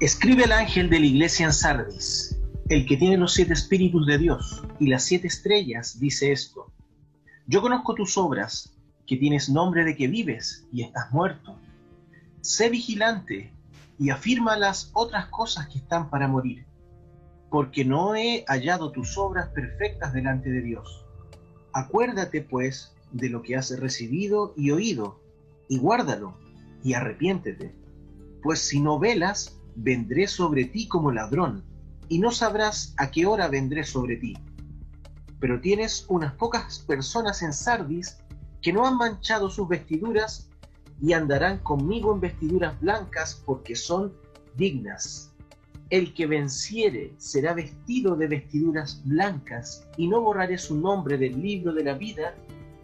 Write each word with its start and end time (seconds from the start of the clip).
Escribe 0.00 0.44
el 0.44 0.52
ángel 0.52 0.90
de 0.90 1.00
la 1.00 1.06
iglesia 1.06 1.46
en 1.46 1.52
Sardis, 1.54 2.36
el 2.68 2.84
que 2.84 2.98
tiene 2.98 3.16
los 3.16 3.32
siete 3.32 3.54
espíritus 3.54 4.06
de 4.06 4.18
Dios 4.18 4.62
y 4.78 4.88
las 4.88 5.04
siete 5.04 5.28
estrellas, 5.28 5.98
dice 5.98 6.30
esto. 6.30 6.70
Yo 7.46 7.62
conozco 7.62 7.94
tus 7.94 8.18
obras, 8.18 8.74
que 9.06 9.16
tienes 9.16 9.48
nombre 9.48 9.82
de 9.82 9.96
que 9.96 10.08
vives 10.08 10.66
y 10.72 10.82
estás 10.82 11.10
muerto. 11.10 11.58
Sé 12.42 12.68
vigilante 12.68 13.50
y 13.98 14.10
afirma 14.10 14.58
las 14.58 14.90
otras 14.92 15.28
cosas 15.28 15.68
que 15.68 15.78
están 15.78 16.10
para 16.10 16.28
morir, 16.28 16.66
porque 17.54 17.84
no 17.84 18.16
he 18.16 18.44
hallado 18.48 18.90
tus 18.90 19.16
obras 19.16 19.46
perfectas 19.50 20.12
delante 20.12 20.50
de 20.50 20.60
Dios. 20.60 21.06
Acuérdate, 21.72 22.42
pues, 22.42 22.96
de 23.12 23.28
lo 23.28 23.42
que 23.42 23.54
has 23.54 23.78
recibido 23.78 24.54
y 24.56 24.72
oído, 24.72 25.20
y 25.68 25.78
guárdalo, 25.78 26.36
y 26.82 26.94
arrepiéntete. 26.94 27.72
Pues 28.42 28.58
si 28.58 28.80
no 28.80 28.98
velas, 28.98 29.60
vendré 29.76 30.26
sobre 30.26 30.64
ti 30.64 30.88
como 30.88 31.12
ladrón, 31.12 31.62
y 32.08 32.18
no 32.18 32.32
sabrás 32.32 32.92
a 32.96 33.12
qué 33.12 33.24
hora 33.24 33.46
vendré 33.46 33.84
sobre 33.84 34.16
ti. 34.16 34.36
Pero 35.38 35.60
tienes 35.60 36.06
unas 36.08 36.32
pocas 36.32 36.80
personas 36.80 37.40
en 37.42 37.52
Sardis 37.52 38.18
que 38.62 38.72
no 38.72 38.84
han 38.84 38.96
manchado 38.96 39.48
sus 39.48 39.68
vestiduras 39.68 40.48
y 41.00 41.12
andarán 41.12 41.58
conmigo 41.58 42.12
en 42.12 42.20
vestiduras 42.20 42.80
blancas 42.80 43.40
porque 43.46 43.76
son 43.76 44.12
dignas. 44.56 45.33
El 45.90 46.14
que 46.14 46.26
venciere 46.26 47.12
será 47.18 47.54
vestido 47.54 48.16
de 48.16 48.26
vestiduras 48.26 49.02
blancas, 49.04 49.86
y 49.96 50.08
no 50.08 50.20
borraré 50.20 50.58
su 50.58 50.76
nombre 50.76 51.18
del 51.18 51.40
libro 51.40 51.72
de 51.72 51.84
la 51.84 51.94
vida, 51.94 52.34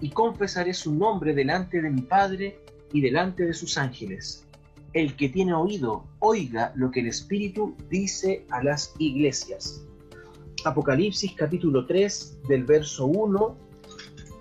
y 0.00 0.10
confesaré 0.10 0.74
su 0.74 0.94
nombre 0.94 1.34
delante 1.34 1.80
de 1.82 1.90
mi 1.90 2.02
Padre 2.02 2.58
y 2.92 3.00
delante 3.00 3.44
de 3.44 3.54
sus 3.54 3.76
ángeles 3.78 4.46
el 4.92 5.16
que 5.16 5.28
tiene 5.28 5.54
oído, 5.54 6.04
oiga 6.18 6.72
lo 6.74 6.90
que 6.90 7.00
el 7.00 7.06
Espíritu 7.06 7.76
dice 7.88 8.44
a 8.50 8.62
las 8.62 8.92
iglesias. 8.98 9.84
Apocalipsis 10.64 11.32
capítulo 11.36 11.86
3 11.86 12.40
del 12.48 12.64
verso 12.64 13.06
1 13.06 13.56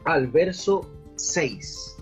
al 0.05 0.27
verso 0.27 0.89
6. 1.15 1.97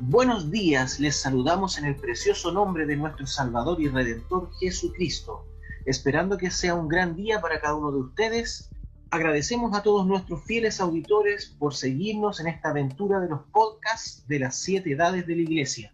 Buenos 0.00 0.50
días, 0.50 1.00
les 1.00 1.16
saludamos 1.16 1.78
en 1.78 1.84
el 1.84 1.96
precioso 1.96 2.50
nombre 2.50 2.86
de 2.86 2.96
nuestro 2.96 3.26
Salvador 3.26 3.80
y 3.80 3.88
Redentor 3.88 4.50
Jesucristo, 4.58 5.44
esperando 5.86 6.38
que 6.38 6.50
sea 6.50 6.74
un 6.74 6.88
gran 6.88 7.16
día 7.16 7.40
para 7.40 7.60
cada 7.60 7.74
uno 7.74 7.92
de 7.92 7.98
ustedes. 7.98 8.70
Agradecemos 9.10 9.76
a 9.76 9.82
todos 9.82 10.06
nuestros 10.06 10.44
fieles 10.44 10.80
auditores 10.80 11.54
por 11.58 11.74
seguirnos 11.74 12.40
en 12.40 12.48
esta 12.48 12.70
aventura 12.70 13.20
de 13.20 13.28
los 13.28 13.42
podcasts 13.52 14.26
de 14.28 14.38
las 14.38 14.56
siete 14.56 14.92
edades 14.92 15.26
de 15.26 15.36
la 15.36 15.42
iglesia 15.42 15.92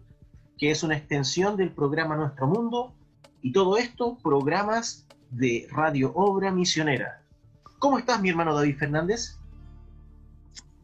que 0.59 0.71
es 0.73 0.83
una 0.83 0.97
extensión 0.97 1.57
del 1.57 1.71
programa 1.71 2.17
Nuestro 2.17 2.47
Mundo, 2.49 2.93
y 3.41 3.53
todo 3.53 3.79
esto 3.79 4.19
programas 4.23 5.07
de 5.31 5.69
Radio 5.71 6.13
Obra 6.15 6.51
Misionera. 6.51 7.23
¿Cómo 7.79 7.99
estás, 7.99 8.21
mi 8.21 8.29
hermano 8.29 8.55
David 8.55 8.77
Fernández? 8.77 9.39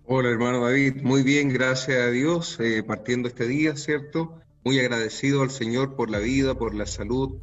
Hola, 0.07 0.31
hermano 0.31 0.65
David. 0.65 1.03
Muy 1.03 1.23
bien, 1.25 1.49
gracias 1.49 1.99
a 1.99 2.11
Dios, 2.11 2.59
eh, 2.61 2.85
partiendo 2.85 3.27
este 3.29 3.49
día, 3.49 3.75
¿cierto? 3.77 4.39
Muy 4.65 4.79
agradecido 4.79 5.43
al 5.43 5.51
Señor 5.51 5.97
por 5.97 6.09
la 6.09 6.21
vida, 6.21 6.55
por 6.55 6.75
la 6.75 6.87
salud, 6.87 7.39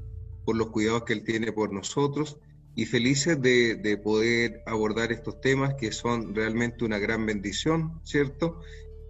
por 0.45 0.55
los 0.55 0.69
cuidados 0.69 1.03
que 1.03 1.13
Él 1.13 1.23
tiene 1.23 1.51
por 1.51 1.71
nosotros 1.73 2.37
y 2.75 2.85
felices 2.85 3.41
de, 3.41 3.75
de 3.75 3.97
poder 3.97 4.63
abordar 4.65 5.11
estos 5.11 5.41
temas 5.41 5.73
que 5.75 5.91
son 5.91 6.33
realmente 6.33 6.85
una 6.85 6.99
gran 6.99 7.25
bendición, 7.25 7.99
¿cierto? 8.03 8.61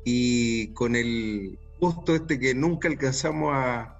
Y 0.03 0.73
con 0.73 0.95
el 0.95 1.59
justo 1.81 2.13
este 2.13 2.39
que 2.39 2.53
nunca 2.53 2.87
alcanzamos 2.87 3.51
a, 3.55 3.97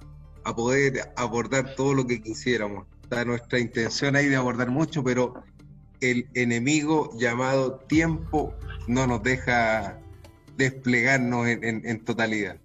poder 0.55 1.11
abordar 1.15 1.75
todo 1.75 1.93
lo 1.93 2.05
que 2.05 2.21
quisiéramos. 2.21 2.85
Está 3.03 3.25
nuestra 3.25 3.59
intención 3.59 4.15
ahí 4.15 4.27
de 4.27 4.35
abordar 4.35 4.69
mucho, 4.69 5.03
pero 5.03 5.43
el 5.99 6.29
enemigo 6.33 7.11
llamado 7.17 7.79
tiempo 7.79 8.53
no 8.87 9.07
nos 9.07 9.23
deja 9.23 9.99
desplegarnos 10.57 11.47
en, 11.47 12.03
totalidad. 12.03 12.59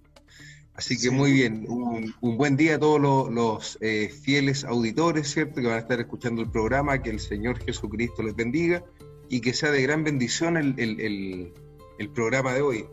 Así 0.77 0.97
que 0.97 1.09
muy 1.09 1.33
bien, 1.33 1.65
un, 1.67 2.37
buen 2.37 2.55
día 2.55 2.75
a 2.75 2.79
todos 2.79 3.01
los, 3.31 3.77
eh, 3.81 4.09
fieles 4.09 4.63
auditores, 4.63 5.31
¿cierto? 5.31 5.59
Que 5.59 5.67
van 5.67 5.77
a 5.77 5.79
estar 5.79 5.99
escuchando 5.99 6.41
el 6.43 6.51
programa, 6.51 7.01
que 7.01 7.09
el 7.09 7.19
Señor 7.19 7.57
Jesucristo 7.59 8.21
les 8.21 8.35
bendiga 8.35 8.83
y 9.27 9.41
que 9.41 9.53
sea 9.53 9.71
de 9.71 9.81
gran 9.81 10.03
bendición 10.03 10.55
el, 10.55 11.51
el 11.97 12.09
programa 12.09 12.53
de 12.53 12.61
hoy. 12.61 12.85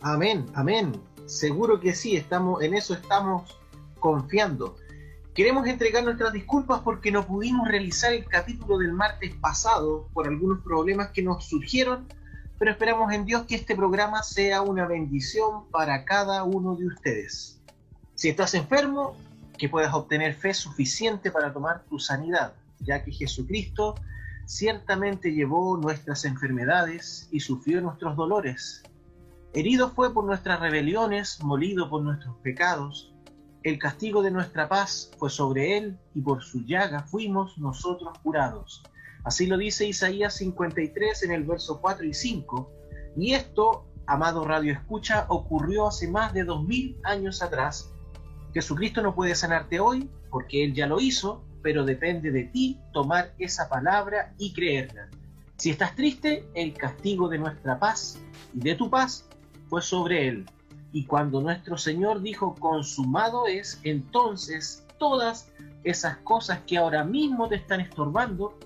Amén, 0.00 0.46
amén. 0.54 0.92
Seguro 1.26 1.80
que 1.80 1.94
sí, 1.94 2.16
estamos, 2.16 2.62
en 2.62 2.74
eso 2.74 2.94
estamos 2.94 3.58
confiando. 3.98 4.76
Queremos 5.34 5.66
entregar 5.66 6.02
nuestras 6.02 6.32
disculpas 6.32 6.80
porque 6.80 7.12
no 7.12 7.26
pudimos 7.26 7.68
realizar 7.68 8.12
el 8.12 8.24
capítulo 8.24 8.78
del 8.78 8.92
martes 8.92 9.34
pasado 9.36 10.08
por 10.12 10.26
algunos 10.26 10.60
problemas 10.60 11.10
que 11.10 11.22
nos 11.22 11.44
surgieron, 11.44 12.08
pero 12.60 12.72
esperamos 12.72 13.10
en 13.14 13.24
Dios 13.24 13.46
que 13.46 13.54
este 13.54 13.74
programa 13.74 14.22
sea 14.22 14.60
una 14.60 14.86
bendición 14.86 15.64
para 15.70 16.04
cada 16.04 16.44
uno 16.44 16.76
de 16.76 16.88
ustedes. 16.88 17.58
Si 18.14 18.28
estás 18.28 18.52
enfermo, 18.52 19.16
que 19.56 19.70
puedas 19.70 19.94
obtener 19.94 20.34
fe 20.34 20.52
suficiente 20.52 21.30
para 21.30 21.54
tomar 21.54 21.84
tu 21.84 21.98
sanidad, 21.98 22.52
ya 22.78 23.02
que 23.02 23.12
Jesucristo 23.12 23.94
ciertamente 24.44 25.32
llevó 25.32 25.78
nuestras 25.78 26.26
enfermedades 26.26 27.28
y 27.30 27.40
sufrió 27.40 27.80
nuestros 27.80 28.14
dolores 28.14 28.82
Herido 29.52 29.90
fue 29.90 30.12
por 30.12 30.24
nuestras 30.24 30.60
rebeliones, 30.60 31.42
molido 31.42 31.88
por 31.88 32.02
nuestros 32.02 32.36
pecados. 32.36 33.12
El 33.64 33.78
castigo 33.78 34.22
de 34.22 34.30
nuestra 34.30 34.68
paz 34.68 35.10
fue 35.18 35.28
sobre 35.28 35.78
él, 35.78 35.98
y 36.14 36.20
por 36.20 36.44
su 36.44 36.64
llaga 36.66 37.02
fuimos 37.04 37.58
nosotros 37.58 38.16
curados. 38.22 38.84
Así 39.24 39.46
lo 39.46 39.56
dice 39.56 39.86
Isaías 39.86 40.34
53 40.34 41.22
en 41.24 41.32
el 41.32 41.44
verso 41.44 41.80
4 41.80 42.06
y 42.06 42.14
5. 42.14 42.70
Y 43.16 43.32
esto, 43.34 43.86
amado 44.06 44.44
Radio 44.44 44.72
Escucha, 44.72 45.26
ocurrió 45.28 45.88
hace 45.88 46.08
más 46.08 46.32
de 46.32 46.44
dos 46.44 46.64
mil 46.64 46.98
años 47.04 47.42
atrás. 47.42 47.90
Jesucristo 48.54 49.02
no 49.02 49.14
puede 49.14 49.34
sanarte 49.34 49.78
hoy, 49.80 50.08
porque 50.30 50.64
Él 50.64 50.74
ya 50.74 50.86
lo 50.86 51.00
hizo, 51.00 51.44
pero 51.62 51.84
depende 51.84 52.30
de 52.30 52.44
ti 52.44 52.78
tomar 52.92 53.34
esa 53.38 53.68
palabra 53.68 54.34
y 54.38 54.52
creerla. 54.52 55.08
Si 55.56 55.70
estás 55.70 55.94
triste, 55.94 56.48
el 56.54 56.72
castigo 56.72 57.28
de 57.28 57.38
nuestra 57.38 57.78
paz 57.78 58.18
y 58.54 58.60
de 58.60 58.74
tu 58.74 58.88
paz 58.88 59.28
fue 59.68 59.82
sobre 59.82 60.26
él. 60.26 60.46
Y 60.92 61.04
cuando 61.04 61.40
nuestro 61.42 61.76
Señor 61.76 62.22
dijo, 62.22 62.54
consumado 62.54 63.46
es, 63.46 63.78
entonces 63.84 64.86
todas 64.98 65.50
esas 65.84 66.16
cosas 66.18 66.60
que 66.66 66.78
ahora 66.78 67.04
mismo 67.04 67.48
te 67.48 67.56
están 67.56 67.80
estorbando, 67.80 68.58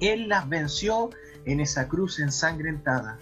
Él 0.00 0.28
las 0.28 0.48
venció 0.48 1.10
en 1.44 1.60
esa 1.60 1.88
cruz 1.88 2.18
ensangrentada. 2.18 3.18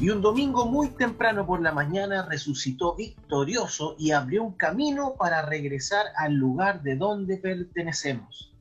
Y 0.00 0.10
un 0.10 0.20
domingo 0.20 0.66
muy 0.66 0.90
temprano 0.90 1.46
por 1.46 1.60
la 1.60 1.72
mañana 1.72 2.26
resucitó 2.28 2.94
victorioso 2.94 3.96
y 3.98 4.12
abrió 4.12 4.44
un 4.44 4.52
camino 4.52 5.14
para 5.18 5.42
regresar 5.42 6.06
al 6.16 6.34
lugar 6.34 6.82
de 6.82 6.96
donde 6.96 7.36
pertenecemos. 7.36 8.54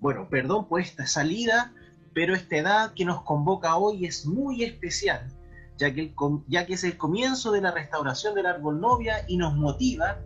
Bueno, 0.00 0.28
perdón 0.28 0.66
por 0.66 0.80
esta 0.80 1.06
salida, 1.06 1.72
pero 2.14 2.34
esta 2.34 2.56
edad 2.56 2.94
que 2.94 3.04
nos 3.04 3.22
convoca 3.22 3.76
hoy 3.76 4.06
es 4.06 4.26
muy 4.26 4.64
especial 4.64 5.30
ya 5.82 5.92
que, 5.92 6.14
ya 6.46 6.66
que 6.66 6.74
es 6.74 6.84
el 6.84 6.96
comienzo 6.96 7.50
de 7.52 7.60
la 7.60 7.72
restauración 7.72 8.34
del 8.34 8.46
árbol 8.46 8.80
novia 8.80 9.24
y 9.26 9.36
nos 9.36 9.54
motiva 9.54 10.18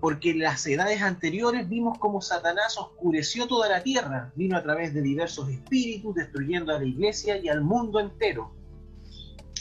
porque 0.00 0.30
en 0.30 0.40
las 0.40 0.66
edades 0.66 1.02
anteriores 1.02 1.68
vimos 1.68 1.98
como 1.98 2.20
Satanás 2.20 2.78
oscureció 2.78 3.46
toda 3.46 3.68
la 3.68 3.82
tierra, 3.82 4.32
vino 4.36 4.56
a 4.56 4.62
través 4.62 4.94
de 4.94 5.02
diversos 5.02 5.48
espíritus, 5.48 6.14
destruyendo 6.14 6.74
a 6.74 6.78
la 6.78 6.84
iglesia 6.84 7.36
y 7.38 7.48
al 7.48 7.62
mundo 7.62 8.00
entero. 8.00 8.52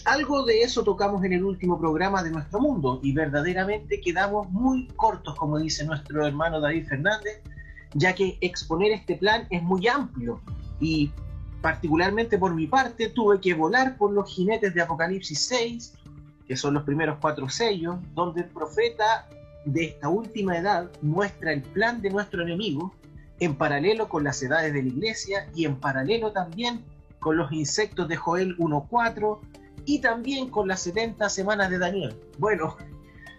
Algo 0.05 0.45
de 0.45 0.61
eso 0.61 0.83
tocamos 0.83 1.23
en 1.25 1.33
el 1.33 1.43
último 1.43 1.79
programa 1.79 2.23
de 2.23 2.31
nuestro 2.31 2.59
mundo 2.59 2.99
y 3.03 3.11
verdaderamente 3.13 3.99
quedamos 3.99 4.49
muy 4.51 4.87
cortos, 4.95 5.35
como 5.35 5.57
dice 5.57 5.85
nuestro 5.85 6.25
hermano 6.25 6.61
David 6.61 6.87
Fernández, 6.87 7.41
ya 7.93 8.13
que 8.13 8.37
exponer 8.41 8.91
este 8.91 9.15
plan 9.15 9.47
es 9.49 9.61
muy 9.63 9.87
amplio 9.87 10.39
y 10.79 11.11
Particularmente 11.61 12.37
por 12.37 12.53
mi 12.53 12.67
parte, 12.67 13.09
tuve 13.09 13.41
que 13.41 13.53
volar 13.53 13.97
por 13.97 14.11
los 14.11 14.31
jinetes 14.31 14.73
de 14.73 14.81
Apocalipsis 14.81 15.39
6, 15.47 15.93
que 16.47 16.55
son 16.55 16.75
los 16.75 16.83
primeros 16.83 17.17
cuatro 17.19 17.49
sellos, 17.49 17.97
donde 18.13 18.41
el 18.41 18.47
profeta 18.47 19.27
de 19.67 19.83
esta 19.85 20.09
última 20.09 20.57
edad 20.57 20.89
muestra 21.01 21.51
el 21.51 21.61
plan 21.61 22.01
de 22.01 22.09
nuestro 22.09 22.41
enemigo 22.41 22.93
en 23.39 23.55
paralelo 23.55 24.07
con 24.07 24.23
las 24.23 24.41
edades 24.41 24.73
de 24.73 24.81
la 24.81 24.87
iglesia 24.87 25.49
y 25.53 25.65
en 25.65 25.75
paralelo 25.75 26.31
también 26.31 26.83
con 27.19 27.37
los 27.37 27.51
insectos 27.51 28.07
de 28.07 28.15
Joel 28.15 28.57
1.4 28.57 29.39
y 29.85 29.99
también 29.99 30.49
con 30.49 30.67
las 30.67 30.81
70 30.81 31.29
semanas 31.29 31.69
de 31.69 31.79
Daniel. 31.79 32.15
Bueno, 32.37 32.75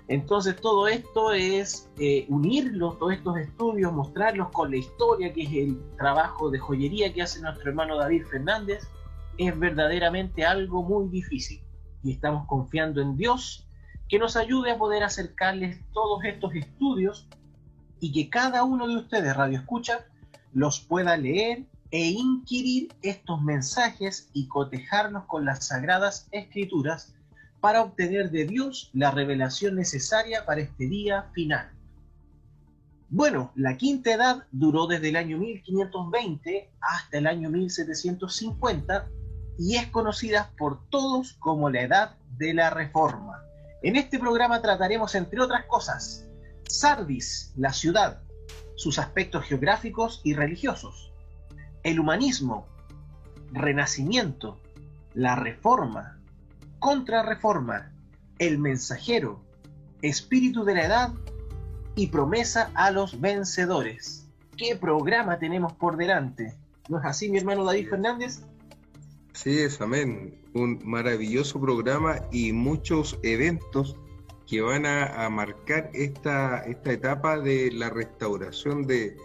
Entonces 0.08 0.56
todo 0.56 0.88
esto 0.88 1.32
es 1.34 1.90
eh, 1.98 2.24
unirlos, 2.30 2.98
todos 2.98 3.12
estos 3.12 3.36
estudios, 3.36 3.92
mostrarlos 3.92 4.48
con 4.52 4.70
la 4.70 4.78
historia, 4.78 5.32
que 5.34 5.42
es 5.42 5.52
el 5.52 5.78
trabajo 5.98 6.50
de 6.50 6.58
joyería 6.58 7.12
que 7.12 7.20
hace 7.20 7.42
nuestro 7.42 7.68
hermano 7.68 7.98
David 7.98 8.24
Fernández, 8.30 8.88
es 9.36 9.58
verdaderamente 9.58 10.46
algo 10.46 10.82
muy 10.82 11.08
difícil. 11.10 11.62
Y 12.02 12.12
estamos 12.12 12.46
confiando 12.46 13.02
en 13.02 13.18
Dios 13.18 13.67
que 14.08 14.18
nos 14.18 14.36
ayude 14.36 14.70
a 14.70 14.78
poder 14.78 15.02
acercarles 15.02 15.80
todos 15.92 16.24
estos 16.24 16.54
estudios 16.54 17.28
y 18.00 18.12
que 18.12 18.30
cada 18.30 18.64
uno 18.64 18.88
de 18.88 18.96
ustedes, 18.96 19.36
Radio 19.36 19.58
Escucha, 19.58 20.06
los 20.52 20.80
pueda 20.80 21.16
leer 21.16 21.64
e 21.90 22.08
inquirir 22.08 22.94
estos 23.02 23.42
mensajes 23.42 24.30
y 24.32 24.46
cotejarlos 24.48 25.24
con 25.24 25.44
las 25.44 25.66
sagradas 25.66 26.28
escrituras 26.32 27.14
para 27.60 27.82
obtener 27.82 28.30
de 28.30 28.46
Dios 28.46 28.90
la 28.92 29.10
revelación 29.10 29.74
necesaria 29.74 30.44
para 30.46 30.60
este 30.60 30.86
día 30.86 31.24
final. 31.34 31.70
Bueno, 33.10 33.52
la 33.56 33.76
quinta 33.76 34.12
edad 34.12 34.46
duró 34.52 34.86
desde 34.86 35.08
el 35.08 35.16
año 35.16 35.38
1520 35.38 36.70
hasta 36.80 37.18
el 37.18 37.26
año 37.26 37.48
1750 37.48 39.08
y 39.58 39.76
es 39.76 39.86
conocida 39.88 40.52
por 40.58 40.88
todos 40.90 41.32
como 41.34 41.70
la 41.70 41.82
edad 41.82 42.16
de 42.36 42.54
la 42.54 42.70
reforma. 42.70 43.47
En 43.82 43.96
este 43.96 44.18
programa 44.18 44.60
trataremos, 44.60 45.14
entre 45.14 45.40
otras 45.40 45.64
cosas, 45.66 46.26
Sardis, 46.68 47.52
la 47.56 47.72
ciudad, 47.72 48.22
sus 48.74 48.98
aspectos 48.98 49.44
geográficos 49.44 50.20
y 50.24 50.34
religiosos, 50.34 51.12
el 51.84 52.00
humanismo, 52.00 52.66
renacimiento, 53.52 54.60
la 55.14 55.36
reforma, 55.36 56.18
contrarreforma, 56.80 57.92
el 58.38 58.58
mensajero, 58.58 59.44
espíritu 60.02 60.64
de 60.64 60.74
la 60.74 60.86
edad 60.86 61.12
y 61.94 62.08
promesa 62.08 62.70
a 62.74 62.90
los 62.90 63.20
vencedores. 63.20 64.28
¿Qué 64.56 64.74
programa 64.76 65.38
tenemos 65.38 65.72
por 65.72 65.96
delante? 65.96 66.54
¿No 66.88 66.98
es 66.98 67.04
así, 67.04 67.30
mi 67.30 67.38
hermano 67.38 67.64
David 67.64 67.90
Fernández? 67.90 68.42
Sí, 69.34 69.60
es, 69.60 69.80
amén. 69.80 70.40
Un 70.58 70.80
maravilloso 70.84 71.60
programa 71.60 72.20
y 72.32 72.52
muchos 72.52 73.16
eventos 73.22 73.96
que 74.48 74.60
van 74.60 74.86
a, 74.86 75.28
marcar 75.30 75.90
esta, 75.94 76.58
esta 76.64 76.92
etapa 76.92 77.38
de 77.38 77.70
la 77.70 77.90
restauración 77.90 78.86
de, 78.86 79.16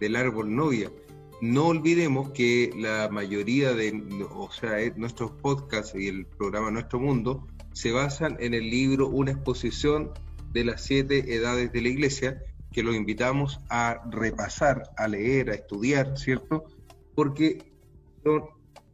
del 0.00 0.14
árbol 0.14 0.54
novia. 0.54 0.92
No 1.40 1.66
olvidemos 1.66 2.30
que 2.30 2.70
la 2.76 3.08
mayoría 3.10 3.74
de, 3.74 4.00
o 4.32 4.50
sea, 4.52 4.80
eh, 4.80 4.92
nuestros 4.96 5.32
podcasts 5.32 5.94
y 5.96 6.06
el 6.06 6.24
programa 6.26 6.70
Nuestro 6.70 7.00
Mundo 7.00 7.46
se 7.72 7.90
basan 7.90 8.36
en 8.38 8.54
el 8.54 8.70
libro 8.70 9.08
Una 9.08 9.32
exposición 9.32 10.12
de 10.52 10.64
las 10.64 10.84
siete 10.84 11.34
edades 11.34 11.72
de 11.72 11.82
la 11.82 11.88
iglesia, 11.88 12.42
que 12.70 12.84
los 12.84 12.94
invitamos 12.94 13.58
a 13.70 14.02
repasar, 14.10 14.90
a 14.96 15.08
leer, 15.08 15.50
a 15.50 15.54
estudiar, 15.54 16.16
¿cierto? 16.16 16.64
Porque 17.14 17.72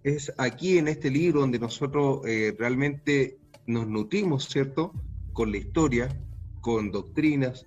es 0.04 0.32
aquí 0.38 0.78
en 0.78 0.88
este 0.88 1.10
libro 1.10 1.40
donde 1.40 1.58
nosotros 1.58 2.20
eh, 2.26 2.54
realmente 2.58 3.38
nos 3.66 3.87
nutrimos, 3.87 4.49
¿cierto? 4.49 4.93
Con 5.32 5.52
la 5.52 5.58
historia, 5.58 6.08
con 6.60 6.90
doctrinas 6.90 7.66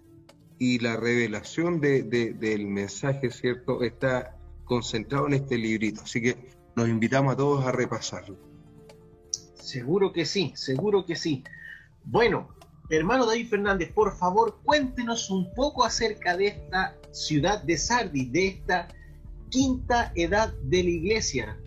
y 0.60 0.80
la 0.80 0.98
revelación 0.98 1.80
de, 1.80 2.04
del 2.04 2.68
mensaje, 2.68 3.32
¿cierto? 3.32 3.84
Está 3.84 4.38
concentrado 4.66 5.28
en 5.28 5.34
este 5.34 5.58
librito. 5.58 6.02
Así 6.04 6.22
que 6.22 6.50
nos 6.76 6.90
invitamos 6.90 7.34
a 7.34 7.38
todos 7.38 7.66
a 7.66 7.72
repasarlo. 7.72 8.38
Seguro 9.54 10.12
que 10.12 10.26
sí, 10.26 10.54
seguro 10.56 11.06
que 11.06 11.16
sí. 11.16 11.44
Bueno, 12.04 12.50
hermano 12.90 13.26
David 13.26 13.50
Fernández, 13.50 13.92
por 13.92 14.16
favor, 14.16 14.60
cuéntenos 14.64 15.30
un 15.30 15.54
poco 15.54 15.84
acerca 15.84 16.38
de 16.38 16.48
esta 16.48 16.96
ciudad 17.12 17.64
de 17.64 17.78
Sardis, 17.78 18.32
de 18.32 18.48
esta 18.48 18.88
quinta 19.50 20.12
edad 20.16 20.54
de 20.64 20.84
la 20.84 20.90
iglesia. 20.90 21.58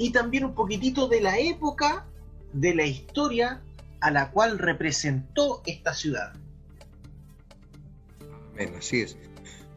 Y 0.00 0.12
también 0.12 0.46
un 0.46 0.54
poquitito 0.54 1.08
de 1.08 1.20
la 1.20 1.38
época, 1.38 2.06
de 2.54 2.74
la 2.74 2.86
historia 2.86 3.62
a 4.00 4.10
la 4.10 4.30
cual 4.30 4.58
representó 4.58 5.60
esta 5.66 5.92
ciudad. 5.92 6.32
Bueno, 8.54 8.78
así 8.78 9.02
es. 9.02 9.18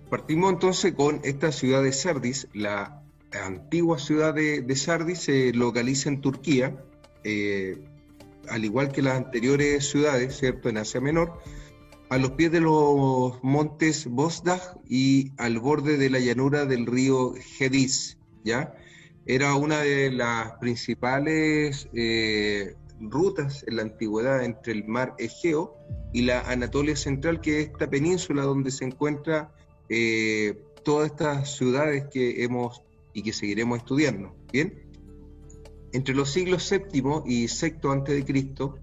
Partimos 0.10 0.54
entonces 0.54 0.94
con 0.94 1.20
esta 1.25 1.52
ciudad 1.52 1.84
de 1.84 1.92
Sardis. 1.92 2.48
La 2.54 3.04
antigua 3.34 4.00
ciudad 4.00 4.34
de, 4.34 4.75
Sardis 4.78 5.20
se 5.20 5.52
localiza 5.52 6.08
en 6.08 6.22
Turquía, 6.22 6.81
eh, 7.25 7.84
al 8.48 8.64
igual 8.64 8.94
que 8.94 9.02
las 9.02 9.18
anteriores 9.18 9.90
ciudades, 9.90 10.38
¿cierto?, 10.38 10.70
en 10.70 10.78
Asia 10.78 11.02
Menor, 11.02 11.38
a 12.08 12.18
los 12.18 12.31
pies 12.31 12.54
de 12.54 12.62
los 12.62 13.44
montes 13.44 14.06
Bosdag 14.06 14.62
y 14.88 15.34
al 15.36 15.60
borde 15.60 15.98
de 15.98 16.10
la 16.10 16.20
llanura 16.20 16.66
del 16.66 16.86
río 16.86 17.34
Gedis, 17.58 18.18
¿ya? 18.46 18.74
Era 19.25 19.56
una 19.56 19.80
de 19.80 20.12
las 20.12 20.54
principales 20.60 21.88
eh, 21.94 22.75
rutas 23.00 23.64
en 23.68 23.78
la 23.78 23.84
antigüedad 23.84 24.44
entre 24.44 24.74
el 24.74 24.86
mar 24.86 25.16
Egeo 25.18 25.75
y 26.12 26.24
la 26.24 26.42
Anatolia 26.42 26.96
Central, 26.96 27.40
que 27.42 27.62
es 27.62 27.68
esta 27.70 27.90
península 27.90 28.44
donde 28.44 28.72
se 28.72 28.86
encuentra 28.86 29.54
eh, 29.90 30.62
todas 30.84 31.12
estas 31.12 31.56
ciudades 31.56 32.06
que 32.12 32.44
hemos 32.44 32.81
y 33.14 33.24
que 33.24 33.34
seguiremos 33.34 33.80
estudiando. 33.80 34.36
Bien, 34.52 34.84
entre 35.94 36.16
los 36.16 36.31
siglos 36.31 36.70
VII 36.70 37.22
y 37.25 37.48
VI 37.48 38.24
Cristo, 38.25 38.80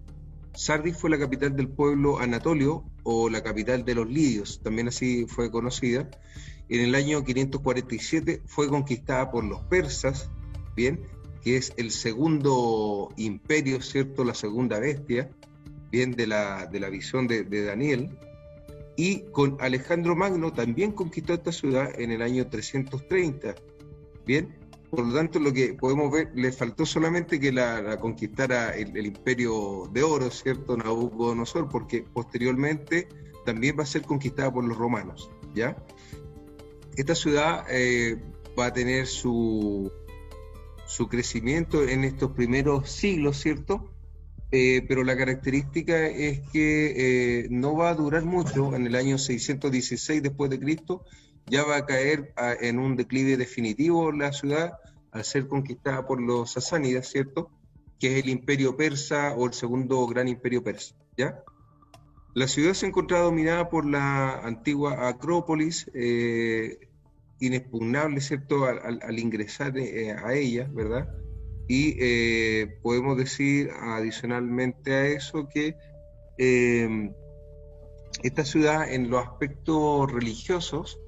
Sardis 0.55 0.97
fue 0.97 1.11
la 1.11 1.19
capital 1.19 1.55
del 1.57 1.69
pueblo 1.69 2.19
anatolio 2.19 2.85
o 3.03 3.29
la 3.29 3.43
capital 3.43 3.85
de 3.85 3.95
los 3.95 4.09
lidios, 4.09 4.61
también 4.63 4.89
así 4.89 5.27
fue 5.27 5.51
conocida. 5.51 6.09
En 6.71 6.81
el 6.81 6.95
año 6.95 7.25
547 7.25 8.43
fue 8.47 8.69
conquistada 8.69 9.33
por 9.33 9.43
los 9.43 9.61
persas, 9.63 10.31
bien, 10.77 11.01
que 11.43 11.57
es 11.57 11.73
el 11.77 11.91
segundo 11.91 13.09
imperio, 13.17 13.83
¿cierto? 13.83 14.23
La 14.23 14.35
segunda 14.35 14.79
bestia, 14.79 15.29
bien, 15.91 16.13
de 16.13 16.29
la, 16.29 16.69
visión 16.91 17.27
de, 17.27 17.65
Daniel 17.65 18.17
y 18.97 19.23
con 19.33 19.57
Alejandro 19.61 20.15
Magno 20.15 20.53
también 20.53 20.93
conquistó 20.93 21.35
esta 21.35 21.51
ciudad 21.51 21.91
en 21.99 22.13
el 22.13 22.23
año 22.23 22.47
330. 22.47 23.57
Bien, 24.25 24.57
por 24.91 25.07
lo 25.07 25.15
tanto 25.15 25.41
lo 25.41 25.53
que 25.53 25.75
podemos 25.75 26.13
ver, 26.13 26.31
le 26.37 26.53
faltó 26.53 26.87
solamente 26.87 27.41
que 27.41 27.51
la, 27.51 27.99
conquistara 27.99 28.77
el, 28.77 29.07
imperio 29.07 29.89
de 29.93 30.05
oro, 30.05 30.31
¿cierto? 30.31 30.77
Nabucodonosor, 30.77 31.69
porque 31.69 32.05
posteriormente 32.13 33.09
también 33.45 33.77
va 33.77 33.83
a 33.83 33.87
ser 33.87 34.03
conquistada 34.03 34.53
por 34.53 34.65
los 34.65 34.77
romanos, 34.77 35.31
¿ya? 35.53 35.77
Esta 37.01 37.15
ciudad 37.15 37.65
eh, 37.71 38.23
va 38.59 38.67
a 38.67 38.73
tener 38.75 39.07
su, 39.07 39.91
su 40.87 41.09
crecimiento 41.09 41.83
en 41.83 42.05
estos 42.05 42.33
primeros 42.33 42.91
siglos, 42.91 43.39
¿cierto? 43.39 43.91
Eh, 44.51 44.85
pero 44.87 45.03
la 45.03 45.17
característica 45.17 46.07
es 46.09 46.41
que 46.51 47.45
eh, 47.45 47.49
no 47.49 47.75
va 47.75 47.89
a 47.89 47.95
durar 47.95 48.27
mucho, 48.27 48.77
en 48.77 48.87
el 48.87 48.97
año 48.97 49.17
616 49.17 50.23
después 50.23 50.51
de 50.51 50.61
Cristo, 50.61 51.07
ya 51.47 51.65
va 51.65 51.79
a 51.79 51.87
caer 51.87 52.35
en 52.61 52.79
un 52.79 52.97
declive 52.97 53.39
definitivo 53.39 54.13
la 54.13 54.35
ciudad 54.35 54.75
al 55.11 55.25
ser 55.25 55.49
conquistada 55.49 56.07
por 56.07 56.21
los 56.21 56.53
sasánidas, 56.53 57.09
¿cierto? 57.09 57.51
Que 57.99 58.19
es 58.19 58.25
el 58.25 58.29
imperio 58.29 58.77
persa 58.77 59.33
o 59.39 59.47
el 59.47 59.55
segundo 59.55 60.07
gran 60.07 60.29
imperio 60.29 60.63
persa, 60.63 60.95
¿ya? 61.17 61.43
La 62.35 62.47
ciudad 62.47 62.75
se 62.75 62.87
encuentra 62.87 63.21
dominada 63.21 63.71
por 63.71 63.87
la 63.87 64.41
antigua 64.41 65.09
Acrópolis, 65.09 65.91
inexpugnable, 67.41 68.21
¿cierto?, 68.21 68.67
al, 68.67 69.19
ingresar 69.19 69.75
a 69.77 70.35
ella, 70.35 70.69
¿verdad? 70.73 71.09
Y 71.69 71.97
eh, 72.01 72.79
podemos 72.83 73.17
decir 73.17 73.71
adicionalmente 73.81 74.93
a 74.93 75.07
eso 75.07 75.49
que 75.49 75.77
em, 76.39 77.13
esta 78.23 78.45
ciudad 78.45 78.93
en 78.93 79.09
los 79.11 79.25
aspectos 79.25 80.11
religiosos, 80.13 81.01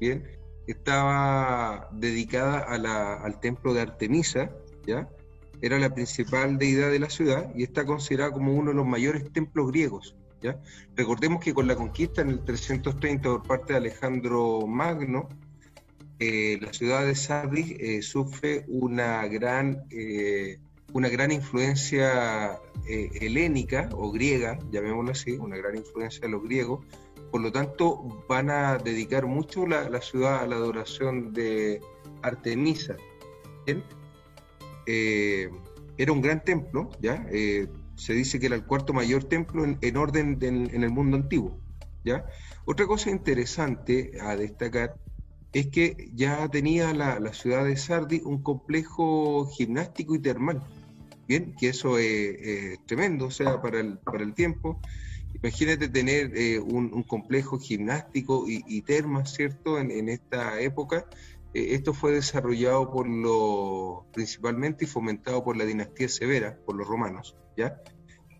bien, 0.00 0.38
estaba 0.66 1.88
dedicada 1.92 2.58
al 2.58 3.40
templo 3.40 3.72
de 3.74 3.80
Artemisa, 3.80 4.50
¿ya? 4.86 5.08
Era 5.60 5.78
la 5.78 5.92
principal 5.94 6.58
deidad 6.58 6.90
de 6.90 6.98
la 6.98 7.10
ciudad 7.10 7.50
y 7.54 7.64
está 7.64 7.84
considerada 7.84 8.32
como 8.32 8.54
uno 8.54 8.70
de 8.70 8.76
los 8.76 8.86
mayores 8.86 9.32
templos 9.32 9.68
griegos, 9.68 10.14
¿ya? 10.42 10.60
Recordemos 10.94 11.42
que 11.42 11.54
con 11.54 11.66
la 11.66 11.74
conquista 11.74 12.20
en 12.22 12.30
el 12.30 12.44
330 12.44 13.28
por 13.28 13.42
parte 13.44 13.72
de 13.72 13.78
Alejandro 13.78 14.66
Magno, 14.66 15.28
eh, 16.20 16.58
la 16.60 16.72
ciudad 16.72 17.06
de 17.06 17.14
Sardis 17.14 17.76
eh, 17.78 18.02
sufre 18.02 18.64
una 18.66 19.26
gran, 19.28 19.84
eh, 19.90 20.58
una 20.92 21.08
gran 21.08 21.30
influencia 21.30 22.58
helénica 22.86 23.90
o 23.92 24.10
griega, 24.10 24.58
llamémoslo 24.70 25.12
así, 25.12 25.32
una 25.32 25.58
gran 25.58 25.76
influencia 25.76 26.22
de 26.22 26.28
los 26.30 26.42
griegos. 26.42 26.86
Por 27.30 27.42
lo 27.42 27.52
tanto, 27.52 28.24
van 28.26 28.48
a 28.48 28.78
dedicar 28.78 29.26
mucho 29.26 29.66
la, 29.66 30.00
ciudad 30.00 30.42
a 30.42 30.46
la 30.46 30.56
adoración 30.56 31.34
de 31.34 31.82
Artemisa. 32.22 32.96
era 34.86 36.12
un 36.12 36.22
gran 36.22 36.42
templo, 36.42 36.88
¿ya? 37.00 37.26
se 37.96 38.12
dice 38.14 38.40
que 38.40 38.46
era 38.46 38.56
el 38.56 38.64
cuarto 38.64 38.94
mayor 38.94 39.24
templo 39.24 39.66
en, 39.66 39.96
orden 39.98 40.38
en 40.40 40.82
el 40.82 40.90
mundo 40.90 41.18
antiguo. 41.18 41.60
¿ya? 42.04 42.24
Otra 42.64 42.86
cosa 42.86 43.10
interesante 43.10 44.12
a 44.22 44.34
destacar 44.36 44.96
es 45.52 45.68
que 45.68 46.10
ya 46.14 46.48
tenía 46.48 46.92
la, 46.92 47.32
ciudad 47.32 47.64
de 47.64 47.76
Sardi 47.76 48.20
un 48.24 48.42
complejo 48.42 49.46
gimnástico 49.46 50.14
y 50.14 50.20
termal. 50.20 50.62
Bien, 51.26 51.54
que 51.58 51.68
eso 51.68 51.98
es, 51.98 52.78
tremendo, 52.86 53.26
o 53.26 53.30
sea, 53.30 53.60
para 53.60 53.80
el, 53.80 54.34
tiempo. 54.34 54.80
Imagínate 55.34 55.88
tener 55.88 56.36
eh, 56.36 56.58
un, 56.58 57.02
complejo 57.02 57.58
gimnástico 57.58 58.44
y, 58.46 58.82
termas, 58.82 59.34
¿cierto? 59.34 59.78
En, 59.78 60.08
esta 60.08 60.60
época. 60.60 61.06
Eh, 61.54 61.74
esto 61.74 61.94
fue 61.94 62.12
desarrollado 62.12 62.90
por 62.90 63.08
los, 63.08 64.06
principalmente 64.12 64.84
y 64.84 64.88
fomentado 64.88 65.44
por 65.44 65.56
la 65.56 65.64
dinastía 65.64 66.08
severa, 66.08 66.58
por 66.64 66.76
los 66.76 66.86
romanos, 66.86 67.36
¿ya? 67.56 67.80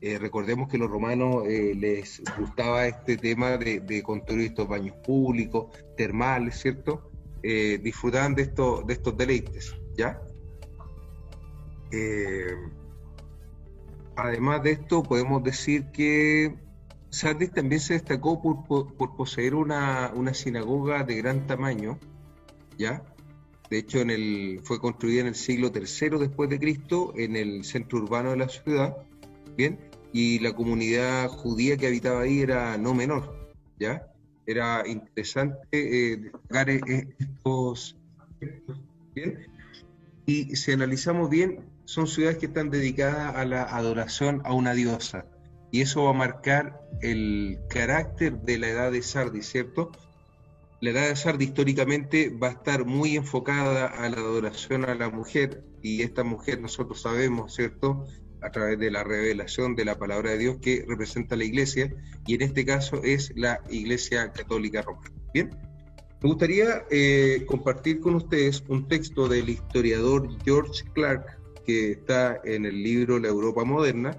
Eh, 0.01 0.19
recordemos 0.19 0.69
que 0.69 0.79
los 0.79 0.89
romanos 0.89 1.45
les 1.47 2.23
gustaba 2.39 2.87
este 2.87 3.17
tema 3.17 3.57
de, 3.57 4.03
construir 4.03 4.49
estos 4.49 4.69
baños 4.69 4.95
públicos, 5.05 5.67
termales, 5.97 6.61
¿cierto? 6.61 7.11
disfrutaban 7.43 8.35
de, 8.35 8.43
esto, 8.43 8.83
de 8.87 8.93
estos 8.93 9.17
deleites, 9.17 9.75
¿ya? 9.97 10.21
además 14.19 14.63
de 14.63 14.73
esto, 14.73 15.03
podemos 15.03 15.43
decir 15.43 15.87
que 15.93 16.55
Sardis 17.11 17.53
también 17.53 17.81
se 17.81 17.95
destacó 17.95 18.43
por, 18.43 19.17
poseer 19.17 19.55
una, 19.55 20.13
sinagoga 20.35 21.05
de 21.05 21.17
gran 21.17 21.47
tamaño, 21.47 21.99
¿ya? 22.77 23.03
De 23.71 23.79
hecho, 23.79 24.01
en 24.01 24.11
el, 24.11 24.61
fue 24.63 24.79
construida 24.79 25.23
en 25.23 25.29
el 25.29 25.35
siglo 25.35 25.71
III 25.75 26.19
después 26.19 26.51
de 26.51 26.59
Cristo, 26.59 27.13
en 27.17 27.37
el 27.37 27.65
centro 27.65 27.99
urbano 27.99 28.31
de 28.31 28.37
la 28.39 28.49
ciudad, 28.49 28.97
¿bien? 29.57 29.79
Y 30.13 30.39
la 30.41 30.53
comunidad 30.53 31.29
judía 31.29 31.77
que 31.77 31.87
habitaba 31.87 32.23
ahí 32.23 32.41
era 32.41 32.79
no 32.79 32.95
menor, 32.95 33.53
¿ya? 33.79 34.07
Era 34.47 34.87
interesante 34.87 35.59
eh, 35.73 36.17
destacar 36.17 36.71
eh, 36.71 37.09
estos, 37.19 37.97
¿bien? 39.15 39.47
Y 40.27 40.57
si 40.57 40.73
analizamos 40.73 41.31
bien, 41.31 41.65
son 41.85 42.07
ciudades 42.07 42.39
que 42.39 42.47
están 42.47 42.71
dedicadas 42.71 43.35
a 43.35 43.45
la 43.45 43.63
adoración 43.63 44.43
a 44.45 44.53
una 44.53 44.75
diosa, 44.75 45.25
y 45.71 45.83
eso 45.83 46.05
va 46.05 46.11
a 46.11 46.15
marcar 46.15 46.81
el 47.03 47.59
carácter 47.69 48.41
de 48.41 48.59
la 48.59 48.69
edad 48.69 48.93
de 48.93 49.03
Sardi, 49.03 49.43
¿cierto? 49.43 49.93
La 50.81 50.91
edad 50.91 51.09
de 51.09 51.17
Sardi 51.17 51.47
históricamente 51.47 52.31
va 52.31 52.49
a 52.49 52.53
estar 52.53 52.85
muy 52.85 53.17
enfocada 53.17 53.87
a 53.87 54.09
la 54.09 54.17
adoración 54.17 54.85
a 54.85 54.95
la 54.95 55.11
mujer 55.11 55.65
y 55.83 56.03
esta 56.03 56.25
mujer 56.25 56.61
nosotros 56.61 57.03
sabemos, 57.03 57.55
¿cierto? 57.55 58.07
A 58.41 58.51
través 58.51 58.79
de 58.79 58.91
la 58.91 59.05
revelación 59.05 59.75
de 59.75 59.85
la 59.85 59.99
palabra 59.99 60.31
de 60.31 60.39
Dios 60.39 60.59
que 60.61 60.85
representa 60.87 61.37
la 61.37 61.45
iglesia 61.45 61.93
y 62.27 62.35
en 62.35 62.43
este 62.43 62.65
caso 62.65 63.03
es 63.03 63.33
la 63.35 63.61
Iglesia 63.69 64.33
Católica 64.33 64.83
Romana. 64.83 65.11
Bien, 65.35 65.51
me 66.23 66.29
gustaría 66.29 66.85
eh, 66.91 67.45
compartir 67.47 68.01
con 68.01 68.15
ustedes 68.15 68.63
un 68.69 68.87
texto 68.87 69.29
del 69.29 69.49
historiador 69.49 70.29
George 70.45 70.85
Clark 70.95 71.39
que 71.67 71.93
está 71.93 72.41
en 72.45 72.65
el 72.65 72.83
libro 72.83 73.19
La 73.19 73.29
Europa 73.29 73.65
Moderna 73.65 74.17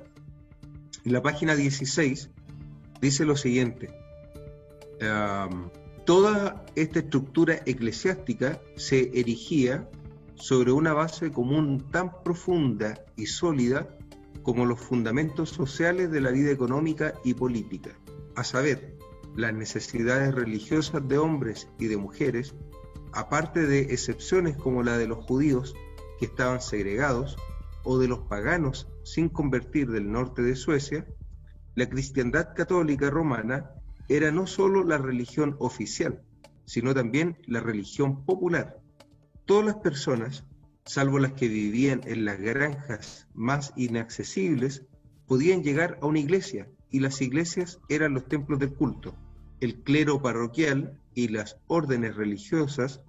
en 1.06 1.14
la 1.14 1.22
página 1.22 1.56
16 1.56 2.30
dice 3.02 3.26
lo 3.26 3.36
siguiente. 3.36 3.90
toda 6.06 6.66
esta 6.76 7.00
estructura 7.00 7.62
eclesiástica 7.66 8.62
se 8.76 9.10
erigía 9.18 9.90
sobre 10.36 10.72
una 10.72 10.94
base 10.94 11.32
común 11.32 11.90
tan 11.92 12.22
profunda 12.24 13.04
y 13.16 13.28
sólida 13.28 13.88
como 14.50 14.66
los 14.66 14.80
fundamentos 14.80 15.52
sociales 15.52 16.10
de 16.10 16.22
la 16.22 16.32
vida 16.32 16.50
económica 16.50 17.14
y 17.24 17.36
política, 17.36 17.92
a 18.36 18.44
saber, 18.44 18.98
las 19.36 19.54
necesidades 19.54 20.34
religiosas 20.34 21.08
de 21.08 21.20
hombres 21.20 21.70
y 21.78 21.86
de 21.86 21.98
mujeres, 21.98 22.56
aparte 23.12 23.68
de 23.68 23.82
excepciones 23.94 24.58
como 24.58 24.82
la 24.82 24.98
de 24.98 25.06
los 25.06 25.24
judíos 25.24 25.76
que 26.18 26.26
estaban 26.26 26.62
segregados, 26.62 27.38
o 27.84 28.00
de 28.00 28.08
los 28.08 28.22
paganos 28.22 28.88
sin 29.04 29.30
convertir 29.30 29.92
del 29.92 30.12
norte 30.12 30.42
de 30.42 30.56
Suecia, 30.56 31.06
la 31.76 31.88
cristiandad 31.88 32.56
católica 32.56 33.12
romana 33.12 33.70
era 34.08 34.32
no 34.32 34.48
sólo 34.48 34.84
la 34.84 34.98
religión 34.98 35.58
oficial, 35.60 36.24
sino 36.66 36.96
también 36.96 37.38
la 37.46 37.60
religión 37.60 38.26
popular. 38.26 38.80
Todas 39.46 39.68
las 39.68 39.76
personas, 39.76 40.44
salvo 40.90 41.20
las 41.20 41.34
que 41.34 41.48
vivían 41.48 42.02
en 42.06 42.26
las 42.26 42.40
granjas 42.40 43.28
más 43.36 43.74
inaccesibles, 43.76 44.88
podían 45.28 45.62
llegar 45.62 46.00
a 46.02 46.08
una 46.08 46.18
iglesia 46.18 46.68
y 46.90 47.00
las 47.00 47.22
iglesias 47.22 47.80
eran 47.90 48.16
los 48.16 48.28
templos 48.28 48.58
del 48.58 48.74
culto. 48.74 49.14
El 49.60 49.84
clero 49.84 50.20
parroquial 50.20 51.00
y 51.14 51.28
las 51.28 51.58
órdenes 51.68 52.16
religiosas 52.16 53.04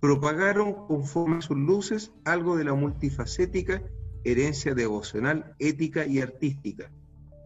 propagaron 0.00 0.88
conforme 0.88 1.36
a 1.38 1.42
sus 1.42 1.56
luces 1.56 2.10
algo 2.24 2.56
de 2.56 2.64
la 2.64 2.74
multifacética 2.74 3.80
herencia 4.24 4.74
devocional, 4.74 5.54
ética 5.60 6.06
y 6.06 6.20
artística. 6.20 6.90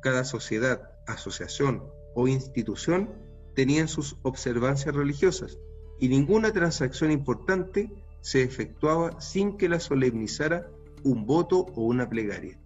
Cada 0.00 0.24
sociedad, 0.24 0.92
asociación 1.06 1.82
o 2.14 2.26
institución 2.26 3.10
tenían 3.54 3.88
sus 3.88 4.16
observancias 4.22 4.94
religiosas 4.94 5.58
y 6.00 6.08
ninguna 6.08 6.52
transacción 6.52 7.10
importante 7.10 7.90
se 8.24 8.42
efectuaba 8.42 9.20
sin 9.20 9.58
que 9.58 9.68
la 9.68 9.78
solemnizara 9.78 10.70
un 11.02 11.26
voto 11.26 11.66
o 11.74 11.82
una 11.82 12.08
plegaria. 12.08 12.58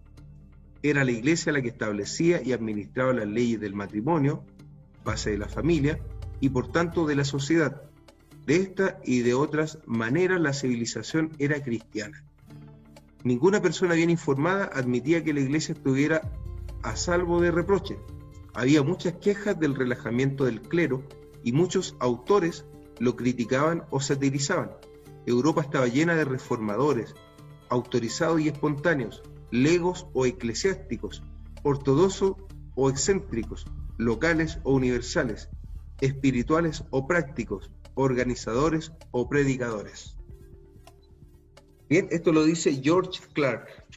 Era 0.84 1.02
la 1.02 1.10
iglesia 1.10 1.50
la 1.50 1.60
que 1.60 1.68
establecía 1.68 2.40
y 2.40 2.52
administraba 2.52 3.12
las 3.12 3.26
leyes 3.26 3.58
del 3.58 3.74
matrimonio, 3.74 4.44
base 5.04 5.32
de 5.32 5.38
la 5.38 5.48
familia 5.48 5.98
y 6.38 6.50
por 6.50 6.70
tanto 6.70 7.06
de 7.06 7.16
la 7.16 7.24
sociedad. 7.24 7.82
De 8.46 8.54
esta 8.54 9.00
y 9.04 9.22
de 9.22 9.34
otras 9.34 9.80
maneras 9.84 10.40
la 10.40 10.52
civilización 10.52 11.32
era 11.40 11.60
cristiana. 11.60 12.22
Ninguna 13.24 13.60
persona 13.60 13.94
bien 13.94 14.10
informada 14.10 14.70
admitía 14.72 15.24
que 15.24 15.34
la 15.34 15.40
iglesia 15.40 15.72
estuviera 15.72 16.30
a 16.84 16.94
salvo 16.94 17.40
de 17.40 17.50
reproche. 17.50 17.98
Había 18.54 18.84
muchas 18.84 19.14
quejas 19.14 19.58
del 19.58 19.74
relajamiento 19.74 20.44
del 20.44 20.62
clero 20.62 21.02
y 21.42 21.50
muchos 21.50 21.96
autores 21.98 22.64
lo 23.00 23.16
criticaban 23.16 23.82
o 23.90 24.00
satirizaban. 24.00 24.70
Europa 25.28 25.60
estaba 25.60 25.86
llena 25.86 26.14
de 26.14 26.24
reformadores, 26.24 27.14
autorizados 27.68 28.40
y 28.40 28.48
espontáneos, 28.48 29.22
legos 29.50 30.06
o 30.14 30.26
eclesiásticos, 30.26 31.22
ortodoxos 31.62 32.36
o 32.74 32.90
excéntricos, 32.90 33.66
locales 33.96 34.58
o 34.62 34.74
universales, 34.74 35.50
espirituales 36.00 36.84
o 36.90 37.06
prácticos, 37.06 37.70
organizadores 37.94 38.92
o 39.10 39.28
predicadores. 39.28 40.16
Bien, 41.88 42.06
esto 42.10 42.32
lo 42.32 42.44
dice 42.44 42.80
George 42.82 43.20
Clark. 43.32 43.87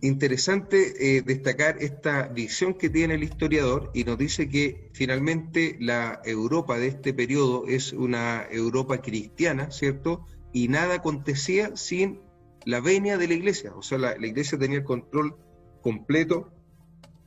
Interesante 0.00 1.16
eh, 1.16 1.22
destacar 1.22 1.78
esta 1.80 2.28
visión 2.28 2.74
que 2.74 2.88
tiene 2.88 3.14
el 3.14 3.24
historiador 3.24 3.90
y 3.94 4.04
nos 4.04 4.16
dice 4.16 4.48
que 4.48 4.90
finalmente 4.92 5.76
la 5.80 6.20
Europa 6.24 6.78
de 6.78 6.86
este 6.86 7.12
periodo 7.12 7.64
es 7.66 7.92
una 7.92 8.46
Europa 8.48 9.02
cristiana, 9.02 9.72
¿cierto? 9.72 10.24
Y 10.52 10.68
nada 10.68 10.96
acontecía 10.96 11.76
sin 11.76 12.20
la 12.64 12.80
venia 12.80 13.18
de 13.18 13.26
la 13.26 13.34
iglesia. 13.34 13.72
O 13.74 13.82
sea, 13.82 13.98
la, 13.98 14.16
la 14.16 14.26
iglesia 14.28 14.56
tenía 14.56 14.78
el 14.78 14.84
control 14.84 15.36
completo 15.82 16.52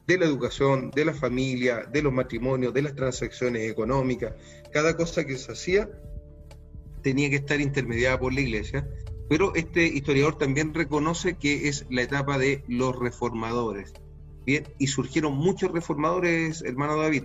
de 0.08 0.18
la 0.18 0.25
educación, 0.25 0.92
de 0.92 1.04
la 1.04 1.13
familia, 1.13 1.86
de 1.92 2.01
los 2.01 2.13
matrimonios, 2.13 2.74
de 2.74 2.84
las 2.84 2.96
transacciones 2.96 3.70
económicas. 3.70 4.34
Cada 4.72 4.96
cosa 4.96 5.25
que 5.25 5.38
se 5.38 5.51
hacía 5.51 5.90
tenía 7.04 7.30
que 7.30 7.38
estar 7.38 7.60
intermediada 7.60 8.18
por 8.18 8.34
la 8.34 8.42
iglesia 8.42 8.88
pero 9.32 9.56
este 9.56 9.86
historiador 9.86 10.38
también 10.38 10.74
reconoce 10.74 11.36
que 11.36 11.70
es 11.70 11.86
la 11.90 12.02
etapa 12.02 12.38
de 12.38 12.66
los 12.68 12.94
reformadores. 13.00 13.94
Bien, 14.46 14.68
y 14.78 14.88
surgieron 14.88 15.38
muchos 15.38 15.72
reformadores, 15.72 16.62
hermano 16.64 16.98
David. 16.98 17.24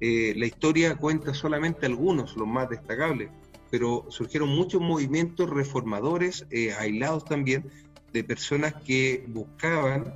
Eh, 0.00 0.34
la 0.36 0.46
historia 0.46 0.96
cuenta 0.96 1.34
solamente 1.34 1.86
algunos, 1.86 2.36
los 2.36 2.48
más 2.48 2.68
destacables, 2.68 3.30
pero 3.70 4.06
surgieron 4.08 4.48
muchos 4.48 4.80
movimientos 4.82 5.48
reformadores, 5.48 6.44
eh, 6.50 6.72
aislados 6.72 7.24
también, 7.24 7.70
de 8.12 8.24
personas 8.24 8.74
que 8.84 9.24
buscaban 9.28 10.14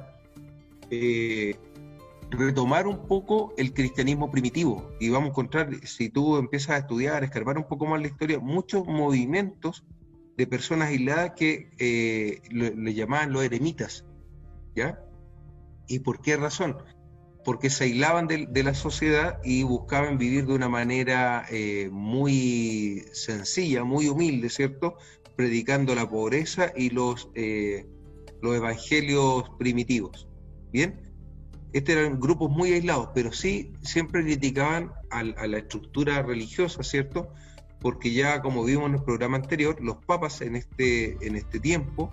eh, 0.91 1.55
retomar 2.29 2.89
un 2.89 3.07
poco 3.07 3.55
el 3.57 3.73
cristianismo 3.73 4.33
primitivo. 4.33 4.91
Y 4.99 5.11
vamos 5.11 5.29
a 5.29 5.31
encontrar, 5.31 5.87
si 5.87 6.09
tú 6.09 6.39
empiezas 6.39 6.71
a 6.71 6.79
estudiar, 6.79 7.23
a 7.23 7.27
escarbar 7.27 7.57
un 7.57 7.69
poco 7.69 7.87
más 7.87 8.01
la 8.01 8.09
historia, 8.09 8.41
muchos 8.41 8.85
movimientos 8.85 9.85
de 10.41 10.47
personas 10.47 10.89
aisladas 10.89 11.33
que 11.37 11.71
eh, 11.79 12.41
le, 12.51 12.95
llamaban 12.95 13.31
los 13.31 13.45
eremitas, 13.45 14.07
¿ya? 14.75 14.99
¿Y 15.87 15.99
por 15.99 16.23
qué 16.23 16.39
razón? 16.39 16.79
Porque 17.45 17.69
se 17.69 17.85
aislaban 17.85 18.27
de, 18.27 18.63
la 18.63 18.73
sociedad 18.73 19.39
y 19.45 19.65
buscaban 19.65 20.17
vivir 20.17 20.47
de 20.47 20.55
una 20.55 20.71
manera 20.71 21.45
eh, 21.51 21.91
muy 21.93 23.05
sencilla, 23.13 23.85
muy 23.85 24.09
humilde, 24.09 24.49
¿cierto? 24.49 24.97
Predicando 25.37 25.95
la 25.95 26.09
pobreza 26.09 26.73
y 26.75 26.89
los, 26.89 27.29
eh, 27.35 27.85
los 28.41 28.57
evangelios 28.57 29.45
primitivos. 29.59 30.27
Bien, 30.73 31.03
Estos 31.75 31.97
eran 31.97 32.19
grupos 32.19 32.51
muy 32.51 32.73
aislados, 32.73 33.11
pero 33.15 33.31
sí 33.31 33.75
siempre 33.83 34.23
criticaban 34.23 34.91
a 35.11 35.23
la 35.23 35.59
estructura 35.59 36.23
religiosa, 36.23 36.83
¿cierto? 36.83 37.31
Porque 37.81 38.13
ya, 38.13 38.43
como 38.43 38.65
vimos 38.65 38.89
en 38.89 38.97
el 38.97 39.03
programa 39.03 39.37
anterior, 39.37 39.81
los 39.81 39.97
papas 39.97 40.41
en 40.43 40.57
este, 40.57 41.17
en 41.27 41.37
este 41.37 41.61
tiempo 41.61 42.13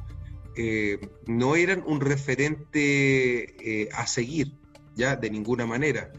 eh, 0.55 0.99
no 1.27 1.55
eran 1.55 1.83
un 1.85 2.01
referente 2.01 3.55
eh, 3.83 3.89
a 3.93 4.07
seguir, 4.07 4.53
ya 4.95 5.15
de 5.15 5.29
ninguna 5.29 5.67
manera. 5.67 6.11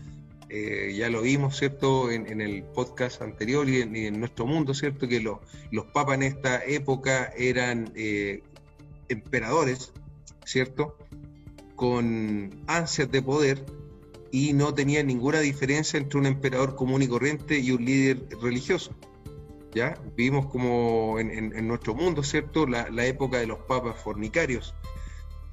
Eh, 0.49 0.95
ya 0.97 1.11
lo 1.11 1.23
vimos, 1.23 1.59
¿cierto?, 1.59 2.11
en, 2.11 2.41
el 2.41 2.63
podcast 2.63 3.21
anterior 3.21 3.69
y 3.69 3.83
en, 3.83 4.21
nuestro 4.21 4.47
mundo, 4.47 4.75
¿cierto?, 4.75 5.09
que 5.09 5.21
los 5.21 5.85
papas 5.93 6.15
en 6.17 6.23
esta 6.23 6.65
época 6.65 7.33
eran 7.37 7.93
emperadores, 9.09 9.93
¿cierto?, 10.45 10.97
con 11.75 12.63
ansias 12.67 13.11
de 13.11 13.23
poder 13.23 13.65
y 14.31 14.53
no 14.53 14.73
tenía 14.73 15.03
ninguna 15.03 15.41
diferencia 15.41 15.99
entre 15.99 16.19
un 16.19 16.27
emperador 16.27 16.77
común 16.77 17.03
y 17.03 17.09
corriente 17.09 17.59
y 17.59 17.73
un 17.73 17.85
líder 17.85 18.29
religioso. 18.41 18.95
¿Ya? 19.75 19.99
Vimos 20.17 20.47
como 20.47 21.19
en, 21.19 21.67
nuestro 21.67 21.95
mundo, 21.95 22.23
¿cierto?, 22.23 22.67
la, 22.67 23.07
época 23.07 23.39
de 23.39 23.47
los 23.47 23.59
papas 23.61 24.01
fornicarios. 24.01 24.75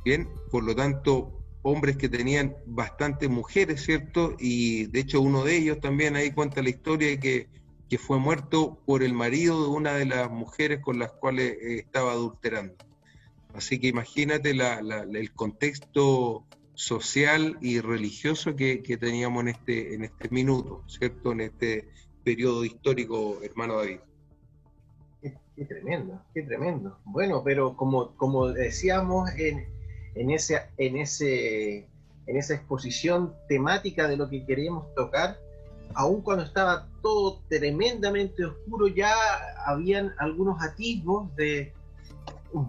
Bien, 0.04 0.30
por 0.52 0.64
lo 0.64 0.76
tanto, 0.76 1.32
hombres 1.62 1.98
que 1.98 2.10
tenían 2.10 2.56
bastantes 2.66 3.30
mujeres, 3.30 3.84
¿cierto? 3.84 4.36
Y 4.40 4.86
de 4.88 5.00
hecho 5.00 5.22
uno 5.22 5.44
de 5.44 5.58
ellos 5.58 5.80
también 5.80 6.16
ahí 6.16 6.32
cuenta 6.32 6.62
la 6.62 6.70
historia 6.70 7.10
de 7.10 7.20
que, 7.20 7.56
fue 7.98 8.20
muerto 8.20 8.82
por 8.86 9.04
el 9.04 9.14
marido 9.14 9.64
de 9.64 9.70
una 9.70 9.94
de 9.94 10.04
las 10.04 10.30
mujeres 10.30 10.82
con 10.82 11.00
las 11.00 11.14
cuales 11.14 11.54
eh, 11.54 11.78
estaba 11.80 12.12
adulterando. 12.12 12.76
Así 13.54 13.80
que 13.80 13.88
imagínate 13.88 14.50
el 14.50 15.32
contexto 15.32 16.46
social 16.74 17.58
y 17.62 17.80
religioso 17.80 18.58
que, 18.58 18.84
que, 18.84 18.98
teníamos 18.98 19.44
en 19.44 19.48
este, 19.48 19.96
en 19.96 20.04
este 20.04 20.28
minuto, 20.28 20.84
¿cierto? 20.88 21.32
En 21.32 21.40
este 21.40 21.88
periodo 22.26 22.66
histórico, 22.66 23.38
hermano 23.44 23.78
David. 23.78 24.00
Qué, 25.56 25.64
tremendo, 25.64 26.22
qué 26.34 26.42
tremendo. 26.42 26.98
Bueno, 27.06 27.42
pero 27.46 27.78
como, 27.78 28.14
como 28.18 28.48
decíamos 28.48 29.30
en, 29.38 29.66
en, 30.16 30.32
ese, 30.32 30.64
en, 30.78 30.98
ese, 30.98 31.88
en 32.26 32.36
esa 32.36 32.56
exposición 32.56 33.34
temática 33.48 34.10
de 34.10 34.18
lo 34.18 34.30
que 34.30 34.46
queríamos 34.46 34.94
tocar, 34.96 35.40
aun 35.94 36.22
cuando 36.22 36.44
estaba 36.44 36.90
todo 37.02 37.40
tremendamente 37.48 38.44
oscuro, 38.44 38.88
ya 38.88 39.14
habían 39.66 40.14
algunos 40.18 40.62
atisbos 40.62 41.34
de, 41.38 41.72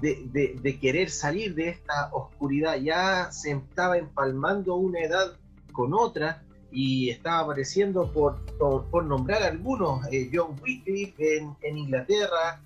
de, 0.02 0.56
de, 0.62 0.78
querer 0.78 1.10
salir 1.10 1.56
de 1.56 1.70
esta 1.70 2.10
oscuridad. 2.12 2.76
Ya 2.76 3.32
se 3.32 3.50
estaba 3.50 3.98
empalmando 3.98 4.76
una 4.76 5.00
edad 5.00 5.36
con 5.72 5.92
otra 5.92 6.45
y 6.76 7.09
estaba 7.09 7.38
apareciendo, 7.38 8.12
por, 8.12 8.38
por, 8.59 9.02
nombrar 9.06 9.42
algunos, 9.42 10.06
eh, 10.12 10.28
John 10.30 10.61
Wycliffe 10.62 11.38
en, 11.38 11.78
Inglaterra, 11.78 12.62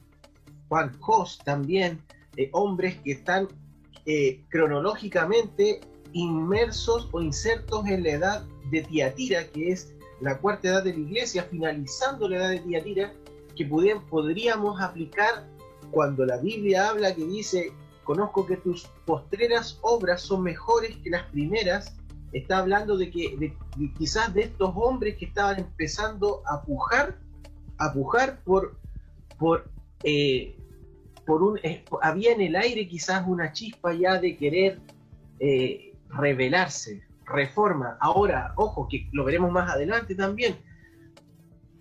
Juan 0.68 0.90
Hoss 1.06 1.38
también, 1.44 2.02
eh, 2.36 2.50
hombres 2.52 2.96
que 3.04 3.12
están 3.12 3.46
eh, 4.06 4.42
cronológicamente 4.48 5.78
inmersos 6.12 7.08
o 7.12 7.22
insertos 7.22 7.86
en 7.86 8.02
la 8.02 8.10
edad 8.10 8.44
de 8.72 8.82
Tiatira, 8.82 9.46
que 9.46 9.70
es 9.70 9.94
la 10.20 10.38
cuarta 10.38 10.66
edad 10.66 10.82
de 10.82 10.92
la 10.92 10.98
iglesia, 10.98 11.44
finalizando 11.44 12.28
la 12.28 12.38
edad 12.38 12.50
de 12.50 12.58
Tiatira, 12.58 13.12
que 13.54 13.64
podríamos 13.64 14.80
aplicar 14.80 15.48
cuando 15.92 16.26
la 16.26 16.38
Biblia 16.38 16.88
habla 16.88 17.14
que 17.14 17.24
dice, 17.26 17.72
conozco 18.02 18.44
que 18.44 18.56
tus 18.56 18.88
postreras 19.04 19.78
obras 19.82 20.20
son 20.20 20.42
mejores 20.42 20.96
que 20.96 21.10
las 21.10 21.26
primeras, 21.26 21.99
está 22.32 22.58
hablando 22.58 22.96
de 22.96 23.10
que 23.10 23.54
quizás 23.98 24.32
de 24.34 24.42
estos 24.42 24.72
hombres 24.76 25.16
que 25.16 25.26
estaban 25.26 25.58
empezando 25.58 26.42
a 26.46 26.62
pujar, 26.62 27.18
a 27.78 27.92
pujar 27.92 28.42
por, 28.44 28.78
por, 29.38 29.70
eh, 30.04 30.56
por 31.26 31.42
un, 31.42 31.58
eh, 31.62 31.84
había 32.02 32.32
en 32.32 32.40
el 32.40 32.56
aire 32.56 32.88
quizás 32.88 33.24
una 33.26 33.52
chispa 33.52 33.92
ya 33.92 34.20
de 34.20 34.36
querer 34.36 34.80
eh, 35.40 35.94
revelarse, 36.08 37.02
reforma. 37.24 37.96
Ahora, 38.00 38.52
ojo, 38.56 38.88
que 38.88 39.08
lo 39.12 39.24
veremos 39.24 39.50
más 39.50 39.70
adelante 39.70 40.14
también, 40.14 40.56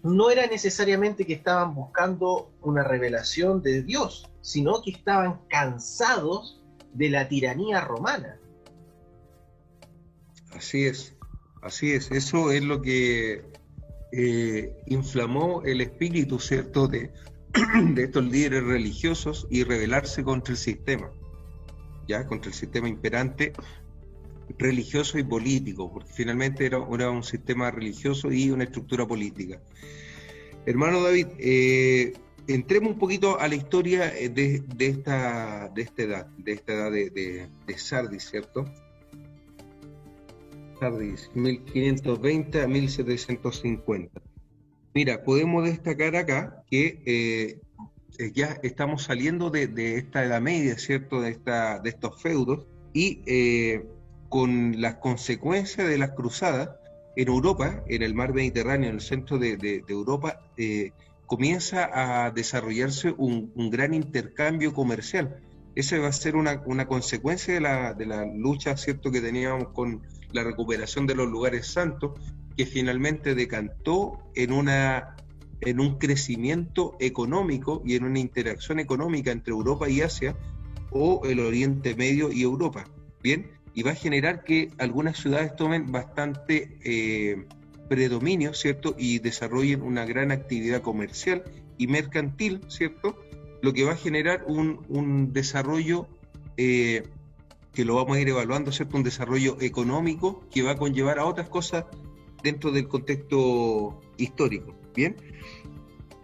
no 0.03 0.29
era 0.29 0.47
necesariamente 0.47 1.25
que 1.25 1.33
estaban 1.33 1.75
buscando 1.75 2.51
una 2.61 2.83
revelación 2.83 3.61
de 3.61 3.83
Dios, 3.83 4.29
sino 4.41 4.81
que 4.81 4.91
estaban 4.91 5.41
cansados 5.49 6.63
de 6.93 7.09
la 7.09 7.27
tiranía 7.27 7.81
romana. 7.81 8.39
Así 10.51 10.85
es, 10.85 11.15
así 11.61 11.91
es. 11.91 12.11
Eso 12.11 12.51
es 12.51 12.63
lo 12.63 12.81
que 12.81 13.43
eh, 14.11 14.75
inflamó 14.87 15.61
el 15.63 15.81
espíritu, 15.81 16.39
¿cierto?, 16.39 16.87
de, 16.87 17.11
de 17.93 18.03
estos 18.03 18.25
líderes 18.25 18.63
religiosos 18.63 19.47
y 19.49 19.63
rebelarse 19.63 20.23
contra 20.23 20.53
el 20.53 20.57
sistema, 20.57 21.11
ya, 22.07 22.25
contra 22.25 22.49
el 22.49 22.55
sistema 22.55 22.89
imperante 22.89 23.53
religioso 24.57 25.19
y 25.19 25.23
político, 25.23 25.91
porque 25.91 26.11
finalmente 26.11 26.65
era, 26.65 26.79
un 26.79 27.23
sistema 27.23 27.69
religioso 27.71 28.31
y 28.31 28.49
una 28.49 28.63
estructura 28.63 29.07
política. 29.07 29.61
Hermano 30.65 31.01
David, 31.01 31.27
eh, 31.37 32.13
entremos 32.47 32.93
un 32.93 32.99
poquito 32.99 33.39
a 33.39 33.47
la 33.47 33.55
historia 33.55 34.13
eh, 34.17 34.29
de, 34.29 34.63
esta, 34.79 35.69
de 35.69 35.81
esta 35.81 36.01
edad, 36.03 36.25
de 36.37 36.51
esta 36.53 36.73
edad 36.73 36.91
de, 36.91 37.77
Sardis, 37.77 38.29
¿cierto? 38.29 38.65
Sardis, 40.79 41.29
1520 41.33 42.61
a 42.61 42.67
1750. 42.67 44.21
Mira, 44.93 45.23
podemos 45.23 45.63
destacar 45.65 46.15
acá 46.15 46.63
que 46.69 47.01
eh, 47.05 48.31
ya 48.33 48.59
estamos 48.63 49.03
saliendo 49.03 49.49
de, 49.49 49.97
esta 49.97 50.23
Edad 50.23 50.41
Media, 50.41 50.77
¿cierto? 50.77 51.21
De, 51.21 51.31
esta, 51.31 51.79
de 51.79 51.89
estos 51.89 52.21
feudos 52.21 52.65
y 52.93 53.21
con 54.29 54.79
las 54.81 54.95
consecuencias 54.95 55.87
de 55.87 55.97
las 55.97 56.11
cruzadas 56.11 56.69
en 57.15 57.27
Europa, 57.27 57.83
en 57.87 58.03
el 58.03 58.13
mar 58.13 58.33
Mediterráneo, 58.33 58.89
en 58.89 58.95
el 58.95 59.01
centro 59.01 59.37
de, 59.37 59.83
Europa, 59.87 60.39
eh, 60.57 60.91
comienza 61.25 61.89
a 61.91 62.31
desarrollarse 62.31 63.13
un, 63.17 63.51
gran 63.69 63.93
intercambio 63.93 64.73
comercial. 64.73 65.41
Esa 65.75 65.99
va 65.99 66.07
a 66.07 66.13
ser 66.13 66.35
una, 66.35 66.87
consecuencia 66.87 67.53
de 67.53 67.61
la, 67.61 67.93
de 67.93 68.05
la, 68.05 68.25
lucha 68.25 68.77
¿cierto? 68.77 69.11
que 69.11 69.21
teníamos 69.21 69.69
con 69.69 70.01
la 70.31 70.43
recuperación 70.43 71.07
de 71.07 71.15
los 71.15 71.27
lugares 71.27 71.67
santos, 71.67 72.19
que 72.55 72.65
finalmente 72.65 73.35
decantó 73.35 74.19
en, 74.35 74.51
una, 74.51 75.15
en 75.61 75.79
un 75.79 75.97
crecimiento 75.97 76.97
económico 76.99 77.81
y 77.85 77.95
en 77.95 78.03
una 78.03 78.19
interacción 78.19 78.79
económica 78.79 79.31
entre 79.31 79.53
Europa 79.53 79.89
y 79.89 80.01
Asia 80.01 80.35
o 80.91 81.21
el 81.25 81.39
Oriente 81.39 81.95
Medio 81.95 82.31
y 82.31 82.43
Europa. 82.43 82.85
Bien, 83.21 83.51
y 83.73 83.83
va 83.83 83.91
a 83.91 83.95
generar 83.95 84.43
que 84.43 84.71
algunas 84.77 85.17
ciudades 85.17 85.55
tomen 85.55 85.91
bastante 85.91 86.77
eh, 86.83 87.45
predominio, 87.87 88.53
¿cierto? 88.53 88.95
Y 88.97 89.19
desarrollen 89.19 89.81
una 89.81 90.05
gran 90.05 90.31
actividad 90.31 90.81
comercial 90.81 91.43
y 91.77 91.87
mercantil, 91.87 92.61
¿cierto? 92.67 93.17
Lo 93.61 93.73
que 93.73 93.83
va 93.83 93.93
a 93.93 93.97
generar 93.97 94.45
un, 94.47 95.33
desarrollo 95.33 96.07
eh, 96.57 97.03
que 97.79 97.85
lo 97.85 97.95
vamos 97.95 98.17
a 98.17 98.19
ir 98.19 98.27
evaluando, 98.27 98.73
¿cierto? 98.73 98.97
Un 98.97 99.03
desarrollo 99.03 99.55
económico 99.61 100.43
que 100.51 100.63
va 100.63 100.71
a 100.71 100.75
conllevar 100.75 101.17
a 101.17 101.23
otras 101.23 101.47
cosas 101.47 101.85
dentro 102.43 102.71
del 102.71 102.89
contexto 102.89 104.01
histórico, 104.17 104.75
¿bien? 104.93 105.15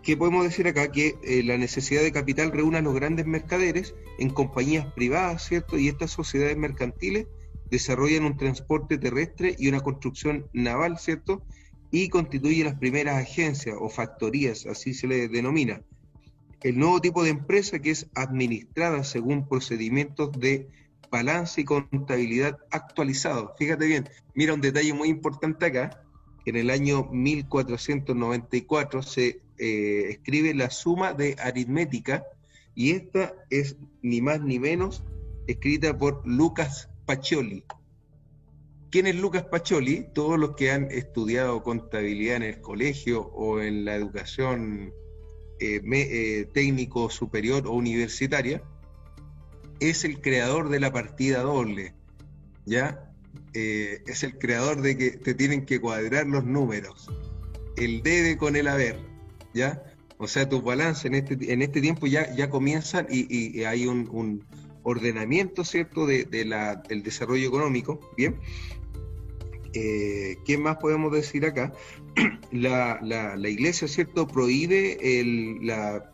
¿Qué 0.04 0.18
podemos 0.18 0.44
decir 0.44 0.68
acá? 0.68 0.92
Que 0.92 1.16
eh, 1.24 1.44
la 1.44 1.58
necesidad 1.58 2.02
de 2.02 2.12
capital 2.12 2.52
reúne 2.52 2.80
a 2.80 2.82
los 2.82 2.94
grandes 2.94 3.26
mercaderes 3.26 3.96
en 4.20 4.32
compañías 4.32 4.92
privadas, 4.96 5.48
¿cierto? 5.48 5.78
Y 5.78 5.88
estas 5.88 6.12
sociedades 6.12 6.58
mercantiles 6.58 7.28
desarrollan 7.72 8.26
un 8.26 8.36
transporte 8.36 8.98
terrestre 8.98 9.56
y 9.58 9.70
una 9.70 9.80
construcción 9.80 10.50
naval, 10.52 11.00
¿cierto? 11.00 11.42
Y 11.90 12.10
constituyen 12.10 12.66
las 12.66 12.76
primeras 12.76 13.16
agencias 13.16 13.78
o 13.80 13.88
factorías, 13.88 14.66
así 14.66 14.94
se 14.94 15.08
le 15.08 15.30
denomina. 15.30 15.82
El 16.64 16.80
nuevo 16.80 17.00
tipo 17.00 17.24
de 17.24 17.30
empresa 17.30 17.80
que 17.80 17.92
es 17.92 18.10
administrada 18.14 19.06
según 19.06 19.48
procedimientos 19.48 20.34
de 20.38 20.68
balance 21.16 21.62
y 21.62 21.64
contabilidad 21.64 22.58
actualizados. 22.72 23.52
Fíjate 23.58 23.86
bien, 23.86 24.10
mira 24.34 24.54
un 24.54 24.60
detalle 24.60 24.94
muy 24.94 25.08
importante 25.08 25.66
acá. 25.68 26.02
En 26.46 26.58
el 26.58 26.70
año 26.70 27.08
1494 27.10 29.02
se 29.02 29.42
eh, 29.58 30.08
escribe 30.10 30.54
la 30.54 30.70
suma 30.70 31.14
de 31.14 31.38
aritmética 31.40 32.26
y 32.76 32.92
esta 32.92 33.34
es 33.50 33.78
ni 34.02 34.20
más 34.22 34.42
ni 34.42 34.60
menos 34.60 35.06
escrita 35.48 35.98
por 35.98 36.22
Lucas 36.28 36.90
Pacioli. 37.06 37.64
¿Quién 38.92 39.08
es 39.08 39.16
Lucas 39.16 39.46
Pacioli? 39.46 40.08
Todos 40.14 40.38
los 40.38 40.56
que 40.56 40.72
han 40.72 40.92
estudiado 40.92 41.64
contabilidad 41.64 42.36
en 42.38 42.44
el 42.44 42.60
colegio 42.60 43.22
o 43.22 43.62
en 43.62 43.86
la 43.86 43.96
educación 43.96 44.94
eh, 45.62 45.82
eh, 45.82 46.46
técnico 46.54 47.10
superior 47.10 47.66
o 47.68 47.72
universitaria, 47.72 48.62
es 49.80 50.06
el 50.06 50.22
creador 50.22 50.70
de 50.70 50.80
la 50.80 50.92
partida 50.92 51.42
doble. 51.42 51.94
¿Ya? 52.66 53.06
eh, 53.56 54.04
es 54.06 54.24
el 54.24 54.38
creador 54.38 54.82
de 54.82 54.98
que 54.98 55.12
te 55.12 55.34
tienen 55.34 55.66
que 55.66 55.80
cuadrar 55.80 56.28
los 56.28 56.44
números, 56.44 57.10
el 57.78 58.04
debe 58.04 58.38
con 58.38 58.56
el 58.56 58.68
haber, 58.68 59.00
¿ya? 59.54 59.82
O 60.18 60.28
sea, 60.28 60.48
tus 60.48 60.64
balances 60.64 61.06
en 61.06 61.16
este, 61.16 61.54
en 61.54 61.62
este 61.62 61.82
tiempo 61.82 62.06
ya, 62.06 62.34
ya 62.36 62.50
comienzan 62.50 63.08
y, 63.10 63.64
hay 63.64 63.88
un, 63.88 64.44
ordenamiento, 64.84 65.64
¿cierto?, 65.64 66.06
de, 66.06 66.46
la, 66.46 66.76
del 66.76 67.02
desarrollo 67.02 67.48
económico, 67.48 68.00
¿bien? 68.16 68.36
Eh, 69.74 70.38
¿Qué 70.46 70.58
más 70.58 70.78
podemos 70.78 71.12
decir 71.12 71.46
acá? 71.46 71.74
la, 72.52 73.00
la, 73.02 73.50
iglesia, 73.50 73.88
¿cierto?, 73.88 74.28
prohíbe 74.28 75.20
el, 75.20 75.66
la 75.66 76.12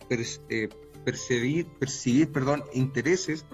eh, 0.49 0.69
percibir, 1.03 1.67
percibir 1.79 2.31
perdón, 2.31 2.63
intereses 2.73 3.45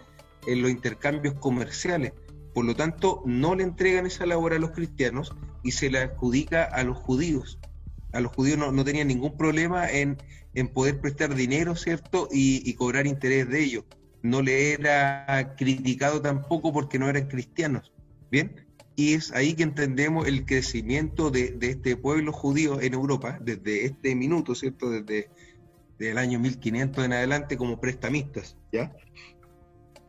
en 0.48 0.62
los 0.62 0.72
intercambios 0.72 1.36
comerciales. 1.36 2.14
Por 2.54 2.66
lo 2.66 2.76
tanto, 2.76 3.22
no 3.26 3.54
le 3.54 3.64
entregan 3.64 4.08
esa 4.08 4.26
labor 4.26 4.54
a 4.54 4.60
los 4.60 4.72
cristianos 4.72 5.36
y 5.64 5.74
se 5.74 5.92
la 5.92 6.02
adjudica 6.02 6.64
a 6.64 6.84
los 6.84 6.98
judíos. 6.98 7.60
A 8.14 8.20
los 8.20 8.32
judíos 8.32 8.58
no, 8.58 8.72
no 8.72 8.84
tenían 8.84 9.10
ningún 9.10 9.38
problema 9.38 9.88
en, 9.92 10.18
en, 10.56 10.68
poder 10.70 11.00
prestar 11.00 11.36
dinero, 11.36 11.76
¿cierto? 11.76 12.28
Y, 12.32 12.74
cobrar 12.74 13.06
interés 13.06 13.48
de 13.50 13.64
ellos. 13.64 13.84
No 14.24 14.42
le 14.42 14.72
era 14.74 15.54
criticado 15.56 16.22
tampoco 16.22 16.74
porque 16.74 16.98
no 16.98 17.08
eran 17.08 17.28
cristianos. 17.28 17.94
¿Bien? 18.32 18.66
Y 18.96 19.14
es 19.14 19.32
ahí 19.34 19.54
que 19.54 19.62
entendemos 19.62 20.28
el 20.28 20.46
crecimiento 20.46 21.30
de, 21.30 21.52
de 21.52 21.70
este 21.70 21.96
pueblo 21.96 22.34
judío 22.34 22.82
en 22.82 22.96
Europa 22.96 23.38
desde 23.40 23.86
este 23.86 24.16
minuto, 24.16 24.56
¿cierto? 24.56 24.90
Desde, 24.90 25.30
del 26.00 26.18
año 26.18 26.40
1500 26.40 27.06
en 27.06 27.14
adelante 27.14 27.58
como 27.58 27.80
prestamistas, 27.80 28.56
¿ya? 28.72 28.96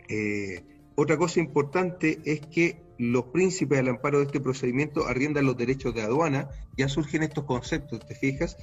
Eh, 0.09 0.65
otra 0.95 1.17
cosa 1.17 1.41
importante 1.41 2.21
es 2.25 2.41
que 2.41 2.81
los 2.99 3.27
príncipes 3.27 3.79
al 3.79 3.89
amparo 3.89 4.19
de 4.19 4.25
este 4.25 4.41
procedimiento 4.41 5.07
arriendan 5.07 5.47
los 5.47 5.57
derechos 5.57 5.95
de 5.95 6.03
aduana, 6.03 6.49
ya 6.77 6.89
surgen 6.89 7.23
estos 7.23 7.45
conceptos, 7.45 8.05
¿te 8.05 8.15
fijas? 8.15 8.57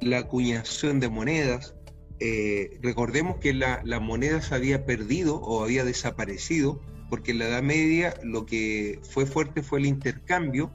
La 0.00 0.18
acuñación 0.18 1.00
de 1.00 1.08
monedas, 1.08 1.74
eh, 2.20 2.78
recordemos 2.82 3.38
que 3.38 3.52
la, 3.52 3.82
la, 3.84 3.98
moneda 3.98 4.40
se 4.42 4.54
había 4.54 4.86
perdido 4.86 5.36
o 5.36 5.64
había 5.64 5.84
desaparecido, 5.84 6.80
porque 7.10 7.32
en 7.32 7.40
la 7.40 7.48
Edad 7.48 7.62
Media 7.62 8.14
lo 8.22 8.46
que 8.46 9.00
fue 9.10 9.26
fuerte 9.26 9.62
fue 9.62 9.80
el 9.80 9.86
intercambio, 9.86 10.72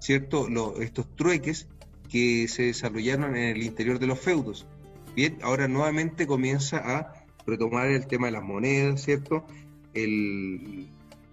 ¿cierto? 0.00 0.46
estos 0.82 1.16
trueques 1.16 1.68
que 2.10 2.48
se 2.48 2.64
desarrollaron 2.64 3.34
en 3.36 3.56
el 3.56 3.62
interior 3.62 3.98
de 3.98 4.08
los 4.08 4.18
feudos. 4.18 4.66
Bien, 5.14 5.38
ahora 5.42 5.68
nuevamente 5.68 6.26
comienza 6.26 6.78
a 6.78 7.24
retomar 7.46 7.88
el 7.88 8.06
tema 8.06 8.26
de 8.26 8.32
las 8.32 8.42
monedas, 8.42 9.02
¿cierto? 9.02 9.44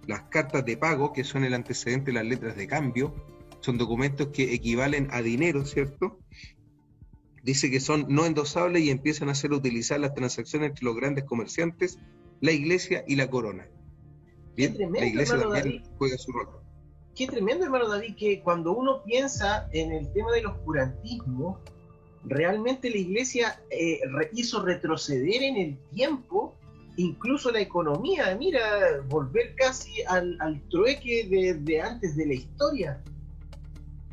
las 0.06 0.22
cartas 0.30 0.64
de 0.64 0.76
pago, 0.76 1.12
que 1.12 1.22
son 1.22 1.44
el 1.44 1.54
antecedente 1.54 2.06
de 2.06 2.14
las 2.14 2.26
letras 2.26 2.56
de 2.56 2.66
cambio, 2.66 3.14
son 3.60 3.78
documentos 3.78 4.28
que 4.28 4.54
equivalen 4.54 5.08
a 5.12 5.22
dinero, 5.22 5.64
¿cierto? 5.64 6.18
Dice 7.42 7.70
que 7.70 7.78
son 7.78 8.06
no 8.08 8.26
endosables 8.26 8.82
y 8.82 8.90
empiezan 8.90 9.28
a 9.28 9.34
ser 9.34 9.52
utilizar 9.52 10.00
las 10.00 10.14
transacciones 10.14 10.70
entre 10.70 10.84
los 10.84 10.96
grandes 10.96 11.24
comerciantes, 11.24 11.98
la 12.40 12.52
iglesia 12.52 13.04
y 13.06 13.16
la 13.16 13.28
corona. 13.30 13.68
Bien, 14.56 14.76
la 14.92 15.06
iglesia 15.06 15.38
también 15.38 15.82
juega 15.98 16.18
su 16.18 16.32
rol. 16.32 16.48
Qué 17.14 17.26
tremendo, 17.26 17.64
hermano 17.64 17.88
David, 17.88 18.16
que 18.16 18.40
cuando 18.42 18.72
uno 18.72 19.02
piensa 19.04 19.68
en 19.72 19.92
el 19.92 20.12
tema 20.12 20.32
del 20.32 20.46
oscurantismo, 20.46 21.60
realmente 22.28 22.90
la 22.90 22.98
iglesia 22.98 23.60
eh, 23.70 24.00
hizo 24.32 24.62
retroceder 24.64 25.42
en 25.42 25.56
el 25.56 25.78
tiempo 25.94 26.58
incluso 26.98 27.50
la 27.50 27.60
economía, 27.60 28.36
mira, 28.38 28.60
volver 29.08 29.54
casi 29.54 30.02
al, 30.02 30.60
trueque 30.68 31.56
de, 31.60 31.80
antes 31.80 32.16
de 32.16 32.26
la 32.26 32.34
historia. 32.34 33.02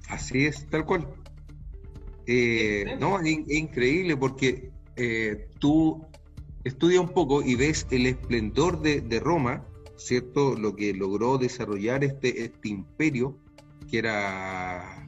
Así 0.07 0.45
es, 0.45 0.65
tal 0.69 0.85
cual. 0.85 1.07
Eh, 2.27 2.95
no, 2.99 3.19
es, 3.19 3.27
increíble 3.49 4.15
porque 4.15 4.71
eh, 4.95 5.47
tú 5.59 6.05
estudias 6.63 7.01
un 7.01 7.09
poco 7.09 7.43
y 7.43 7.55
ves 7.55 7.87
el 7.89 8.05
esplendor 8.05 8.81
de, 8.81 9.01
de, 9.01 9.19
Roma, 9.19 9.65
¿cierto? 9.97 10.55
Lo 10.55 10.75
que 10.75 10.93
logró 10.93 11.37
desarrollar 11.39 12.03
este, 12.03 12.43
este 12.43 12.69
imperio, 12.69 13.35
que 13.89 13.97
era, 13.97 15.07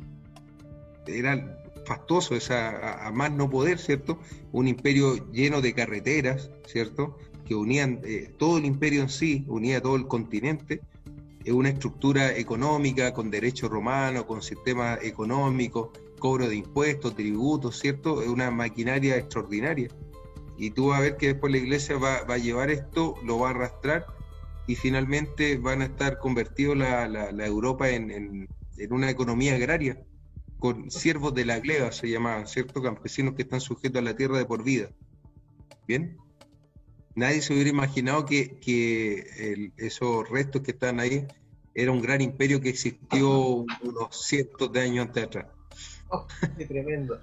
era 1.05 1.56
fastoso, 1.87 2.35
esa, 2.35 3.07
a, 3.07 3.11
más 3.11 3.31
no 3.31 3.49
poder, 3.49 3.79
¿cierto? 3.79 4.19
Un 4.51 4.67
imperio 4.67 5.31
lleno 5.31 5.61
de 5.61 5.73
carreteras, 5.73 6.51
¿cierto? 6.65 7.17
Que 7.45 7.55
unían 7.55 8.01
eh, 8.03 8.33
todo 8.37 8.57
el 8.57 8.65
imperio 8.65 9.01
en 9.01 9.09
sí, 9.09 9.45
unía 9.47 9.81
todo 9.81 9.95
el 9.95 10.07
continente, 10.07 10.81
es 11.47 11.53
una 11.53 11.69
estructura 11.69 12.35
económica 12.35 13.13
con 13.13 13.31
derecho 13.31 13.69
romano, 13.69 14.27
con 14.27 14.41
sistema 14.41 14.99
económico, 15.01 15.93
cobro 16.19 16.49
de 16.49 16.57
impuestos, 16.57 17.15
tributos, 17.15 17.79
¿cierto? 17.79 18.21
Es 18.21 18.27
una 18.27 18.51
maquinaria 18.51 19.15
extraordinaria. 19.15 19.87
Y 20.57 20.71
tú 20.71 20.87
vas 20.87 20.99
a 20.99 21.03
ver 21.03 21.15
que 21.15 21.27
después 21.27 21.51
la 21.51 21.59
iglesia 21.59 21.97
va, 21.97 22.17
a 22.17 22.37
llevar 22.37 22.69
esto, 22.69 23.15
lo 23.23 23.39
va 23.39 23.47
a 23.47 23.51
arrastrar 23.51 24.05
y 24.67 24.75
finalmente 24.75 25.57
van 25.57 25.81
a 25.81 25.85
estar 25.85 26.17
convertidos 26.19 26.75
la, 26.75 27.07
la, 27.07 27.45
Europa 27.45 27.89
en, 27.89 28.11
en, 28.11 28.47
una 28.91 29.09
economía 29.09 29.55
agraria 29.55 30.03
con 30.59 30.89
siervos 30.89 31.33
de 31.33 31.45
la 31.45 31.59
gleba, 31.59 31.91
se 31.91 32.09
llamaban, 32.09 32.47
¿cierto? 32.47 32.81
Campesinos 32.81 33.35
que 33.35 33.43
están 33.43 33.61
sujetos 33.61 33.99
a 34.01 34.03
la 34.03 34.15
tierra 34.15 34.37
de 34.37 34.45
por 34.45 34.63
vida. 34.63 34.89
¿Bien? 35.87 36.17
Nadie 37.15 37.41
se 37.41 37.53
hubiera 37.53 37.69
imaginado 37.69 38.25
que, 38.25 39.71
esos 39.77 40.29
restos 40.29 40.61
que 40.61 40.71
están 40.71 40.99
ahí 40.99 41.25
era 41.73 41.91
un 41.91 42.01
gran 42.01 42.21
imperio 42.21 42.61
que 42.61 42.69
existió 42.69 43.65
unos 43.81 44.25
cientos 44.25 44.71
de 44.71 44.81
años 44.81 45.07
antes 45.07 45.23
atrás. 45.23 45.47
Oh, 46.09 46.25
qué 46.57 46.65
tremendo. 46.65 47.19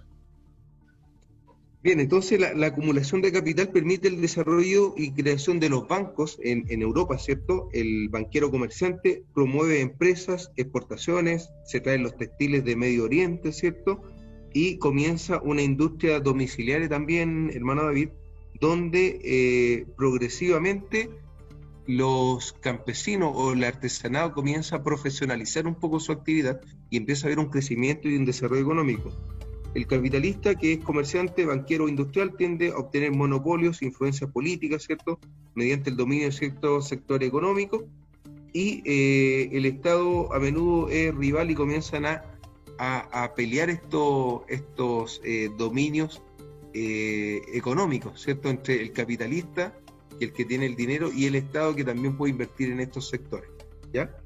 Bien, 1.85 2.01
entonces 2.01 2.41
la, 2.41 2.67
acumulación 2.67 3.21
de 3.21 3.31
capital 3.31 3.69
permite 3.69 4.09
el 4.09 4.23
desarrollo 4.23 4.95
y 4.97 5.13
creación 5.13 5.61
de 5.61 5.69
los 5.69 5.87
bancos 5.87 6.39
en, 6.43 6.81
Europa, 6.81 7.19
¿cierto? 7.19 7.69
El 7.75 8.09
banquero 8.09 8.51
comerciante 8.51 9.23
promueve 9.35 9.83
empresas, 9.83 10.51
exportaciones, 10.57 11.51
se 11.67 11.81
traen 11.81 12.03
los 12.03 12.17
textiles 12.17 12.65
de 12.65 12.75
Medio 12.75 13.05
Oriente, 13.05 13.53
¿cierto? 13.53 14.01
Y 14.55 14.79
comienza 14.79 15.43
una 15.43 15.61
industria 15.61 16.21
domiciliaria 16.21 16.89
también, 16.89 17.51
hermano 17.53 17.83
David, 17.85 18.09
donde 18.59 19.21
eh, 19.23 19.87
progresivamente 19.99 21.11
los 21.87 22.55
campesinos 22.55 23.31
o 23.35 23.53
el 23.53 23.63
artesanado 23.63 24.33
comienza 24.33 24.77
a 24.77 24.83
profesionalizar 24.83 25.67
un 25.67 25.75
poco 25.75 26.01
su 26.01 26.13
actividad 26.13 26.63
y 26.89 26.97
empieza 26.97 27.27
a 27.27 27.29
haber 27.29 27.41
un 27.41 27.51
crecimiento 27.51 28.09
y 28.09 28.17
un 28.17 28.25
desarrollo 28.25 28.63
económico. 28.63 29.11
El 29.75 29.89
capitalista, 29.89 30.55
que 30.55 30.75
es 30.75 30.79
comerciante, 30.79 31.45
banquero 31.45 31.85
o 31.85 31.89
industrial, 31.89 32.37
tiende 32.37 32.71
a 32.71 32.79
obtener 32.79 33.11
monopolios, 33.11 33.83
influencias 33.83 34.31
políticas, 34.31 34.85
¿cierto? 34.85 35.19
Mediante 35.57 35.91
el 35.91 35.97
dominio 35.97 36.27
de 36.27 36.33
cierto 36.33 36.81
sector 36.81 37.25
económico. 37.25 37.85
Y 38.53 38.83
eh, 38.85 39.51
el 39.53 39.67
Estado 39.67 40.33
a 40.33 40.39
menudo 40.39 40.89
es 40.91 41.13
rival 41.13 41.51
y 41.51 41.57
comienzan 41.57 42.07
a, 42.07 42.23
a, 42.79 43.35
pelear 43.35 43.69
estos, 43.69 45.21
eh, 45.25 45.51
dominios 45.59 46.23
eh, 46.73 47.43
económicos, 47.53 48.23
¿cierto? 48.23 48.51
Entre 48.51 48.81
el 48.81 48.93
capitalista, 48.93 49.77
el 50.21 50.33
que 50.33 50.45
tiene 50.45 50.67
el 50.67 50.77
dinero, 50.77 51.11
y 51.13 51.27
el 51.27 51.35
Estado, 51.35 51.75
que 51.75 51.83
también 51.83 52.17
puede 52.17 52.31
invertir 52.31 52.71
en 52.71 52.79
estos 52.79 53.09
sectores. 53.09 53.51
¿Ya? 53.93 54.17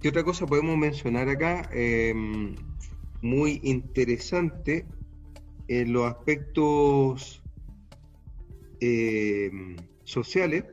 ¿Qué 0.00 0.10
otra 0.10 0.22
cosa 0.22 0.46
podemos 0.46 0.78
mencionar 0.78 1.28
acá? 1.28 1.68
Muy 3.22 3.60
interesante 3.62 4.86
en 5.68 5.92
los 5.92 6.06
aspectos 6.06 7.42
eh, 8.80 9.50
sociales. 10.04 10.64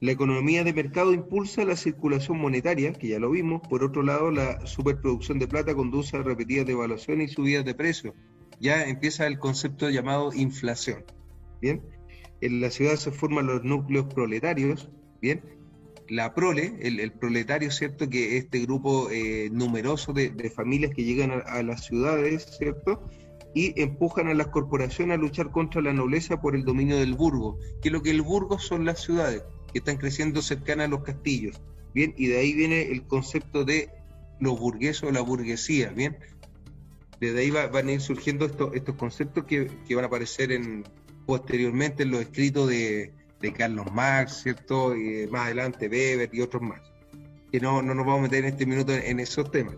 La 0.00 0.12
economía 0.12 0.64
de 0.64 0.74
mercado 0.74 1.14
impulsa 1.14 1.64
la 1.64 1.76
circulación 1.76 2.38
monetaria, 2.38 2.92
que 2.92 3.08
ya 3.08 3.18
lo 3.18 3.30
vimos. 3.30 3.62
Por 3.68 3.84
otro 3.84 4.02
lado, 4.02 4.30
la 4.30 4.66
superproducción 4.66 5.38
de 5.38 5.48
plata 5.48 5.74
conduce 5.74 6.16
a 6.16 6.22
repetidas 6.22 6.66
devaluaciones 6.66 7.30
y 7.30 7.34
subidas 7.34 7.64
de 7.64 7.74
precios. 7.74 8.14
Ya 8.60 8.84
empieza 8.84 9.26
el 9.26 9.38
concepto 9.38 9.88
llamado 9.88 10.32
inflación. 10.34 11.04
Bien, 11.62 11.82
en 12.40 12.60
la 12.60 12.70
ciudad 12.70 12.96
se 12.96 13.12
forman 13.12 13.46
los 13.46 13.64
núcleos 13.64 14.12
proletarios. 14.12 14.90
Bien, 15.22 15.42
la 16.08 16.34
prole, 16.34 16.76
el, 16.80 17.12
proletario, 17.12 17.70
¿cierto? 17.70 18.08
Que 18.08 18.36
este 18.36 18.60
grupo 18.60 19.10
eh, 19.10 19.48
numeroso 19.50 20.12
de, 20.12 20.52
familias 20.54 20.92
que 20.94 21.04
llegan 21.04 21.42
a, 21.46 21.62
las 21.62 21.84
ciudades, 21.84 22.46
¿cierto? 22.58 23.08
Y 23.54 23.80
empujan 23.80 24.28
a 24.28 24.34
las 24.34 24.48
corporaciones 24.48 25.16
a 25.16 25.20
luchar 25.20 25.50
contra 25.50 25.80
la 25.80 25.92
nobleza 25.92 26.40
por 26.40 26.54
el 26.56 26.64
dominio 26.64 26.98
del 26.98 27.14
burgo, 27.14 27.58
que 27.82 27.90
lo 27.90 28.02
que 28.02 28.10
el 28.10 28.22
burgo 28.22 28.58
son 28.58 28.84
las 28.84 29.00
ciudades, 29.00 29.42
que 29.72 29.78
están 29.78 29.96
creciendo 29.96 30.42
cercanas 30.42 30.86
a 30.86 30.90
los 30.90 31.02
castillos, 31.02 31.60
¿bien? 31.94 32.14
Y 32.16 32.26
de 32.26 32.38
ahí 32.38 32.52
viene 32.52 32.82
el 32.90 33.06
concepto 33.06 33.64
de 33.64 33.90
los 34.40 34.58
burgueses 34.58 35.04
o 35.04 35.10
la 35.10 35.20
burguesía, 35.20 35.90
¿bien? 35.90 36.16
Desde 37.20 37.40
ahí 37.40 37.50
van 37.50 37.88
a 37.88 37.92
ir 37.92 38.00
surgiendo 38.00 38.44
estos, 38.44 38.74
estos 38.74 38.96
conceptos 38.96 39.44
que, 39.44 39.70
que 39.86 39.94
van 39.94 40.04
a 40.04 40.08
aparecer 40.08 40.52
en, 40.52 40.84
posteriormente 41.24 42.02
en 42.02 42.10
los 42.10 42.20
escritos 42.20 42.68
de, 42.68 43.14
de 43.40 43.52
Carlos 43.52 43.86
Marx, 43.92 44.42
¿cierto? 44.42 44.96
Y 44.96 45.26
más 45.28 45.46
adelante 45.46 45.88
Weber 45.88 46.30
y 46.32 46.40
otros 46.40 46.62
más. 46.62 46.80
que 47.50 47.60
no, 47.60 47.82
no 47.82 47.94
nos 47.94 48.06
vamos 48.06 48.20
a 48.20 48.22
meter 48.22 48.44
en 48.44 48.52
este 48.52 48.66
minuto 48.66 48.92
en, 48.92 49.20
esos 49.20 49.50
temas. 49.50 49.76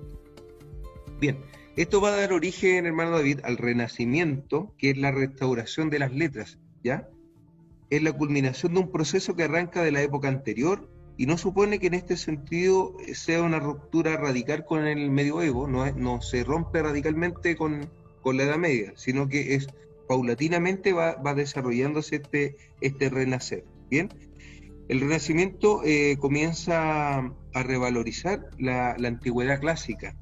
Bien, 1.21 1.38
esto 1.77 2.01
va 2.01 2.09
a 2.09 2.16
dar 2.16 2.33
origen, 2.33 2.87
hermano 2.87 3.12
David, 3.12 3.40
al 3.45 3.57
renacimiento, 3.57 4.75
que 4.79 4.90
es 4.90 4.99
la 4.99 5.11
restauración 5.11 5.90
de 5.90 5.99
las 5.99 6.12
letras, 6.12 6.59
¿ya? 6.83 7.09
Es 7.90 8.03
la 8.03 8.12
culminación 8.12 8.75
de 8.75 8.81
un 8.81 8.92
proceso 8.92 9.37
que 9.37 9.45
arranca 9.45 9.83
de 9.83 9.92
la 9.92 10.03
época 10.03 10.29
anterior 10.29 10.88
y 11.16 11.27
no 11.27 11.38
supone 11.38 11.79
que 11.79 11.87
en 11.87 11.95
este 11.95 12.16
sentido 12.16 12.97
sea 13.14 13.42
una 13.42 13.59
ruptura 13.59 14.16
radical 14.16 14.64
con 14.64 14.87
el 14.87 15.11
medioevo, 15.11 15.66
no, 15.66 15.90
no 15.92 16.21
se 16.21 16.45
rompe 16.45 16.83
radicalmente 16.83 17.57
con, 17.57 17.88
con 18.21 18.37
la 18.37 18.45
Edad 18.45 18.59
Media, 18.59 18.92
sino 18.97 19.29
que 19.29 19.55
es 19.55 19.69
paulatinamente 20.09 20.92
va, 20.92 21.16
va 21.16 21.35
desarrollándose 21.35 22.16
este, 22.16 22.57
este 22.81 23.09
renacer. 23.11 23.64
Bien, 23.90 24.09
el 24.88 25.01
Renacimiento 25.01 25.83
eh, 25.85 26.16
comienza 26.19 27.19
a 27.19 27.62
revalorizar 27.62 28.51
la, 28.59 28.92
antigüedad 28.92 29.61
clásica. 29.61 30.14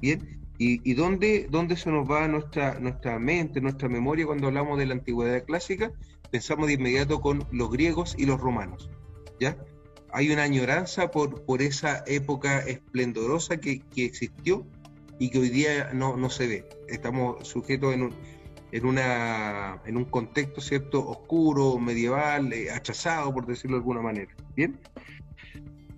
Bien, 0.00 0.40
¿y, 0.58 0.94
dónde, 0.94 1.48
dónde, 1.50 1.76
se 1.76 1.90
nos 1.90 2.08
va 2.08 2.28
nuestra, 2.28 2.78
nuestra 2.78 3.18
mente, 3.18 3.60
nuestra 3.60 3.88
memoria 3.88 4.26
cuando 4.26 4.46
hablamos 4.46 4.78
de 4.78 4.86
la 4.86 4.94
antigüedad 4.94 5.44
clásica? 5.44 5.92
Pensamos 6.30 6.68
de 6.68 6.74
inmediato 6.74 7.20
con 7.20 7.44
los 7.50 7.70
griegos 7.70 8.14
y 8.16 8.26
los 8.26 8.40
romanos. 8.40 8.88
¿ya? 9.40 9.56
Hay 10.12 10.30
una 10.30 10.44
añoranza 10.44 11.10
por, 11.10 11.44
por 11.44 11.60
esa 11.60 12.04
época 12.06 12.60
esplendorosa 12.60 13.56
que, 13.56 13.80
que 13.80 14.04
existió 14.04 14.64
y 15.18 15.30
que 15.30 15.40
hoy 15.40 15.48
día 15.48 15.90
no, 15.92 16.16
no 16.16 16.30
se 16.30 16.46
ve. 16.46 16.68
Estamos 16.86 17.48
sujetos 17.48 17.94
en 17.94 18.02
un, 18.02 18.14
en, 18.72 18.86
una, 18.86 19.80
en 19.86 19.96
un 19.96 20.04
contexto 20.04 20.60
cierto 20.60 21.06
oscuro, 21.08 21.78
medieval, 21.78 22.52
eh, 22.52 22.68
por 23.32 23.46
decirlo 23.46 23.76
de 23.76 23.80
alguna 23.80 24.02
manera. 24.02 24.34
Bien. 24.56 24.78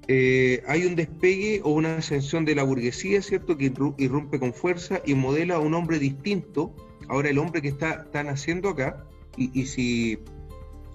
Eh, 0.09 0.63
hay 0.67 0.87
un 0.87 0.97
despegue 0.97 1.61
o 1.63 1.71
una 1.71 1.99
ascensión 1.99 2.45
de 2.45 2.55
la 2.55 2.65
burguesía, 2.65 3.23
¿cierto?, 3.23 3.57
que 3.57 3.73
irrumpe 3.99 4.41
con 4.41 4.53
fuerza 4.53 5.01
y 5.05 5.15
modela 5.15 5.57
a 5.57 5.59
un 5.61 5.75
hombre 5.75 5.99
distinto. 5.99 6.75
Ahora 7.09 7.29
el 7.29 7.39
hombre 7.39 7.63
que 7.63 7.69
está, 7.69 8.03
está 8.05 8.25
naciendo 8.25 8.71
acá, 8.71 9.05
y, 9.37 9.67
si 9.67 10.19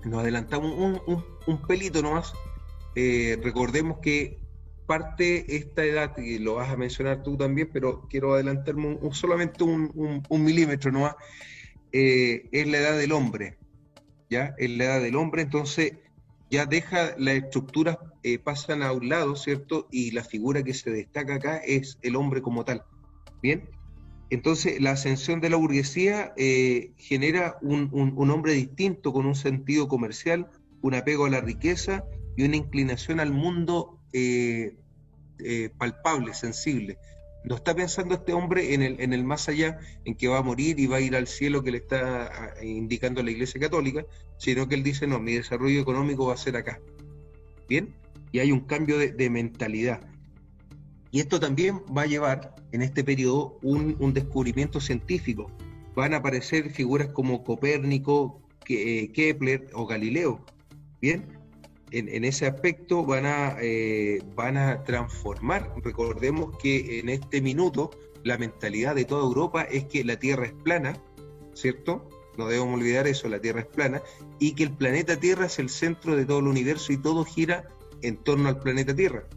nos 0.03 0.19
adelantamos 0.21 0.71
un, 0.77 1.23
un, 1.47 1.61
pelito 1.61 2.01
nomás, 2.01 2.33
eh, 2.95 3.39
recordemos 3.41 3.99
que 3.99 4.37
parte 4.85 5.55
esta 5.55 5.83
edad, 5.83 6.17
y 6.17 6.37
lo 6.39 6.55
vas 6.55 6.69
a 6.69 6.77
mencionar 6.77 7.23
tú 7.23 7.37
también, 7.37 7.69
pero 7.71 8.07
quiero 8.09 8.33
adelantarme 8.33 8.99
solamente 9.11 9.63
un, 9.63 10.23
milímetro 10.29 10.91
nomás, 10.91 11.15
eh, 11.97 12.49
es 12.51 12.67
la 12.67 12.79
edad 12.79 12.97
del 12.97 13.13
hombre, 13.13 13.57
¿ya? 14.29 14.53
Es 14.57 14.69
la 14.69 14.83
edad 14.83 15.01
del 15.01 15.15
hombre, 15.15 15.43
entonces 15.43 15.93
ya 16.51 16.65
deja 16.65 17.15
las 17.17 17.35
estructuras, 17.35 17.97
eh, 18.21 18.37
pasan 18.37 18.83
a 18.83 18.91
un 18.91 19.07
lado, 19.07 19.37
¿cierto? 19.37 19.87
Y 19.91 20.11
la 20.11 20.25
figura 20.25 20.61
que 20.61 20.73
se 20.73 20.91
destaca 20.91 21.35
acá 21.35 21.55
es 21.55 21.97
el 22.01 22.17
hombre 22.17 22.41
como 22.41 22.65
tal, 22.65 22.83
¿bien? 23.41 23.69
Entonces 24.29 24.81
la 24.81 24.91
ascensión 24.91 25.39
de 25.39 25.49
la 25.49 25.55
burguesía 25.55 26.33
eh, 26.35 26.91
genera 26.97 27.59
un, 27.61 27.89
hombre 28.29 28.51
distinto, 28.51 29.13
con 29.13 29.25
un 29.25 29.35
sentido 29.35 29.87
comercial, 29.87 30.49
un 30.81 30.95
apego 30.95 31.27
a 31.27 31.29
la 31.29 31.39
riqueza 31.39 32.03
y 32.35 32.43
una 32.43 32.57
inclinación 32.57 33.21
al 33.21 33.31
mundo 33.31 34.01
palpable, 35.77 36.33
sensible 36.33 36.97
no 37.45 37.55
está 37.55 37.75
pensando 37.75 38.15
este 38.15 38.33
hombre 38.33 38.73
en 38.73 38.81
el, 38.81 38.99
en 38.99 39.13
el 39.13 39.23
más 39.23 39.47
allá, 39.49 39.79
en 40.03 40.15
que 40.15 40.27
va 40.27 40.39
a 40.39 40.41
morir 40.41 40.79
y 40.79 40.87
va 40.87 40.97
a 40.97 41.01
ir 41.01 41.15
al 41.15 41.27
cielo 41.27 41.63
que 41.63 41.71
le 41.71 41.77
está 41.77 42.25
ah, 42.25 42.63
indicando 42.63 43.21
la 43.21 43.31
Iglesia 43.31 43.61
Católica, 43.61 44.05
sino 44.37 44.67
que 44.67 44.75
él 44.75 44.83
dice, 44.83 45.07
no, 45.07 45.19
mi 45.19 45.33
desarrollo 45.33 45.79
económico 45.79 46.27
va 46.27 46.33
a 46.33 46.37
ser 46.37 46.57
acá. 46.57 46.79
¿Bien? 47.69 47.93
Y 48.31 48.39
hay 48.39 48.51
un 48.51 48.61
cambio 48.61 48.97
de, 48.97 49.29
mentalidad. 49.29 50.01
Y 51.11 51.19
esto 51.19 51.39
también 51.39 51.81
va 51.95 52.01
a 52.01 52.07
llevar 52.07 52.55
en 52.71 52.81
este 52.81 53.03
periodo 53.03 53.57
un, 53.61 53.95
un 53.99 54.13
descubrimiento 54.13 54.81
científico. 54.81 55.49
Van 55.95 56.13
a 56.13 56.17
aparecer 56.17 56.71
figuras 56.71 57.09
como 57.09 57.43
Copérnico, 57.43 58.41
eh, 58.67 59.11
Kepler 59.13 59.67
o 59.73 59.85
Galileo. 59.85 60.43
¿Bien? 60.99 61.34
En, 61.91 62.25
ese 62.25 62.47
aspecto 62.47 63.05
van 63.05 63.25
a, 63.25 63.57
eh, 63.61 64.21
van 64.35 64.57
a 64.57 64.83
transformar. 64.83 65.71
Recordemos 65.83 66.57
que 66.57 66.99
en 66.99 67.09
este 67.09 67.41
minuto 67.41 67.91
la 68.23 68.37
mentalidad 68.37 68.95
de 68.95 69.05
toda 69.05 69.23
Europa 69.23 69.63
es 69.63 69.85
que 69.85 70.03
la 70.03 70.17
Tierra 70.17 70.45
es 70.45 70.53
plana, 70.53 70.97
¿cierto? 71.53 72.09
No 72.37 72.47
debemos 72.47 72.73
olvidar 72.73 73.07
eso, 73.07 73.29
la 73.29 73.39
Tierra 73.39 73.61
es 73.61 73.67
plana, 73.67 74.01
y 74.39 74.53
que 74.53 74.63
el 74.63 74.71
planeta 74.71 75.17
Tierra 75.17 75.45
es 75.45 75.59
el 75.59 75.69
centro 75.69 76.15
de 76.15 76.25
todo 76.25 76.39
el 76.39 76.47
universo 76.47 76.91
y 76.91 76.97
todo 76.97 77.23
gira 77.23 77.67
en 78.01 78.17
torno 78.17 78.49
al 78.49 78.59
planeta 78.59 78.95
Tierra. 78.95 79.27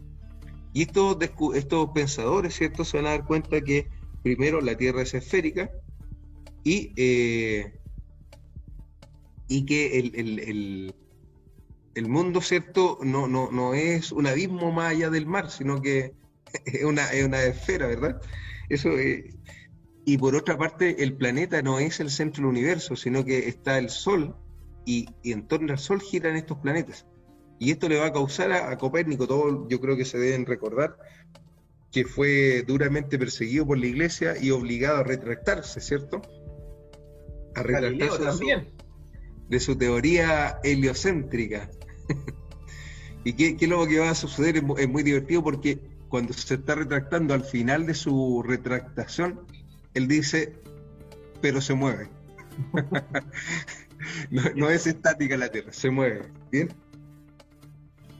Y 0.73 0.83
estos, 0.83 1.17
estos 1.55 1.89
pensadores, 1.91 2.55
¿cierto? 2.55 2.83
Se 2.83 2.97
van 2.97 3.07
a 3.07 3.11
dar 3.11 3.25
cuenta 3.25 3.61
que 3.61 3.87
primero 4.23 4.59
la 4.59 4.75
Tierra 4.75 5.03
es 5.03 5.13
esférica 5.13 5.71
y, 6.63 6.93
eh, 6.97 7.73
y 9.47 9.65
que 9.65 9.99
el 9.99 10.15
el 10.15 10.95
mundo, 12.07 12.41
¿cierto? 12.41 12.99
No, 13.01 13.27
no, 13.27 13.51
no 13.51 13.73
es 13.73 14.11
un 14.11 14.27
abismo 14.27 14.71
más 14.71 14.91
allá 14.91 15.09
del 15.09 15.25
mar, 15.25 15.49
sino 15.49 15.81
que 15.81 16.13
es 16.65 16.83
una, 16.83 17.11
es 17.11 17.25
una 17.25 17.43
esfera, 17.43 17.87
¿verdad? 17.87 18.21
Eso 18.69 18.91
y 20.09 20.17
por 20.17 20.35
otra 20.35 20.57
parte, 20.57 21.03
el 21.03 21.13
planeta 21.13 21.61
no 21.61 21.77
es 21.77 21.99
el 21.99 22.09
centro 22.09 22.41
del 22.41 22.49
universo, 22.49 22.95
sino 22.95 23.23
que 23.23 23.47
está 23.47 23.77
el 23.77 23.91
Sol 23.91 24.35
y, 24.83 25.07
en 25.23 25.47
torno 25.47 25.71
al 25.71 25.77
Sol 25.77 26.01
giran 26.01 26.35
estos 26.35 26.57
planetas. 26.57 27.05
Y 27.59 27.69
esto 27.69 27.87
le 27.87 27.99
va 27.99 28.07
a 28.07 28.11
causar 28.11 28.51
a, 28.51 28.75
Copérnico, 28.79 29.27
todo 29.27 29.67
yo 29.69 29.79
creo 29.79 29.95
que 29.95 30.05
se 30.05 30.17
deben 30.17 30.47
recordar, 30.47 30.97
que 31.91 32.05
fue 32.05 32.63
duramente 32.65 33.19
perseguido 33.19 33.67
por 33.67 33.77
la 33.77 33.85
iglesia 33.85 34.33
y 34.41 34.49
obligado 34.49 34.97
a 34.97 35.03
retractarse, 35.03 35.79
¿cierto? 35.79 36.23
A 37.53 37.61
retractarse 37.61 38.23
también. 38.23 38.67
de 39.47 39.59
su 39.59 39.77
teoría 39.77 40.59
heliocéntrica. 40.63 41.69
y 43.23 43.33
qué, 43.33 43.57
qué, 43.57 43.67
lo 43.67 43.85
que 43.87 43.99
va 43.99 44.11
a 44.11 44.15
suceder 44.15 44.57
es, 44.57 44.89
muy 44.89 45.03
divertido 45.03 45.43
porque 45.43 45.79
cuando 46.09 46.33
se 46.33 46.55
está 46.55 46.75
retractando 46.75 47.33
al 47.33 47.43
final 47.43 47.85
de 47.85 47.93
su 47.93 48.43
retractación, 48.43 49.41
él 49.93 50.07
dice, 50.07 50.55
pero 51.41 51.61
se 51.61 51.73
mueve. 51.73 52.09
no, 54.55 54.69
es 54.69 54.87
estática 54.87 55.37
la 55.37 55.49
Tierra, 55.49 55.71
se 55.71 55.89
mueve. 55.89 56.31
¿Bien? 56.51 56.69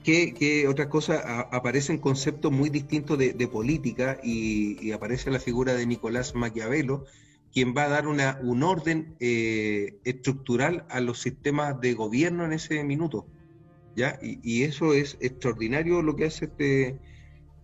¿Qué, 0.03 0.33
qué 0.33 0.67
otra 0.67 0.89
cosa? 0.89 1.41
aparecen 1.51 1.97
conceptos 1.97 2.51
muy 2.51 2.69
distintos 2.69 3.17
de, 3.17 3.47
política 3.47 4.19
y, 4.23 4.91
aparece 4.91 5.29
la 5.29 5.39
figura 5.39 5.73
de 5.73 5.85
Nicolás 5.85 6.35
Maquiavelo, 6.35 7.05
quien 7.51 7.75
va 7.75 7.83
a 7.83 7.89
dar 7.89 8.07
una, 8.07 8.39
un 8.41 8.63
orden 8.63 9.15
eh, 9.19 9.99
estructural 10.03 10.85
a 10.89 10.99
los 10.99 11.19
sistemas 11.19 11.79
de 11.81 11.93
gobierno 11.93 12.45
en 12.45 12.53
ese 12.53 12.83
minuto. 12.83 13.27
Y, 13.95 14.63
eso 14.63 14.93
es 14.93 15.17
extraordinario 15.19 16.01
lo 16.01 16.15
que 16.15 16.25
hace 16.25 16.45
este, 16.45 16.97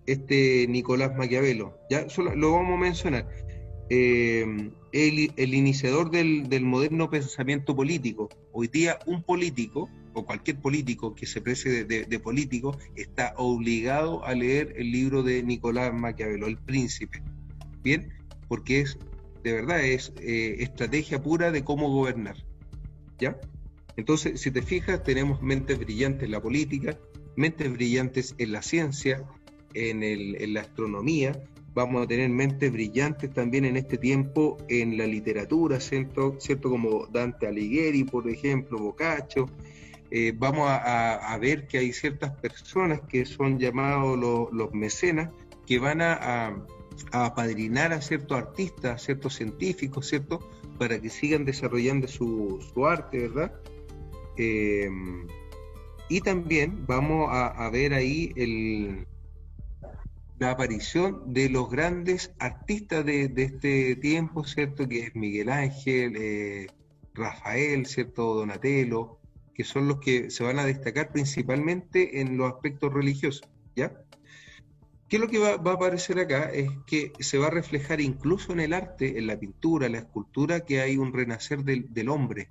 este 0.06 0.68
Nicolás 0.68 1.16
Maquiavelo, 1.16 1.78
¿ya? 1.90 2.10
Solo 2.10 2.36
lo 2.36 2.52
vamos 2.52 2.78
a 2.78 2.82
mencionar. 2.82 3.30
Eh, 3.90 4.72
el, 4.92 5.54
iniciador 5.54 6.10
del, 6.10 6.64
moderno 6.64 7.10
pensamiento 7.10 7.76
político. 7.76 8.30
Hoy 8.54 8.68
día 8.68 8.98
un 9.06 9.22
político, 9.24 9.90
o 10.14 10.26
cualquier 10.26 10.60
político 10.60 11.14
que 11.14 11.26
se 11.26 11.42
precie 11.42 11.84
de, 11.84 12.20
político, 12.20 12.78
está 12.96 13.34
obligado 13.38 14.26
a 14.26 14.34
leer 14.34 14.74
el 14.78 14.92
libro 14.92 15.22
de 15.22 15.44
Nicolás 15.44 15.94
Maquiavelo, 15.94 16.48
El 16.48 16.58
Príncipe. 16.58 17.22
Bien, 17.84 18.14
porque 18.48 18.82
es, 18.82 18.98
de 19.44 19.54
verdad, 19.54 19.84
es 19.84 20.14
eh, 20.22 20.56
estrategia 20.60 21.22
pura 21.22 21.52
de 21.52 21.64
cómo 21.64 21.90
gobernar. 21.90 22.38
¿Ya? 23.20 23.38
Entonces, 23.98 24.42
si 24.42 24.52
te 24.52 24.62
fijas, 24.62 25.04
tenemos 25.04 25.42
mentes 25.42 25.80
brillantes 25.80 26.24
en 26.24 26.32
la 26.32 26.42
política, 26.42 26.98
mentes 27.36 27.72
brillantes 27.72 28.36
en 28.38 28.52
la 28.52 28.62
ciencia, 28.62 29.24
en, 29.74 30.54
la 30.54 30.62
astronomía, 30.62 31.42
vamos 31.74 32.04
a 32.04 32.08
tener 32.08 32.30
mentes 32.30 32.72
brillantes 32.72 33.34
también 33.34 33.66
en 33.66 33.76
este 33.78 33.98
tiempo 33.98 34.58
en 34.70 34.98
la 34.98 35.06
literatura, 35.06 35.80
¿cierto? 35.80 36.36
¿cierto? 36.40 36.70
Como 36.70 37.08
Dante 37.08 37.48
Alighieri, 37.48 38.06
por 38.06 38.30
ejemplo, 38.30 38.80
Boccaccio. 38.80 39.50
Eh, 40.12 40.34
vamos 40.36 40.70
a, 40.70 41.38
ver 41.42 41.68
que 41.68 41.80
hay 41.80 41.92
ciertas 41.92 42.32
personas 42.32 43.02
que 43.02 43.26
son 43.26 43.60
llamados 43.60 44.18
los, 44.52 44.74
mecenas, 44.74 45.30
que 45.66 45.80
van 45.80 46.02
a, 46.02 46.14
a, 47.12 47.26
apadrinar 47.26 47.92
a 47.92 48.02
ciertos 48.02 48.38
artistas, 48.38 48.96
a 48.96 48.98
ciertos 48.98 49.36
científicos, 49.36 50.08
¿cierto? 50.08 50.40
Para 50.78 51.02
que 51.02 51.10
sigan 51.10 51.44
desarrollando 51.44 52.08
su, 52.08 52.64
su 52.74 52.86
arte, 52.86 53.28
¿verdad? 53.28 53.52
Eh, 54.38 54.90
y 56.10 56.22
también 56.22 56.86
vamos 56.86 57.30
a, 57.32 57.70
ver 57.70 57.94
ahí 57.94 58.32
la 60.38 60.52
aparición 60.52 61.34
de 61.34 61.50
los 61.50 61.70
grandes 61.70 62.34
artistas 62.40 63.06
de, 63.06 63.32
este 63.36 63.96
tiempo, 63.96 64.44
¿cierto? 64.44 64.88
Que 64.88 65.00
es 65.00 65.16
Miguel 65.16 65.50
Ángel, 65.50 66.16
eh, 66.18 66.68
Rafael, 67.14 67.86
¿cierto? 67.86 68.36
Donatello, 68.36 69.20
que 69.54 69.64
son 69.64 69.88
los 69.88 70.00
que 70.00 70.30
se 70.30 70.44
van 70.44 70.60
a 70.60 70.66
destacar 70.66 71.12
principalmente 71.12 72.20
en 72.22 72.38
los 72.38 72.54
aspectos 72.54 72.94
religiosos, 72.94 73.50
¿ya? 73.76 73.94
¿Qué 75.08 75.18
es 75.18 75.22
lo 75.22 75.28
que 75.28 75.38
va, 75.38 75.52
a 75.52 75.74
aparecer 75.74 76.20
acá? 76.20 76.50
Es 76.52 76.70
que 76.88 77.14
se 77.20 77.38
va 77.38 77.48
a 77.48 77.52
reflejar 77.52 78.02
incluso 78.02 78.54
en 78.54 78.60
el 78.60 78.74
arte, 78.74 79.20
en 79.20 79.28
la 79.28 79.40
pintura, 79.40 79.86
en 79.86 79.94
la 79.94 80.00
escultura, 80.00 80.62
que 80.62 80.82
hay 80.82 80.98
un 80.98 81.14
renacer 81.14 81.64
del, 81.64 82.10
hombre. 82.10 82.50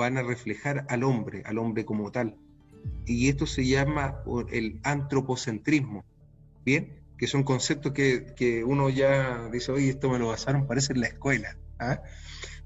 Van 0.00 0.16
a 0.16 0.22
reflejar 0.22 0.86
al 0.88 1.04
hombre, 1.04 1.42
al 1.44 1.58
hombre 1.58 1.84
como 1.84 2.10
tal. 2.10 2.36
Y 3.04 3.28
esto 3.28 3.46
se 3.46 3.66
llama 3.66 4.22
el 4.50 4.80
antropocentrismo. 4.82 6.06
¿Bien? 6.64 6.94
Que 7.18 7.26
son 7.26 7.42
conceptos 7.42 7.92
que, 7.92 8.64
uno 8.66 8.88
ya 8.88 9.50
dice, 9.52 9.72
oye, 9.72 9.90
esto 9.90 10.08
me 10.08 10.18
lo 10.18 10.28
basaron, 10.28 10.66
parece 10.66 10.94
en 10.94 11.02
la 11.02 11.08
escuela. 11.08 11.54
¿ah? 11.78 12.00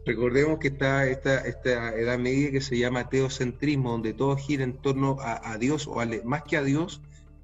Recordemos 0.07 0.61
que 0.61 0.69
está 0.69 1.09
esta, 1.09 1.41
esta 1.41 1.93
edad 1.97 2.21
media 2.21 2.53
que 2.53 2.61
se 2.61 2.79
llama 2.79 3.09
teocentrismo, 3.09 3.91
donde 3.91 4.13
todo 4.13 4.37
gira 4.37 4.63
en 4.63 4.75
torno 4.75 5.17
a, 5.21 5.59
Dios, 5.59 5.89
o 5.89 5.97
más 6.23 6.45
que 6.45 6.57
a 6.57 6.63
Dios, 6.63 7.01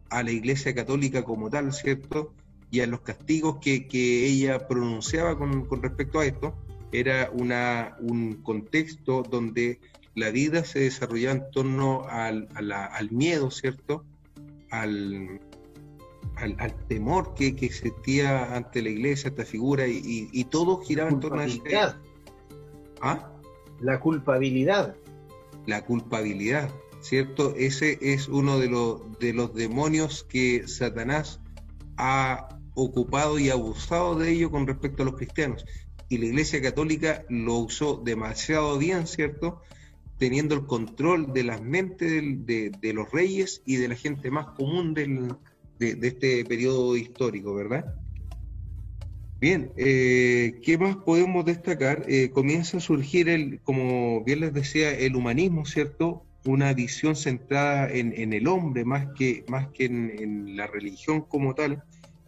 a 0.09 0.23
la 0.23 0.31
Iglesia 0.31 0.73
Católica 0.73 1.25
como 1.25 1.51
tal, 1.51 1.73
¿cierto? 1.73 2.33
Y 2.71 2.79
a 2.79 2.87
los 2.87 3.01
castigos 3.01 3.59
que, 3.61 3.89
ella 3.93 4.69
pronunciaba 4.69 5.37
con, 5.37 5.83
respecto 5.83 6.21
a 6.21 6.27
esto, 6.27 6.55
era 6.93 7.31
una, 7.33 7.97
un 8.01 8.43
contexto 8.43 9.23
donde 9.23 9.81
la 10.15 10.31
vida 10.31 10.65
se 10.65 10.81
desarrollaba 10.81 11.37
en 11.37 11.51
torno 11.51 12.07
al, 12.09 12.49
miedo, 13.11 13.51
¿cierto? 13.51 14.05
Al, 14.71 15.41
al, 16.37 16.75
temor 16.89 17.35
que, 17.35 17.55
que, 17.55 17.67
existía 17.67 18.55
ante 18.57 18.83
la 18.83 18.91
iglesia, 18.91 19.31
esta 19.31 19.45
figura, 19.45 19.87
y, 19.87 20.45
todo 20.51 20.81
giraba 20.83 21.11
en 21.11 21.21
torno 21.21 21.41
a 21.41 21.47
ese, 21.47 21.61
¿Ah? 23.01 23.31
La 23.81 23.99
culpabilidad. 24.01 24.95
La 25.67 25.85
culpabilidad, 25.85 26.71
¿cierto? 27.01 27.55
Ese 27.57 27.99
es 28.01 28.29
uno 28.29 28.59
de 28.59 28.69
los, 28.69 29.19
de 29.19 29.33
los 29.33 29.55
demonios 29.55 30.25
que 30.25 30.67
Satanás 30.69 31.41
ha 31.97 32.49
ocupado 32.75 33.39
y 33.39 33.51
abusado 33.51 34.17
de 34.17 34.33
ello 34.33 34.51
con 34.51 34.67
respecto 34.67 35.03
a 35.03 35.07
los 35.07 35.17
cristianos. 35.17 35.65
Y 36.11 36.19
la 36.19 36.27
Iglesia 36.27 36.61
Católica 36.61 37.25
lo 37.29 37.55
usó 37.59 38.03
demasiado 38.05 38.77
bien, 38.79 39.07
¿cierto? 39.07 39.63
Teniendo 40.19 40.57
el 40.57 40.67
control 40.67 41.33
de 41.33 41.45
las 41.45 41.63
mentes 41.63 42.11
de, 42.45 42.93
los 42.93 43.13
reyes 43.13 43.63
y 43.65 43.77
de 43.77 43.87
la 43.87 43.95
gente 43.95 44.29
más 44.29 44.47
común 44.49 44.93
del, 44.93 45.37
de, 45.79 45.97
este 46.03 46.45
periodo 46.45 46.97
histórico, 46.97 47.55
¿verdad? 47.55 47.95
Bien, 49.41 49.71
eh, 49.77 50.61
¿qué 50.65 50.77
más 50.79 50.97
podemos 50.97 51.45
destacar? 51.45 52.05
Eh, 52.09 52.31
comienza 52.31 52.79
a 52.79 52.81
surgir, 52.81 53.29
el, 53.29 53.61
como 53.61 54.25
bien 54.25 54.41
les 54.41 54.53
decía, 54.53 54.91
el 54.91 55.15
humanismo, 55.15 55.65
¿cierto? 55.65 56.25
Una 56.45 56.75
visión 56.75 57.15
centrada 57.15 57.89
en, 57.89 58.33
el 58.33 58.49
hombre 58.49 58.85
más 58.85 59.07
que, 59.17 59.45
más 59.47 59.69
que 59.69 59.85
en, 59.85 60.57
la 60.57 60.67
religión 60.67 61.21
como 61.21 61.55
tal, 61.55 61.85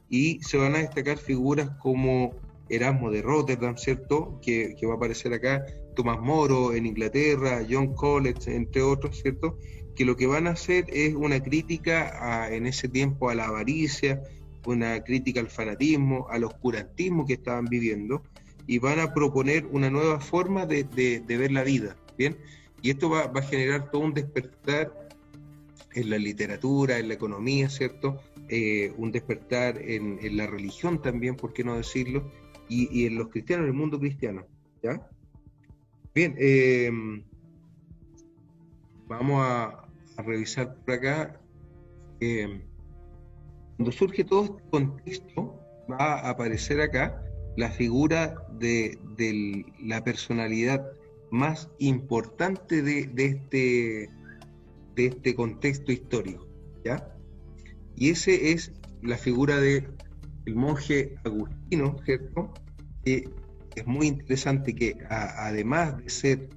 y 0.09 0.40
se 0.42 0.57
van 0.57 0.77
a 0.77 0.79
destacar 0.79 1.18
figuras 1.18 1.71
como 1.81 2.33
Erasmo 2.68 3.11
de 3.11 3.22
Rotterdam, 3.22 3.77
¿cierto? 3.77 4.38
Que, 4.42 4.77
va 4.85 4.94
a 4.94 4.96
aparecer 4.96 5.33
acá, 5.33 5.64
Tomás 5.94 6.20
Moro 6.20 6.72
en 6.75 6.87
Inglaterra, 6.87 7.64
John 7.68 7.94
College, 7.94 8.55
entre 8.55 8.83
otros, 8.83 9.20
¿cierto? 9.20 9.59
Que 9.94 10.05
lo 10.05 10.16
que 10.16 10.27
van 10.27 10.46
a 10.46 10.51
hacer 10.51 10.87
es 10.88 11.14
una 11.14 11.42
crítica 11.42 12.48
en 12.51 12.66
ese 12.66 12.88
tiempo 12.88 13.29
a 13.29 13.35
la 13.35 13.46
avaricia, 13.46 14.22
una 14.66 15.03
crítica 15.03 15.40
al 15.40 15.48
fanatismo, 15.48 16.27
al 16.31 16.44
oscurantismo 16.44 17.27
que 17.27 17.35
estaban 17.35 17.66
viviendo 17.66 18.22
y 18.66 18.79
van 18.79 19.01
a 19.01 19.12
proponer 19.12 19.66
una 19.66 19.90
nueva 19.90 20.20
forma 20.20 20.66
de, 20.66 20.85
ver 21.27 21.53
la 21.53 21.64
vida, 21.64 21.96
¿bien? 22.16 22.37
Y 22.81 22.90
esto 22.90 23.11
va, 23.11 23.25
a 23.25 23.42
generar 23.42 23.90
todo 23.90 24.03
un 24.03 24.14
despertar 24.14 24.92
en 25.94 26.11
la 26.11 26.18
literatura, 26.18 26.98
en 26.98 27.09
la 27.09 27.14
economía, 27.14 27.68
¿cierto? 27.68 28.20
Eh, 28.48 28.92
un 28.96 29.12
despertar 29.12 29.79
en, 29.79 30.18
la 30.37 30.46
religión 30.46 31.01
también, 31.01 31.37
¿por 31.37 31.53
qué 31.53 31.64
no 31.64 31.77
decirlo? 31.77 32.31
Y, 32.75 33.07
en 33.07 33.19
los 33.19 33.29
cristianos, 33.29 33.65
en 33.65 33.73
el 33.73 33.77
mundo 33.77 33.99
cristiano, 33.99 34.47
¿ya? 34.83 35.07
Bien, 36.15 36.35
eh, 36.39 36.91
vamos 39.07 39.45
a, 39.47 39.79
revisar 40.25 40.75
por 40.77 40.95
acá. 40.95 41.41
Eh, 42.21 42.63
cuando 43.77 43.93
surge 43.93 44.25
todo 44.25 44.45
este 44.45 44.63
contexto, 44.71 45.59
va 45.91 46.21
a 46.21 46.31
aparecer 46.31 46.81
acá 46.81 47.23
la 47.57 47.71
figura 47.71 48.35
de, 48.59 48.99
la 49.83 50.03
personalidad 50.05 50.87
más 51.31 51.69
importante 51.79 52.83
de, 52.83 53.11
este, 53.17 54.11
de 54.95 55.07
este 55.07 55.35
contexto 55.35 55.93
histórico, 55.93 56.47
¿ya? 56.85 57.15
Y 57.97 58.11
ese 58.11 58.53
es 58.53 58.73
la 59.03 59.17
figura 59.17 59.61
de 59.61 59.89
monje 60.47 61.17
Agustino, 61.25 61.97
¿cierto? 62.05 62.53
Que 63.05 63.29
es 63.75 63.87
muy 63.87 64.07
interesante 64.07 64.75
que 64.75 64.97
además 65.09 65.99
de 65.99 66.11
ser 66.11 66.49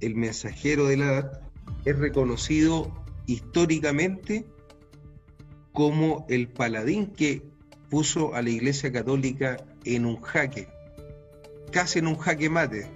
el 0.00 0.14
mensajero 0.14 0.86
de 0.86 0.96
la 0.96 1.04
edad, 1.06 1.40
es 1.84 1.98
reconocido 1.98 2.92
históricamente 3.26 4.46
como 5.72 6.26
el 6.28 6.48
paladín 6.48 7.06
que 7.08 7.42
puso 7.90 8.34
a 8.34 8.42
la 8.42 8.50
Iglesia 8.50 8.92
Católica 8.92 9.56
en 9.84 10.06
un 10.06 10.20
jaque, 10.20 10.68
casi 11.70 11.98
en 11.98 12.06
un 12.06 12.16
jaque 12.16 12.48
mate. 12.48 12.86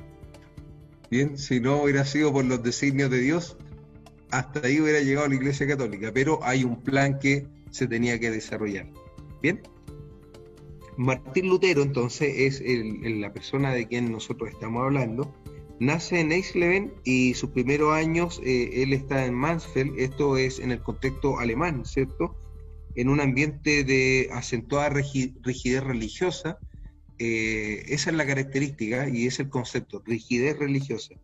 Bien, 1.11 1.37
si 1.37 1.61
no 1.61 1.83
hubiera 1.83 2.05
sido 2.05 2.33
por 2.33 2.45
los 2.45 2.63
designios 2.63 3.11
de 3.11 3.19
Dios, 3.19 3.57
hasta 4.31 4.67
ahí 4.67 4.81
hubiera 4.81 5.01
llegado 5.01 5.29
la 5.29 5.35
Iglesia 5.35 5.67
Católica, 5.67 6.11
pero 6.13 6.41
hay 6.43 6.65
un 6.65 6.83
plan 6.83 7.19
que 7.19 7.47
se 7.71 7.87
tenía 7.87 8.19
que 8.19 8.31
desarrollar. 8.31 8.87
Bien. 9.43 9.61
Martín 11.01 11.49
Lutero, 11.49 11.83
entonces, 11.83 12.61
es 12.61 12.63
la 12.63 13.33
persona 13.33 13.73
de 13.73 13.89
quien 13.89 14.13
nosotros 14.13 14.51
estamos 14.51 14.83
hablando. 14.83 15.35
Nace 15.79 16.21
en 16.21 16.31
Eisleben 16.31 16.93
y 17.05 17.33
sus 17.33 17.51
primeros 17.51 17.95
años 17.95 18.39
eh, 18.45 18.83
él 18.83 18.93
está 18.93 19.25
en 19.25 19.33
Mansfeld, 19.33 19.99
esto 19.99 20.37
es 20.37 20.59
en 20.59 20.73
el 20.73 20.83
contexto 20.83 21.39
alemán, 21.39 21.87
¿cierto? 21.87 22.37
en 22.97 23.09
un 23.09 23.21
ambiente 23.21 23.83
de 23.83 24.29
acentuada 24.33 24.91
rigidez 24.91 25.83
religiosa, 25.83 26.59
eh, 27.19 27.85
esa 27.89 28.11
es 28.11 28.17
la 28.17 28.27
característica 28.27 29.09
y 29.09 29.27
es 29.27 29.41
el 29.41 29.49
concepto, 29.49 30.03
rigidez 30.05 30.59
religiosa. 30.59 31.15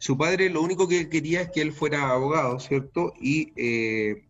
Su 0.00 0.18
padre 0.18 0.50
lo 0.50 0.60
único 0.60 0.88
que 0.88 1.08
quería 1.08 1.42
es 1.42 1.50
que 1.50 1.60
él 1.60 1.72
fuera 1.72 2.10
abogado, 2.10 2.58
¿cierto? 2.58 3.12
Y 3.20 3.52
eh, 3.54 4.24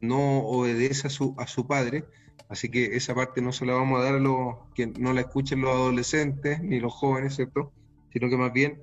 no 0.00 0.40
obedece 0.40 1.06
a 1.06 1.10
su, 1.10 1.34
a 1.36 1.48
su 1.48 1.66
padre, 1.66 2.04
así 2.48 2.68
que 2.68 2.96
esa 2.96 3.14
parte 3.14 3.40
no 3.42 3.52
se 3.52 3.66
la 3.66 3.74
vamos 3.74 4.00
a 4.00 4.04
dar 4.04 4.14
a 4.14 4.20
los 4.20 4.56
que 4.74 4.86
no 4.86 5.12
la 5.12 5.22
escuchen 5.22 5.60
los 5.60 5.70
adolescentes 5.70 6.62
ni 6.62 6.80
los 6.80 6.92
jóvenes, 6.92 7.36
¿cierto? 7.36 7.72
Sino 8.12 8.28
que 8.28 8.36
más 8.36 8.52
bien 8.52 8.82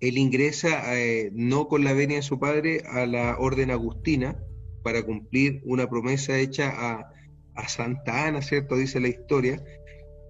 él 0.00 0.18
ingresa 0.18 0.98
eh, 0.98 1.30
no 1.32 1.68
con 1.68 1.84
la 1.84 1.92
venia 1.92 2.16
de 2.16 2.22
su 2.22 2.38
padre 2.38 2.82
a 2.90 3.06
la 3.06 3.36
orden 3.38 3.70
agustina, 3.70 4.36
para 4.82 5.02
cumplir 5.02 5.60
una 5.64 5.88
promesa 5.88 6.38
hecha 6.38 6.72
a, 6.76 7.12
Santa 7.68 8.26
Ana, 8.26 8.40
¿cierto? 8.40 8.74
Dice 8.74 9.00
la 9.00 9.08
historia. 9.08 9.62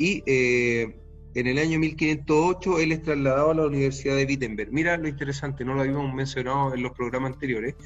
Y 0.00 0.24
eh, 0.26 0.98
en 1.34 1.46
el 1.46 1.58
año 1.58 1.78
1508 1.78 2.80
él 2.80 2.90
es 2.90 3.02
trasladado 3.02 3.52
a 3.52 3.54
la 3.54 3.66
Universidad 3.66 4.16
de 4.16 4.24
Wittenberg. 4.24 4.72
Mira 4.72 4.96
lo 4.96 5.06
interesante, 5.06 5.64
no 5.64 5.74
lo 5.74 5.82
habíamos 5.82 6.12
mencionado 6.12 6.74
en 6.74 6.82
los 6.82 6.90
programas 6.90 7.34
anteriores. 7.34 7.76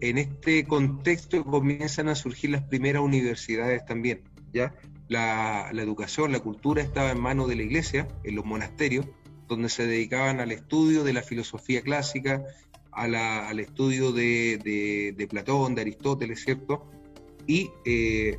En 0.00 0.18
este 0.18 0.66
contexto 0.66 1.44
comienzan 1.44 2.08
a 2.08 2.14
surgir 2.14 2.50
las 2.50 2.62
primeras 2.62 3.02
universidades 3.02 3.84
también, 3.86 4.22
¿ya? 4.52 4.74
La, 5.08 5.70
educación, 5.72 6.32
la 6.32 6.40
cultura 6.40 6.82
estaba 6.82 7.12
en 7.12 7.20
manos 7.20 7.48
de 7.48 7.56
la 7.56 7.62
iglesia, 7.62 8.08
en 8.24 8.34
los 8.34 8.44
monasterios, 8.44 9.06
donde 9.48 9.68
se 9.68 9.86
dedicaban 9.86 10.40
al 10.40 10.52
estudio 10.52 11.04
de 11.04 11.12
la 11.12 11.22
filosofía 11.22 11.80
clásica, 11.80 12.44
al 12.90 13.60
estudio 13.60 14.12
de, 14.12 15.26
Platón, 15.30 15.74
de 15.74 15.82
Aristóteles, 15.82 16.42
¿cierto? 16.42 16.90
Y, 17.46 17.70
eh, 17.84 18.38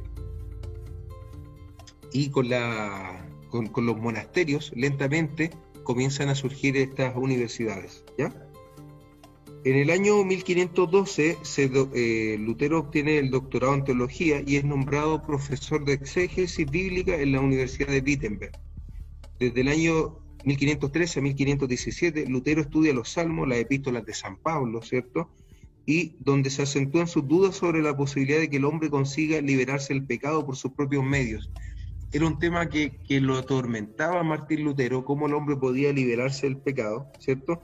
con, 2.32 3.68
con, 3.68 3.86
los 3.86 3.98
monasterios, 3.98 4.72
lentamente, 4.76 5.52
comienzan 5.84 6.30
a 6.30 6.36
surgir 6.36 6.76
estas 6.76 7.16
universidades, 7.16 8.04
¿ya? 8.18 8.47
En 9.68 9.76
el 9.76 9.90
año 9.90 10.24
1512, 10.24 11.40
eh, 11.94 12.38
Lutero 12.40 12.80
obtiene 12.80 13.18
el 13.18 13.30
doctorado 13.30 13.74
en 13.74 13.84
teología 13.84 14.42
y 14.48 14.56
es 14.56 14.64
nombrado 14.64 15.22
profesor 15.26 15.84
de 15.84 15.92
exégesis 15.92 16.72
bíblica 16.72 17.20
en 17.20 17.34
la 17.34 17.42
Universidad 17.42 17.90
de 17.90 18.00
Wittenberg. 18.00 18.54
Desde 19.38 19.60
el 19.60 19.68
año 19.68 20.20
1513 20.46 21.20
a 21.20 21.22
1517, 21.22 22.28
Lutero 22.30 22.62
estudia 22.62 22.94
los 22.94 23.10
salmos, 23.10 23.46
las 23.46 23.58
epístolas 23.58 24.06
de 24.06 24.14
San 24.14 24.38
Pablo, 24.38 24.82
¿cierto? 24.82 25.30
Y 25.86 26.16
donde 26.20 26.50
se 26.50 26.62
acentúan 26.62 27.10
sus 27.10 27.28
dudas 27.28 27.58
sobre 27.58 27.82
la 27.82 27.94
posibilidad 27.98 28.40
de 28.40 28.50
que 28.50 28.58
el 28.58 28.64
hombre 28.64 28.90
consiga 28.90 29.42
liberarse 29.42 29.94
del 29.94 30.06
pecado 30.06 30.46
por 30.46 30.56
sus 30.56 30.72
propios 30.72 31.04
medios. 31.04 31.52
Era 32.14 32.26
un 32.26 32.40
tema 32.40 32.70
que, 32.70 32.92
que 33.06 33.20
lo 33.20 33.36
atormentaba 33.36 34.22
a 34.22 34.24
Martín 34.24 34.64
Lutero, 34.64 35.04
cómo 35.04 35.28
el 35.28 35.34
hombre 35.34 35.58
podía 35.58 35.92
liberarse 35.92 36.48
del 36.48 36.56
pecado, 36.56 37.12
¿cierto? 37.20 37.62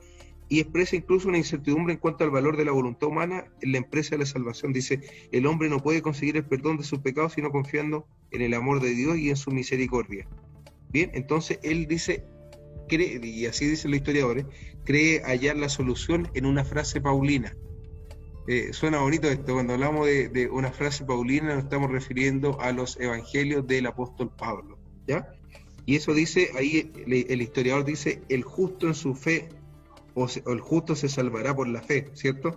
Y 0.53 0.59
expresa 0.59 0.95
incluso 0.95 1.29
una 1.29 1.39
incertidumbre 1.39 1.93
en 1.93 1.99
cuanto 1.99 2.23
al 2.23 2.29
valor 2.29 2.57
de 2.57 2.65
la 2.65 2.71
voluntad 2.71 3.09
humana 3.09 3.45
en 3.61 3.71
la 3.71 3.79
empresa 3.79 4.11
de 4.11 4.19
la 4.19 4.27
salvación. 4.27 4.71
Dice, 4.71 5.01
el 5.31 5.47
hombre 5.47 5.67
no 5.67 5.79
puede 5.79 6.03
conseguir 6.03 6.37
el 6.37 6.45
perdón 6.45 6.77
de 6.77 6.83
sus 6.83 6.99
pecados 6.99 7.33
sino 7.33 7.49
confiando 7.49 8.05
en 8.29 8.43
el 8.43 8.53
amor 8.53 8.79
de 8.79 8.91
Dios 8.91 9.17
y 9.17 9.31
en 9.31 9.35
su 9.35 9.49
misericordia. 9.49 10.27
Bien, 10.91 11.09
entonces 11.15 11.57
él 11.63 11.87
dice, 11.87 12.23
y 12.87 13.47
así 13.47 13.65
dicen 13.65 13.89
los 13.89 13.97
historiadores, 13.97 14.45
cree 14.83 15.23
hallar 15.23 15.57
la 15.57 15.69
solución 15.69 16.29
en 16.35 16.45
una 16.45 16.63
frase 16.63 17.01
paulina. 17.01 17.57
Eh, 18.47 18.73
suena 18.73 18.99
bonito 18.99 19.27
esto, 19.29 19.55
cuando 19.55 19.73
hablamos 19.73 20.05
de, 20.05 20.29
de, 20.29 20.51
una 20.51 20.71
frase 20.71 21.03
paulina 21.03 21.55
nos 21.55 21.63
estamos 21.63 21.89
refiriendo 21.89 22.61
a 22.61 22.71
los 22.73 22.99
evangelios 22.99 23.65
del 23.65 23.87
apóstol 23.87 24.29
Pablo, 24.37 24.77
¿ya? 25.07 25.33
Y 25.87 25.95
eso 25.95 26.13
dice, 26.13 26.51
ahí 26.55 26.91
el 27.07 27.41
historiador 27.41 27.85
dice, 27.85 28.21
el 28.29 28.43
justo 28.43 28.85
en 28.85 28.93
su 28.93 29.15
fe 29.15 29.49
o, 30.15 30.27
el 30.47 30.59
justo 30.59 30.95
se 30.95 31.09
salvará 31.09 31.55
por 31.55 31.67
la 31.67 31.81
fe, 31.81 32.09
¿cierto? 32.13 32.55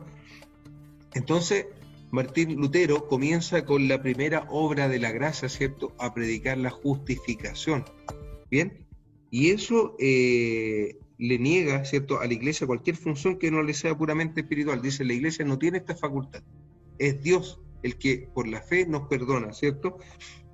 Entonces, 1.14 1.66
Martín 2.10 2.56
Lutero 2.56 3.08
comienza 3.08 3.64
con 3.64 3.88
la 3.88 4.00
primera 4.00 4.46
obra 4.50 4.88
de 4.88 4.98
la 4.98 5.12
gracia, 5.12 5.48
¿cierto? 5.48 5.94
A 5.98 6.14
predicar 6.14 6.58
la 6.58 6.70
justificación. 6.70 7.84
¿Bien? 8.50 8.86
Y 9.30 9.50
eso 9.50 9.96
eh, 9.98 10.98
le 11.18 11.38
niega, 11.38 11.84
¿cierto?, 11.84 12.20
a 12.20 12.26
la 12.26 12.32
iglesia 12.32 12.66
cualquier 12.66 12.96
función 12.96 13.38
que 13.38 13.50
no 13.50 13.62
le 13.62 13.74
sea 13.74 13.96
puramente 13.96 14.42
espiritual. 14.42 14.82
Dice, 14.82 15.04
la 15.04 15.14
iglesia 15.14 15.44
no 15.44 15.58
tiene 15.58 15.78
esta 15.78 15.96
facultad. 15.96 16.42
Es 16.98 17.22
Dios 17.22 17.60
el 17.82 17.96
que 17.96 18.28
por 18.34 18.46
la 18.46 18.60
fe 18.60 18.86
nos 18.86 19.08
perdona, 19.08 19.52
¿cierto? 19.52 19.98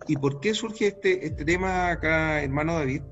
¿Y 0.08 0.16
por 0.16 0.40
qué 0.40 0.54
surge 0.54 0.88
este, 0.88 1.26
este 1.26 1.44
tema 1.44 1.90
acá, 1.90 2.42
hermano 2.42 2.74
David? 2.74 3.02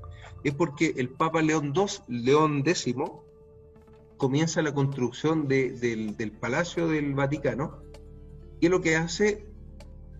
Es 0.43 0.53
porque 0.55 0.93
el 0.97 1.09
Papa 1.09 1.41
León 1.41 1.73
II, 1.75 1.85
León 2.07 2.63
X, 2.65 2.95
comienza 4.21 4.61
la 4.61 4.71
construcción 4.71 5.47
del, 5.47 6.37
Palacio 6.39 6.87
del 6.87 7.15
Vaticano 7.15 7.81
y 8.59 8.67
lo 8.67 8.79
que 8.79 8.95
hace 8.95 9.47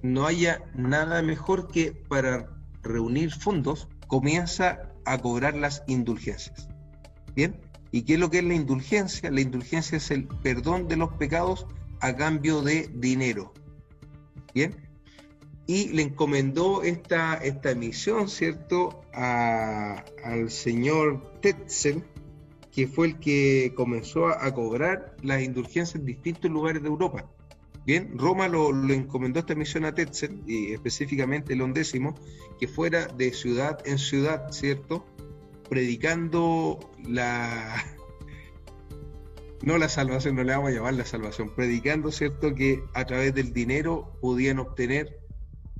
no 0.01 0.25
haya 0.25 0.63
nada 0.73 1.21
mejor 1.21 1.67
que 1.67 1.91
para 1.91 2.49
reunir 2.81 3.31
fondos 3.31 3.89
comienza 4.07 4.89
a 5.05 5.19
cobrar 5.19 5.53
las 5.53 5.83
indulgencias. 5.85 6.67
¿Bien? 7.35 7.61
¿Y 7.91 8.01
qué 8.01 8.15
es 8.15 8.19
lo 8.19 8.31
que 8.31 8.39
es 8.39 8.43
la 8.43 8.55
indulgencia? 8.55 9.29
La 9.29 9.41
indulgencia 9.41 9.97
es 9.97 10.09
el 10.09 10.27
perdón 10.27 10.87
de 10.87 10.97
los 10.97 11.13
pecados 11.13 11.67
a 11.99 12.15
cambio 12.15 12.63
de 12.63 12.89
dinero. 12.95 13.53
¿Bien? 14.55 14.77
Y 15.67 15.89
le 15.89 16.01
encomendó 16.01 16.81
esta, 16.81 17.35
esta 17.35 17.75
misión, 17.75 18.29
¿cierto?, 18.29 19.01
al 19.13 20.49
señor 20.49 21.39
Tetzel, 21.39 22.03
que 22.71 22.87
fue 22.87 23.07
el 23.07 23.19
que 23.19 23.73
comenzó 23.75 24.27
a, 24.27 24.53
cobrar 24.53 25.15
las 25.21 25.41
indulgencias 25.41 25.95
en 25.95 26.05
distintos 26.05 26.49
lugares 26.49 26.81
de 26.81 26.87
Europa. 26.87 27.29
Bien, 27.85 28.17
Roma 28.17 28.47
lo, 28.47 28.69
encomendó 28.93 29.39
esta 29.39 29.55
misión 29.55 29.85
a 29.85 29.93
Tetzel, 29.93 30.41
y 30.47 30.71
específicamente 30.71 31.53
el 31.53 31.61
undécimo, 31.61 32.15
que 32.59 32.67
fuera 32.67 33.07
de 33.07 33.33
ciudad 33.33 33.79
en 33.85 33.97
ciudad, 33.97 34.51
¿cierto? 34.51 35.05
Predicando 35.69 36.79
la... 37.07 37.83
No 39.63 39.77
la 39.77 39.89
salvación, 39.89 40.35
no 40.35 40.43
le 40.43 40.53
vamos 40.53 40.71
a 40.71 40.73
llamar 40.73 40.95
la 40.95 41.05
salvación, 41.05 41.53
predicando, 41.53 42.11
¿cierto? 42.11 42.55
Que 42.55 42.83
a 42.95 43.05
través 43.05 43.35
del 43.35 43.53
dinero 43.53 44.17
podían 44.19 44.57
obtener, 44.57 45.19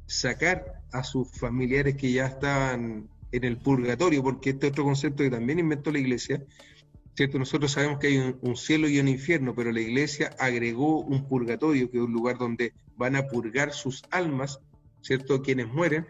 sacar 0.06 0.84
a 0.92 1.04
sus 1.04 1.32
familiares 1.32 1.96
que 1.96 2.12
ya 2.12 2.28
estaban 2.28 3.10
en 3.32 3.44
el 3.44 3.58
purgatorio, 3.58 4.22
porque 4.22 4.52
este 4.52 4.68
otro 4.68 4.84
concepto 4.84 5.24
que 5.24 5.32
también 5.32 5.58
inventó 5.58 5.92
la 5.92 5.98
iglesia, 5.98 6.44
¿cierto? 7.16 7.38
Nosotros 7.40 7.72
sabemos 7.72 8.00
que 8.00 8.08
hay 8.08 8.36
un, 8.42 8.56
cielo 8.56 8.88
y 8.88 9.00
un 9.00 9.08
infierno, 9.08 9.54
pero 9.56 9.72
la 9.72 9.82
iglesia 9.82 10.36
agregó 10.40 11.02
un 11.02 11.28
purgatorio, 11.28 11.90
que 11.90 11.98
es 11.98 12.04
un 12.04 12.14
lugar 12.14 12.38
donde 12.38 12.74
van 12.96 13.16
a 13.16 13.28
purgar 13.28 13.74
sus 13.74 14.04
almas, 14.12 14.60
¿cierto? 15.02 15.42
Quienes 15.42 15.68
mueren 15.68 16.08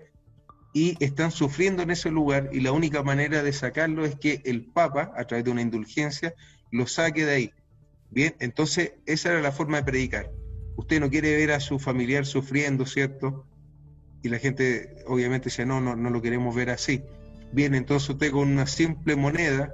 y 0.73 0.95
están 1.03 1.31
sufriendo 1.31 1.83
en 1.83 1.91
ese 1.91 2.09
lugar 2.09 2.49
y 2.53 2.61
la 2.61 2.71
única 2.71 3.03
manera 3.03 3.43
de 3.43 3.51
sacarlo 3.51 4.05
es 4.05 4.15
que 4.15 4.41
el 4.45 4.65
Papa, 4.65 5.11
a 5.17 5.25
través 5.25 5.43
de 5.43 5.51
una 5.51 5.61
indulgencia, 5.61 6.33
lo 6.71 6.87
saque 6.87 7.25
de 7.25 7.33
ahí. 7.33 7.53
Bien, 8.09 8.35
entonces 8.39 8.93
esa 9.05 9.31
era 9.31 9.41
la 9.41 9.51
forma 9.51 9.77
de 9.77 9.83
predicar. 9.83 10.31
Usted 10.77 10.99
no 10.99 11.09
quiere 11.09 11.35
ver 11.35 11.51
a 11.51 11.59
su 11.59 11.79
familiar 11.79 12.25
sufriendo, 12.25 12.85
¿cierto? 12.85 13.45
Y 14.23 14.29
la 14.29 14.39
gente 14.39 15.03
obviamente 15.07 15.45
dice, 15.45 15.65
no, 15.65 15.81
no, 15.81 15.95
no 15.95 16.09
lo 16.09 16.21
queremos 16.21 16.55
ver 16.55 16.69
así. 16.69 17.03
Bien, 17.51 17.75
entonces 17.75 18.09
usted 18.09 18.31
con 18.31 18.47
una 18.47 18.67
simple 18.67 19.15
moneda 19.15 19.73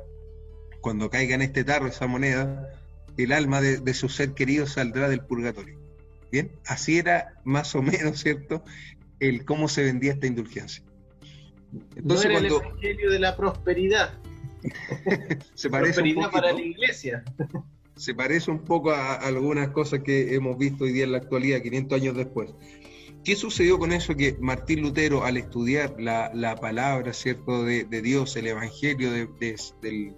cuando 0.82 1.09
caiga 1.09 1.36
en 1.36 1.41
este 1.41 1.63
tarro 1.63 1.88
esa 1.88 2.07
moneda, 2.07 2.69
el 3.17 3.32
alma 3.32 3.61
de, 3.61 3.93
su 3.93 4.09
ser 4.09 4.34
querido 4.34 4.67
saldrá 4.67 5.09
del 5.09 5.21
purgatorio. 5.21 5.80
Bien, 6.32 6.51
así 6.65 6.97
era 6.97 7.34
más 7.43 7.73
o 7.75 7.82
menos, 7.82 8.19
¿cierto? 8.21 8.63
El 9.19 9.45
cómo 9.45 9.67
se 9.67 9.84
vendía 9.84 10.13
esta 10.13 10.28
indulgencia. 10.28 10.84
Entonces, 11.95 12.25
no 12.32 12.38
era 12.38 12.39
el 12.39 12.53
evangelio 12.53 13.11
de 13.11 13.19
la 13.19 13.36
prosperidad. 13.36 14.17
se 15.53 15.69
parece 15.69 16.01
prosperidad 16.01 16.32
para 16.32 16.53
la 16.53 16.61
iglesia. 16.61 17.23
se 17.95 18.13
parece 18.13 18.51
un 18.51 18.59
poco 18.59 18.91
a, 18.91 19.15
algunas 19.15 19.69
cosas 19.69 20.01
que 20.01 20.36
hemos 20.36 20.57
visto 20.57 20.84
hoy 20.84 20.91
día 20.91 21.03
en 21.03 21.11
la 21.11 21.17
actualidad, 21.17 21.61
500 21.61 21.99
años 21.99 22.15
después. 22.15 22.51
¿Qué 23.23 23.36
sucedió 23.36 23.78
con 23.78 23.91
eso? 23.91 24.15
Que 24.15 24.38
Martín 24.39 24.82
Lutero, 24.82 25.25
al 25.25 25.36
estudiar 25.36 25.95
la, 25.99 26.55
palabra, 26.61 27.11
¿cierto?, 27.11 27.65
de, 27.65 27.84
Dios, 28.01 28.38
el 28.38 28.47
evangelio 28.47 29.11
del, 29.11 30.15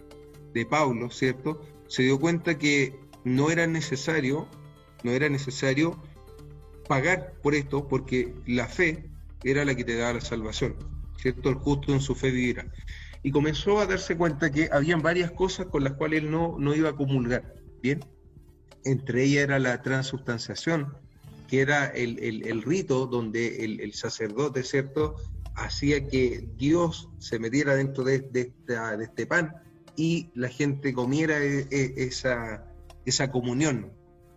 de 0.53 0.65
Pablo, 0.65 1.09
¿cierto? 1.09 1.61
Se 1.87 2.03
dio 2.03 2.19
cuenta 2.19 2.57
que 2.57 2.99
no 3.23 3.51
era 3.51 3.67
necesario, 3.67 4.47
no 5.03 5.11
era 5.11 5.29
necesario 5.29 6.01
pagar 6.87 7.33
por 7.41 7.55
esto, 7.55 7.87
porque 7.87 8.33
la 8.45 8.67
fe 8.67 9.09
era 9.43 9.65
la 9.65 9.75
que 9.75 9.83
te 9.83 9.95
daba 9.95 10.13
la 10.13 10.21
salvación, 10.21 10.75
¿cierto? 11.17 11.49
El 11.49 11.55
justo 11.55 11.93
en 11.93 12.01
su 12.01 12.15
fe 12.15 12.31
vivirá. 12.31 12.65
Y 13.21 13.31
comenzó 13.31 13.79
a 13.79 13.85
darse 13.85 14.15
cuenta 14.17 14.51
que 14.51 14.69
habían 14.71 15.01
varias 15.01 15.31
cosas 15.31 15.67
con 15.67 15.83
las 15.83 15.93
cuales 15.93 16.23
él 16.23 16.31
no, 16.31 16.57
no 16.57 16.73
iba 16.73 16.89
a 16.89 16.95
comulgar, 16.95 17.53
¿bien? 17.81 17.99
Entre 18.85 19.23
ellas 19.23 19.43
era 19.43 19.59
la 19.59 19.81
transubstanciación, 19.81 20.95
que 21.47 21.61
era 21.61 21.87
el, 21.87 22.61
rito 22.63 23.07
donde 23.07 23.65
el, 23.65 23.93
sacerdote, 23.93 24.63
¿cierto?, 24.63 25.15
hacía 25.55 26.07
que 26.07 26.47
Dios 26.55 27.09
se 27.17 27.37
metiera 27.37 27.75
dentro 27.75 28.05
de, 28.05 28.19
de 28.19 28.53
este 29.03 29.25
pan 29.25 29.51
y 29.99 30.31
la 30.33 30.47
gente 30.47 30.93
comiera 30.93 31.43
e, 31.43 31.67
e, 31.69 31.93
esa, 31.97 32.63
esa 33.05 33.31
comunión, 33.31 33.91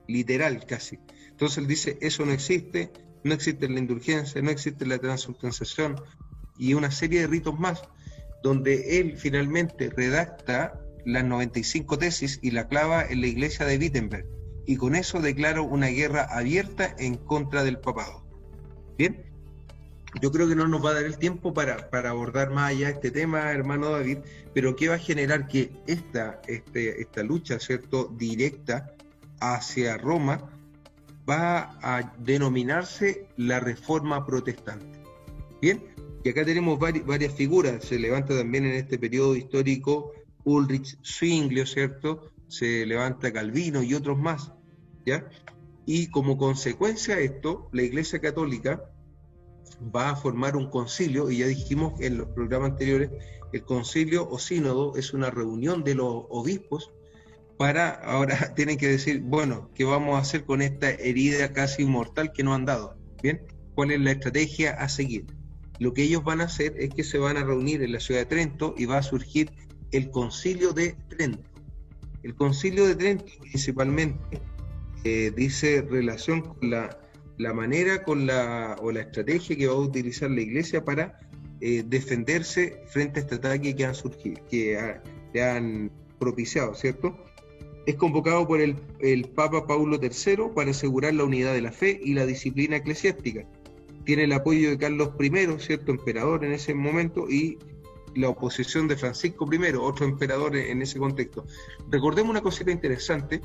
literal 0.09 0.67
casi. 0.67 0.99
Entonces 1.31 1.59
él 1.59 1.69
dice, 1.69 1.99
eso 2.01 2.27
no 2.27 2.33
existe, 2.33 2.91
no 3.23 3.33
existe 3.33 3.69
la 3.69 3.79
indulgencia, 3.79 4.43
no 4.43 4.51
existe 4.51 4.85
la 4.87 4.99
transubstanciación 4.99 6.03
y 6.59 6.75
una 6.75 6.91
serie 6.91 7.21
de 7.21 7.29
ritos 7.29 7.57
más, 7.61 7.81
donde 8.43 8.99
él 8.99 9.17
finalmente 9.17 9.89
redacta 9.89 10.81
las 11.07 11.25
95 11.25 11.97
tesis 11.97 12.41
y 12.43 12.51
la 12.51 12.67
clava 12.67 13.05
en 13.09 13.21
la 13.21 13.29
iglesia 13.29 13.65
de 13.65 13.79
Wittenberg. 13.79 14.27
Y 14.67 14.75
con 14.75 14.97
eso 14.97 15.21
declara 15.21 15.63
una 15.63 15.87
guerra 15.87 16.27
abierta 16.29 16.93
en 16.99 17.15
contra 17.15 17.63
del 17.63 17.79
papado. 17.79 18.27
Bien, 18.99 19.32
yo 20.21 20.31
creo 20.31 20.49
que 20.49 20.55
no 20.55 20.69
nos 20.69 20.85
va 20.85 20.91
a 20.91 20.95
dar 20.95 21.05
el 21.05 21.19
tiempo 21.19 21.55
para, 21.55 21.89
abordar 22.09 22.51
más 22.51 22.71
allá 22.71 22.91
este 22.91 23.11
tema, 23.11 23.51
hermano 23.51 23.91
David, 23.91 24.19
pero 24.53 24.77
que 24.77 24.89
va 24.89 24.97
a 24.97 24.99
generar 24.99 25.49
que 25.49 25.73
esta, 25.87 26.41
este, 26.47 27.01
esta 27.01 27.23
lucha, 27.23 27.59
¿cierto?, 27.59 28.13
directa 28.17 28.95
hacia 29.41 29.97
Roma 29.97 30.51
va 31.29 31.79
a 31.83 32.15
denominarse 32.19 33.27
la 33.37 33.61
reforma 33.61 34.27
protestante. 34.27 35.01
Bien, 35.61 35.83
y 36.25 36.29
acá 36.29 36.45
tenemos 36.45 36.79
varias 36.79 37.35
figuras, 37.35 37.85
se 37.85 37.99
levanta 37.99 38.37
también 38.37 38.67
en 38.67 38.73
este 38.73 38.99
periodo 38.99 39.35
histórico 39.35 40.13
Ulrich 40.45 40.99
Zwinglio, 41.05 41.67
¿cierto? 41.67 42.33
Se 42.49 42.85
levanta 42.85 43.33
Calvino 43.33 43.83
y 43.83 43.95
otros 43.95 44.19
más, 44.19 44.53
¿ya? 45.07 45.29
Y 45.87 46.09
como 46.09 46.37
consecuencia 46.37 47.17
de 47.17 47.25
esto, 47.25 47.69
la 47.73 47.83
Iglesia 47.83 48.21
Católica 48.21 48.92
va 49.95 50.11
a 50.11 50.17
formar 50.17 50.57
un 50.57 50.71
concilio, 50.71 51.31
y 51.31 51.39
ya 51.39 51.47
dijimos 51.47 52.01
en 52.01 52.19
los 52.19 52.29
programas 52.29 52.71
anteriores, 52.73 53.11
el 53.53 53.63
concilio 53.65 54.29
o 54.29 54.39
sínodo 54.39 54.97
es 54.97 55.13
una 55.13 55.31
reunión 55.31 55.85
de 55.85 55.95
los 55.95 56.25
obispos 56.31 56.93
para, 57.59 57.91
ahora 57.91 58.55
tienen 58.57 58.79
que 58.79 58.89
decir, 58.89 59.21
bueno, 59.21 59.71
¿qué 59.75 59.85
vamos 59.85 60.17
a 60.17 60.19
hacer 60.19 60.45
con 60.45 60.63
esta 60.63 60.91
herida 60.91 61.53
casi 61.53 61.83
inmortal 61.83 62.33
que 62.33 62.43
nos 62.43 62.55
han 62.57 62.65
dado? 62.65 62.97
¿Bien? 63.23 63.43
¿Cuál 63.75 63.93
es 63.93 64.01
la 64.01 64.13
estrategia 64.13 64.73
a 64.73 64.89
seguir? 64.89 65.27
Lo 65.79 65.93
que 65.95 66.03
ellos 66.03 66.25
van 66.25 66.41
a 66.41 66.45
hacer 66.45 66.75
es 66.79 66.91
que 66.91 67.05
se 67.05 67.19
van 67.19 67.37
a 67.37 67.45
reunir 67.45 67.83
en 67.83 67.93
la 67.93 68.01
ciudad 68.01 68.21
de 68.21 68.27
Trento 68.27 68.75
y 68.77 68.87
va 68.87 68.99
a 68.99 69.03
surgir 69.03 69.51
el 69.91 70.11
concilio 70.11 70.73
de 70.73 70.97
Trento. 71.09 71.49
El 72.23 72.35
concilio 72.35 72.87
de 72.87 72.95
Trento 72.95 73.25
principalmente 73.41 74.41
eh, 75.05 75.33
dice 75.35 75.83
relación 75.83 76.43
con 76.43 76.71
la 76.71 77.02
la 77.39 77.53
manera 77.53 78.03
con 78.05 78.27
la, 78.27 78.77
o 78.81 78.93
la 78.93 79.01
estrategia 79.01 79.57
que 79.57 79.67
va 79.67 79.75
a 79.75 79.79
utilizar 79.79 80.31
la 80.31 80.41
iglesia 80.41 80.85
para 80.85 81.19
eh, 81.61 81.85
defenderse 81.87 82.83
frente 82.89 83.21
a 83.21 83.23
este 83.23 83.37
ataque 83.37 83.75
que 83.75 83.85
han 83.85 83.95
surgido, 83.95 84.41
que, 84.49 84.79
han 85.41 85.91
propiciado, 86.19 86.75
¿cierto? 86.75 87.17
es 87.87 87.97
convocado 87.97 88.47
por 88.47 88.61
el, 88.61 88.77
el, 89.01 89.29
Papa 89.29 89.67
Paulo 89.67 89.99
III 90.01 90.51
para 90.55 90.71
asegurar 90.71 91.15
la 91.15 91.25
unidad 91.25 91.53
de 91.53 91.63
la 91.63 91.73
fe 91.73 92.01
y 92.03 92.15
la 92.15 92.27
disciplina 92.27 92.77
eclesiástica. 92.77 93.45
Tiene 94.05 94.25
el 94.25 94.33
apoyo 94.33 94.71
de 94.71 94.79
Carlos 94.79 95.11
I, 95.19 95.59
cierto 95.59 95.91
emperador 95.91 96.45
en 96.45 96.53
ese 96.53 96.75
momento, 96.75 97.29
y 97.29 97.59
la 98.15 98.29
oposición 98.29 98.89
de 98.89 98.97
Francisco 98.97 99.49
I, 99.53 99.75
otro 99.77 100.07
emperador 100.07 100.57
en 100.57 100.83
ese 100.83 100.99
contexto. 100.99 101.45
Recordemos 101.91 102.31
una 102.31 102.41
cosita 102.41 102.71
interesante, 102.71 103.41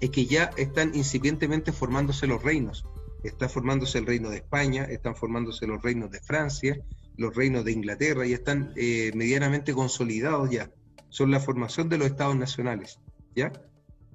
es 0.00 0.10
que 0.10 0.26
ya 0.26 0.50
están 0.56 0.94
incipientemente 0.94 1.72
formándose 1.72 2.26
los 2.26 2.42
reinos. 2.42 2.86
Está 3.22 3.48
formándose 3.48 3.98
el 3.98 4.06
reino 4.06 4.30
de 4.30 4.38
España, 4.38 4.84
están 4.84 5.14
formándose 5.14 5.66
los 5.66 5.82
reinos 5.82 6.10
de 6.10 6.20
Francia, 6.20 6.80
los 7.16 7.34
reinos 7.34 7.64
de 7.64 7.72
Inglaterra, 7.72 8.26
y 8.26 8.32
están 8.32 8.72
eh, 8.76 9.12
medianamente 9.14 9.72
consolidados 9.72 10.50
ya. 10.50 10.70
Son 11.08 11.30
la 11.30 11.40
formación 11.40 11.88
de 11.88 11.98
los 11.98 12.08
estados 12.08 12.36
nacionales, 12.36 12.98
¿ya? 13.36 13.52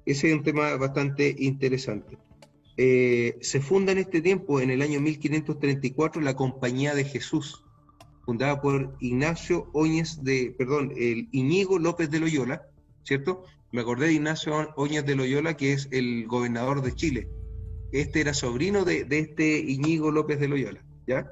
Ese 0.04 0.30
es 0.30 0.34
un 0.34 0.42
tema 0.42 0.74
bastante 0.76 1.34
interesante. 1.38 2.18
Eh, 2.76 3.36
se 3.40 3.60
funda 3.60 3.92
en 3.92 3.98
este 3.98 4.20
tiempo, 4.20 4.60
en 4.60 4.70
el 4.70 4.82
año 4.82 5.00
1534, 5.00 6.22
la 6.22 6.36
Compañía 6.36 6.94
de 6.94 7.04
Jesús, 7.04 7.64
fundada 8.24 8.60
por 8.60 8.96
Ignacio 9.00 9.68
Oñez 9.72 10.22
de, 10.22 10.54
perdón, 10.56 10.92
el 10.96 11.28
Iñigo 11.32 11.78
López 11.78 12.10
de 12.10 12.20
Loyola, 12.20 12.62
¿cierto? 13.02 13.44
Me 13.72 13.80
acordé 13.80 14.06
de 14.06 14.12
Ignacio 14.14 14.70
Oñez 14.76 15.04
de 15.04 15.16
Loyola, 15.16 15.56
que 15.56 15.72
es 15.72 15.88
el 15.90 16.26
gobernador 16.26 16.82
de 16.82 16.94
Chile. 16.94 17.28
Este 17.92 18.20
era 18.20 18.34
sobrino 18.34 18.84
de, 18.84 19.06
este 19.10 19.58
Iñigo 19.58 20.10
López 20.10 20.38
de 20.40 20.48
Loyola, 20.48 20.84
¿ya? 21.06 21.30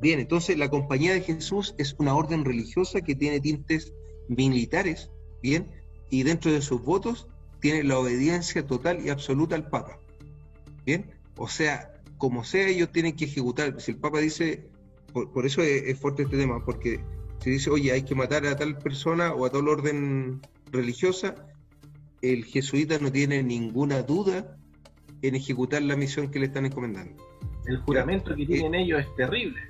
Bien, 0.00 0.20
entonces 0.20 0.58
la 0.58 0.70
Compañía 0.70 1.12
de 1.12 1.22
Jesús 1.22 1.74
es 1.78 1.94
una 1.98 2.14
orden 2.14 2.44
religiosa 2.44 3.00
que 3.00 3.14
tiene 3.14 3.40
tintes 3.40 3.92
militares, 4.28 5.10
¿bien? 5.42 5.70
Y 6.10 6.22
dentro 6.22 6.52
de 6.52 6.62
sus 6.62 6.82
votos 6.82 7.28
tiene 7.60 7.82
la 7.84 7.98
obediencia 7.98 8.66
total 8.66 9.04
y 9.04 9.10
absoluta 9.10 9.54
al 9.54 9.68
Papa, 9.68 9.98
¿bien? 10.84 11.10
O 11.36 11.48
sea, 11.48 11.92
como 12.18 12.44
sea, 12.44 12.68
ellos 12.68 12.92
tienen 12.92 13.16
que 13.16 13.26
ejecutar. 13.26 13.80
Si 13.80 13.92
el 13.92 13.98
Papa 13.98 14.20
dice 14.20 14.68
por, 15.24 15.46
eso 15.46 15.62
es, 15.62 15.98
fuerte 15.98 16.24
este 16.24 16.36
tema, 16.36 16.62
porque 16.64 17.00
si 17.42 17.50
dice, 17.50 17.70
oye, 17.70 17.92
hay 17.92 18.02
que 18.02 18.14
matar 18.14 18.46
a 18.46 18.56
tal 18.56 18.76
persona 18.78 19.32
o 19.32 19.46
a 19.46 19.50
tal 19.50 19.68
orden 19.68 20.42
religiosa, 20.70 21.34
el 22.20 22.44
jesuita 22.44 22.98
no 22.98 23.10
tiene 23.10 23.42
ninguna 23.42 24.02
duda 24.02 24.58
en 25.22 25.34
ejecutar 25.34 25.82
la 25.82 25.96
misión 25.96 26.30
que 26.30 26.38
le 26.38 26.46
están 26.46 26.66
encomendando. 26.66 27.22
El 27.66 27.78
juramento 27.78 28.34
que 28.34 28.46
tienen 28.46 28.74
eh, 28.74 28.82
ellos 28.82 29.00
es 29.00 29.14
terrible. 29.16 29.60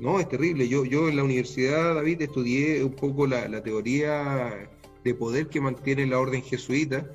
No, 0.00 0.20
es 0.20 0.28
terrible. 0.28 0.68
Yo, 0.68 0.84
yo 0.84 1.08
en 1.08 1.16
la 1.16 1.24
universidad, 1.24 1.96
David, 1.96 2.22
estudié 2.22 2.84
un 2.84 2.94
poco 2.94 3.26
la, 3.26 3.48
la 3.48 3.62
teoría 3.62 4.70
de 5.02 5.14
poder 5.14 5.48
que 5.48 5.60
mantiene 5.60 6.06
la 6.06 6.18
orden 6.18 6.42
jesuita 6.42 7.10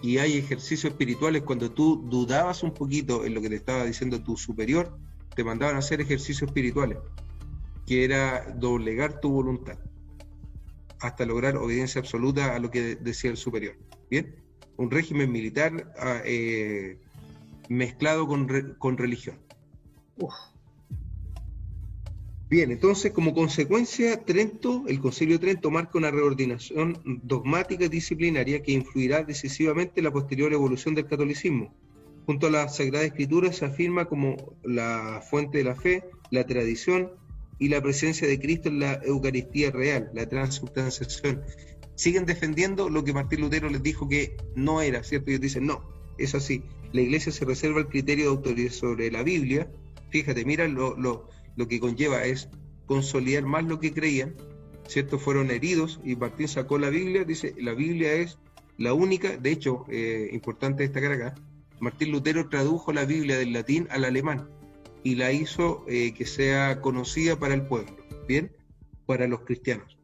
y 0.00 0.18
hay 0.18 0.38
ejercicios 0.38 0.92
espirituales 0.92 1.42
cuando 1.42 1.70
tú 1.70 2.02
dudabas 2.08 2.62
un 2.62 2.72
poquito 2.72 3.24
en 3.24 3.34
lo 3.34 3.40
que 3.40 3.50
te 3.50 3.56
estaba 3.56 3.84
diciendo 3.84 4.22
tu 4.22 4.36
superior, 4.36 4.96
te 5.36 5.44
mandaban 5.44 5.76
a 5.76 5.78
hacer 5.80 6.00
ejercicios 6.00 6.48
espirituales, 6.48 6.98
que 7.86 8.04
era 8.04 8.52
doblegar 8.56 9.20
tu 9.20 9.30
voluntad 9.30 9.78
hasta 11.02 11.26
lograr 11.26 11.56
obediencia 11.56 12.00
absoluta 12.00 12.54
a 12.54 12.58
lo 12.58 12.70
que 12.70 12.96
decía 12.96 13.30
el 13.30 13.36
superior. 13.36 13.74
Bien, 14.08 14.34
un 14.76 14.90
régimen 14.90 15.30
militar 15.30 15.92
ah, 15.98 16.20
eh, 16.24 16.98
mezclado 17.68 18.26
con, 18.26 18.48
con 18.78 18.96
religión. 18.96 19.36
Bien, 22.48 22.70
entonces 22.70 23.12
como 23.12 23.32
consecuencia, 23.34 24.22
Trento, 24.24 24.84
el 24.86 25.00
Concilio 25.00 25.38
de 25.38 25.46
Trento 25.46 25.70
marca 25.70 25.96
una 25.96 26.10
reordinación 26.10 27.00
dogmática 27.22 27.86
y 27.86 27.88
disciplinaria 27.88 28.62
que 28.62 28.72
influirá 28.72 29.22
decisivamente 29.22 30.00
en 30.00 30.04
la 30.04 30.12
posterior 30.12 30.52
evolución 30.52 30.94
del 30.94 31.06
catolicismo 31.06 31.72
Junto 32.26 32.46
a 32.46 32.50
la 32.50 32.68
Sagrada 32.68 33.04
Escritura 33.04 33.52
se 33.52 33.64
afirma 33.64 34.04
como 34.04 34.54
la 34.62 35.22
fuente 35.28 35.58
de 35.58 35.64
la 35.64 35.74
fe, 35.74 36.04
la 36.30 36.46
tradición 36.46 37.10
y 37.58 37.68
la 37.68 37.80
presencia 37.80 38.28
de 38.28 38.38
Cristo 38.38 38.68
en 38.68 38.78
la 38.78 39.00
Eucaristía 39.04 39.70
real, 39.70 40.10
la 40.14 40.28
transubstanciación. 40.28 41.42
Siguen 41.94 42.26
defendiendo 42.26 42.88
lo 42.88 43.04
que 43.04 43.12
Martín 43.12 43.40
Lutero 43.40 43.68
les 43.68 43.82
dijo 43.82 44.08
que 44.08 44.36
no 44.54 44.80
era, 44.80 45.02
¿cierto? 45.04 45.30
Ellos 45.30 45.42
dicen, 45.42 45.66
no, 45.66 45.82
es 46.18 46.34
así. 46.34 46.62
La 46.92 47.00
Iglesia 47.00 47.32
se 47.32 47.44
reserva 47.44 47.80
el 47.80 47.88
criterio 47.88 48.26
de 48.26 48.30
autoridad 48.30 48.72
sobre 48.72 49.10
la 49.10 49.22
Biblia. 49.22 49.70
Fíjate, 50.10 50.44
mira 50.44 50.68
lo, 50.68 50.96
lo, 50.96 51.28
lo 51.56 51.68
que 51.68 51.80
conlleva 51.80 52.24
es 52.24 52.48
consolidar 52.86 53.44
más 53.44 53.64
lo 53.64 53.80
que 53.80 53.92
creían, 53.92 54.34
¿cierto? 54.86 55.18
Fueron 55.18 55.50
heridos 55.50 56.00
y 56.04 56.16
Martín 56.16 56.48
sacó 56.48 56.78
la 56.78 56.90
Biblia, 56.90 57.24
dice, 57.24 57.54
la 57.58 57.72
Biblia 57.72 58.12
es 58.14 58.38
la 58.78 58.94
única, 58.94 59.36
de 59.36 59.50
hecho, 59.50 59.84
eh, 59.88 60.30
importante 60.32 60.82
destacar 60.82 61.12
acá, 61.12 61.34
Martín 61.80 62.12
Lutero 62.12 62.48
tradujo 62.48 62.92
la 62.92 63.04
Biblia 63.04 63.38
del 63.38 63.52
latín 63.52 63.88
al 63.90 64.04
alemán 64.04 64.48
y 65.02 65.16
la 65.16 65.32
hizo 65.32 65.84
eh, 65.88 66.14
que 66.14 66.26
sea 66.26 66.80
conocida 66.80 67.38
para 67.38 67.54
el 67.54 67.66
pueblo, 67.66 67.96
¿bien? 68.28 68.52
Para 69.06 69.26
los 69.26 69.40
cristianos. 69.40 69.98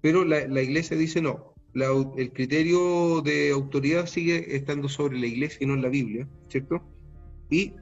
Pero 0.00 0.24
la, 0.24 0.62
iglesia 0.62 0.96
dice 0.96 1.20
no, 1.20 1.54
el 1.74 2.32
criterio 2.32 3.20
de 3.22 3.50
autoridad 3.50 4.06
sigue 4.06 4.56
estando 4.56 4.88
sobre 4.88 5.18
la 5.18 5.26
iglesia 5.26 5.58
y 5.60 5.66
no 5.66 5.74
en 5.74 5.82
la 5.82 5.88
Biblia, 5.88 6.28
¿cierto? 6.48 6.82
Y 7.50 7.74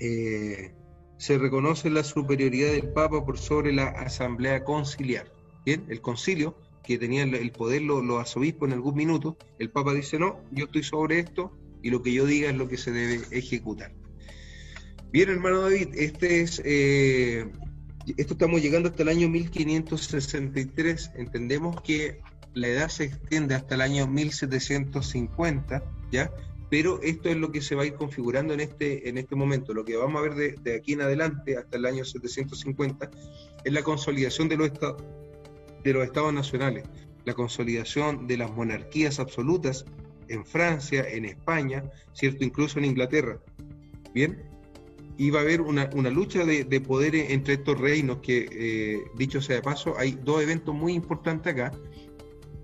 eh, 0.00 0.72
se 1.18 1.38
reconoce 1.38 1.90
la 1.90 2.02
superioridad 2.02 2.72
del 2.72 2.92
Papa 2.92 3.24
por 3.24 3.38
sobre 3.38 3.72
la 3.72 3.88
asamblea 3.88 4.64
conciliar, 4.64 5.32
¿bien? 5.64 5.84
El 5.88 6.00
concilio, 6.00 6.56
que 6.82 6.98
tenía 6.98 7.22
el 7.22 7.52
poder 7.52 7.82
los, 7.82 8.04
los 8.04 8.20
arzobispos 8.20 8.68
en 8.68 8.74
algún 8.74 8.94
minuto, 8.94 9.36
el 9.58 9.70
Papa 9.70 9.94
dice 9.94 10.18
no, 10.18 10.40
yo 10.50 10.66
estoy 10.66 10.82
sobre 10.82 11.18
esto, 11.18 11.52
y 11.84 11.90
lo 11.90 12.02
que 12.02 12.12
yo 12.12 12.24
diga 12.24 12.48
es 12.48 12.56
lo 12.56 12.66
que 12.66 12.78
se 12.78 12.90
debe 12.90 13.20
ejecutar. 13.30 13.92
Bien, 15.12 15.28
hermano 15.28 15.60
David, 15.60 15.88
este 15.94 16.40
es, 16.40 16.60
eh, 16.64 17.46
esto 18.16 18.34
estamos 18.34 18.60
llegando 18.60 18.88
hasta 18.88 19.02
el 19.02 19.08
año 19.08 19.28
1563. 19.28 21.12
Entendemos 21.16 21.80
que 21.82 22.20
la 22.54 22.68
edad 22.68 22.88
se 22.88 23.04
extiende 23.04 23.54
hasta 23.54 23.74
el 23.74 23.80
año 23.80 24.06
1750, 24.06 25.82
¿ya? 26.10 26.30
Pero 26.70 27.00
esto 27.02 27.28
es 27.28 27.36
lo 27.36 27.52
que 27.52 27.60
se 27.60 27.74
va 27.74 27.82
a 27.82 27.86
ir 27.86 27.94
configurando 27.94 28.54
en 28.54 28.60
este, 28.60 29.08
en 29.08 29.18
este 29.18 29.36
momento. 29.36 29.74
Lo 29.74 29.84
que 29.84 29.96
vamos 29.96 30.20
a 30.20 30.28
ver 30.28 30.56
de, 30.60 30.74
aquí 30.74 30.94
en 30.94 31.02
adelante, 31.02 31.56
hasta 31.56 31.76
el 31.76 31.86
año 31.86 32.04
750, 32.04 33.10
es 33.64 33.72
la 33.72 33.82
consolidación 33.82 34.48
de 34.48 34.56
los, 34.56 34.70
de 34.72 35.92
los 35.92 36.04
estados 36.04 36.32
nacionales, 36.32 36.84
la 37.24 37.34
consolidación 37.34 38.26
de 38.26 38.38
las 38.38 38.50
monarquías 38.50 39.20
absolutas 39.20 39.84
en 40.28 40.44
Francia, 40.44 41.06
en 41.08 41.26
España, 41.26 41.84
¿cierto? 42.12 42.44
Incluso 42.44 42.78
en 42.78 42.86
Inglaterra. 42.86 43.38
Bien, 44.14 44.53
iba 45.16 45.38
a 45.38 45.42
haber 45.42 45.60
una, 45.60 45.88
lucha 46.10 46.44
de, 46.44 46.64
de, 46.64 46.80
poder 46.80 47.14
entre 47.14 47.54
estos 47.54 47.78
reinos 47.78 48.18
que, 48.18 48.48
eh, 48.50 49.04
dicho 49.16 49.40
sea 49.40 49.56
de 49.56 49.62
paso, 49.62 49.94
hay 49.98 50.12
dos 50.12 50.42
eventos 50.42 50.74
muy 50.74 50.92
importantes 50.92 51.52
acá, 51.52 51.72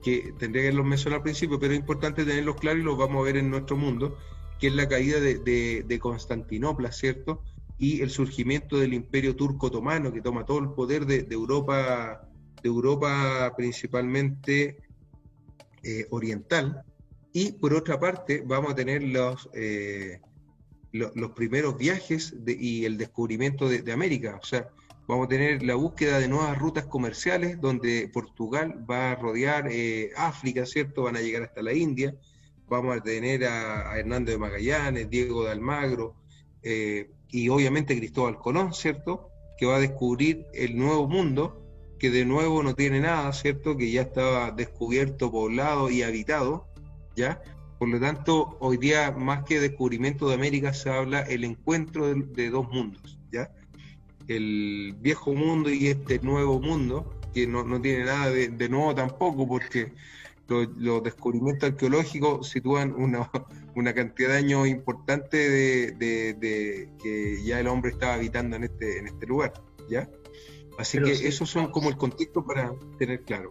que 0.02 0.32
tendría 0.38 0.64
que 0.64 0.72
los 0.72 0.84
mencionar 0.84 1.18
al 1.18 1.22
principio, 1.22 1.58
pero 1.60 1.72
es 1.72 1.78
importante 1.78 2.24
tenerlos 2.24 2.56
claros 2.56 2.80
y 2.80 2.84
los 2.84 2.98
vamos 2.98 3.20
a 3.20 3.24
ver 3.24 3.36
en 3.36 3.50
nuestro 3.50 3.76
mundo, 3.76 4.16
que 4.58 4.68
es 4.68 4.74
la 4.74 4.88
caída 4.88 5.20
de, 5.20 5.98
Constantinopla, 6.00 6.92
¿cierto? 6.92 7.42
Y 7.78 8.02
el 8.02 8.10
surgimiento 8.10 8.78
del 8.78 8.94
imperio 8.94 9.36
turco 9.36 9.68
otomano, 9.68 10.12
que 10.12 10.20
toma 10.20 10.44
todo 10.44 10.58
el 10.58 10.70
poder 10.70 11.06
de, 11.06 11.26
Europa, 11.30 12.28
de 12.62 12.68
Europa 12.68 13.52
principalmente 13.56 14.78
eh, 15.82 16.06
oriental, 16.10 16.82
y 17.32 17.52
por 17.52 17.74
otra 17.74 18.00
parte, 18.00 18.42
vamos 18.44 18.72
a 18.72 18.74
tener 18.74 19.02
los, 19.02 19.48
eh, 19.54 20.20
los 20.92 21.30
primeros 21.32 21.76
viajes 21.76 22.34
y 22.46 22.84
el 22.84 22.98
descubrimiento 22.98 23.68
de, 23.68 23.92
América. 23.92 24.38
O 24.42 24.44
sea, 24.44 24.68
vamos 25.06 25.26
a 25.26 25.28
tener 25.28 25.62
la 25.62 25.74
búsqueda 25.74 26.18
de 26.18 26.28
nuevas 26.28 26.58
rutas 26.58 26.86
comerciales, 26.86 27.60
donde 27.60 28.10
Portugal 28.12 28.84
va 28.90 29.12
a 29.12 29.14
rodear 29.16 29.68
eh, 29.70 30.10
África, 30.16 30.66
¿cierto? 30.66 31.04
Van 31.04 31.16
a 31.16 31.20
llegar 31.20 31.42
hasta 31.42 31.62
la 31.62 31.72
India. 31.72 32.14
Vamos 32.68 32.96
a 32.96 33.00
tener 33.00 33.44
a, 33.44 33.98
Hernando 33.98 34.30
de 34.32 34.38
Magallanes, 34.38 35.10
Diego 35.10 35.44
de 35.44 35.52
Almagro 35.52 36.14
eh, 36.62 37.10
y 37.28 37.48
obviamente 37.48 37.96
Cristóbal 37.96 38.38
Colón, 38.38 38.72
¿cierto? 38.72 39.28
Que 39.58 39.66
va 39.66 39.76
a 39.76 39.80
descubrir 39.80 40.46
el 40.54 40.76
nuevo 40.76 41.08
mundo, 41.08 41.66
que 41.98 42.10
de 42.10 42.24
nuevo 42.24 42.62
no 42.62 42.74
tiene 42.74 43.00
nada, 43.00 43.32
¿cierto? 43.32 43.76
Que 43.76 43.90
ya 43.90 44.02
estaba 44.02 44.50
descubierto, 44.52 45.30
poblado 45.30 45.90
y 45.90 46.02
habitado 46.02 46.70
¿ya? 47.16 47.42
Por 47.80 47.88
lo 47.88 47.98
tanto, 47.98 48.58
hoy 48.60 48.76
día, 48.76 49.10
más 49.10 49.44
que 49.44 49.58
descubrimiento 49.58 50.28
de 50.28 50.34
América, 50.34 50.74
se 50.74 50.90
habla 50.90 51.20
el 51.20 51.44
encuentro 51.44 52.14
de, 52.14 52.50
dos 52.50 52.68
mundos, 52.68 53.18
¿ya? 53.32 53.50
El 54.28 54.94
viejo 55.00 55.32
mundo 55.32 55.70
y 55.70 55.86
este 55.86 56.18
nuevo 56.18 56.60
mundo, 56.60 57.18
que 57.32 57.46
no, 57.46 57.64
tiene 57.80 58.04
nada 58.04 58.28
de, 58.28 58.68
nuevo 58.68 58.94
tampoco, 58.94 59.48
porque 59.48 59.94
los, 60.46 61.02
descubrimientos 61.02 61.70
arqueológicos 61.70 62.50
sitúan 62.50 62.92
una, 62.92 63.30
una, 63.74 63.94
cantidad 63.94 64.28
de 64.32 64.36
años 64.36 64.68
importante 64.68 65.38
de, 65.38 66.90
que 67.02 67.42
ya 67.42 67.60
el 67.60 67.66
hombre 67.66 67.92
estaba 67.92 68.12
habitando 68.12 68.56
en 68.56 68.64
este, 68.64 68.98
en 68.98 69.06
este 69.06 69.26
lugar, 69.26 69.54
¿ya? 69.88 70.06
Así 70.80 70.98
que 70.98 71.12
esos 71.12 71.50
son 71.50 71.70
como 71.70 71.90
el 71.90 71.98
contexto 71.98 72.42
para 72.42 72.72
tener 72.98 73.20
claro. 73.20 73.50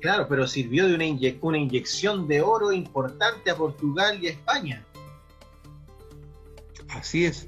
Claro, 0.00 0.26
pero 0.28 0.48
sirvió 0.48 0.88
de 0.88 0.96
una, 0.96 1.04
una 1.42 1.58
inyección 1.58 2.26
de 2.26 2.42
oro 2.42 2.72
importante 2.72 3.52
a 3.52 3.56
Portugal 3.56 4.18
y 4.20 4.26
a 4.26 4.30
España. 4.30 4.84
Así 6.88 7.24
es. 7.24 7.46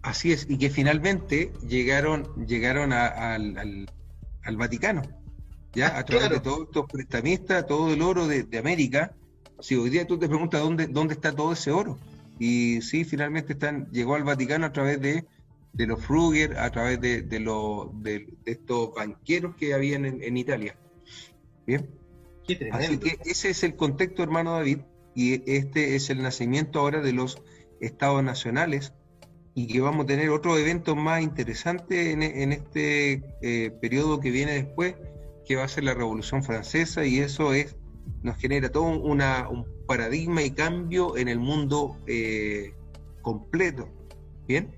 Así 0.00 0.32
es, 0.32 0.46
y 0.48 0.56
que 0.56 0.70
finalmente 0.70 1.52
llegaron, 1.66 2.24
llegaron 2.46 2.94
al, 2.94 3.86
Vaticano, 4.56 5.02
ya 5.74 5.88
ah, 5.88 5.98
a 5.98 6.04
través 6.06 6.30
de 6.30 6.40
todos 6.40 6.68
estos 6.68 6.86
prestamistas, 6.90 7.66
todo 7.66 7.92
el 7.92 8.00
oro 8.00 8.26
de, 8.26 8.46
América. 8.58 9.14
Si 9.60 9.74
hoy 9.74 9.90
día 9.90 10.06
tú 10.06 10.18
te 10.18 10.26
preguntas 10.26 10.62
dónde, 10.62 10.86
dónde 10.86 11.12
está 11.12 11.32
todo 11.32 11.52
ese 11.52 11.70
oro, 11.70 11.98
y 12.38 12.80
sí, 12.80 13.04
finalmente 13.04 13.52
están, 13.52 13.90
llegó 13.90 14.14
al 14.14 14.24
Vaticano 14.24 14.64
a 14.64 14.72
través 14.72 15.02
de, 15.02 15.26
de 15.72 15.86
los 15.86 16.04
Fruger, 16.04 16.58
a 16.58 16.70
través 16.70 17.00
de, 17.00 17.22
de, 17.22 17.38
de, 17.38 18.26
estos 18.46 18.94
banqueros 18.94 19.54
que 19.56 19.74
habían 19.74 20.04
en, 20.04 20.36
Italia. 20.36 20.76
Bien. 21.66 21.88
Así 22.72 22.98
que 22.98 23.18
ese 23.24 23.50
es 23.50 23.62
el 23.62 23.76
contexto, 23.76 24.22
hermano 24.22 24.52
David, 24.54 24.78
y 25.14 25.50
este 25.50 25.94
es 25.94 26.10
el 26.10 26.22
nacimiento 26.22 26.80
ahora 26.80 27.00
de 27.00 27.12
los 27.12 27.42
estados 27.80 28.24
nacionales 28.24 28.92
y 29.54 29.66
que 29.66 29.80
vamos 29.80 30.04
a 30.04 30.06
tener 30.06 30.30
otro 30.30 30.56
evento 30.56 30.96
más 30.96 31.22
interesante 31.22 32.12
en, 32.12 32.22
en 32.22 32.52
este 32.52 33.22
eh, 33.42 33.70
periodo 33.80 34.20
que 34.20 34.30
viene 34.30 34.52
después, 34.52 34.94
que 35.44 35.56
va 35.56 35.64
a 35.64 35.68
ser 35.68 35.84
la 35.84 35.94
Revolución 35.94 36.42
Francesa, 36.42 37.04
y 37.04 37.18
eso 37.18 37.52
es 37.52 37.76
nos 38.22 38.36
genera 38.36 38.70
todo 38.70 38.84
una, 38.84 39.48
un 39.48 39.66
paradigma 39.86 40.42
y 40.42 40.50
cambio 40.50 41.16
en 41.16 41.28
el 41.28 41.38
mundo 41.38 41.98
eh, 42.06 42.72
completo. 43.22 43.88
¿Bien? 44.46 44.74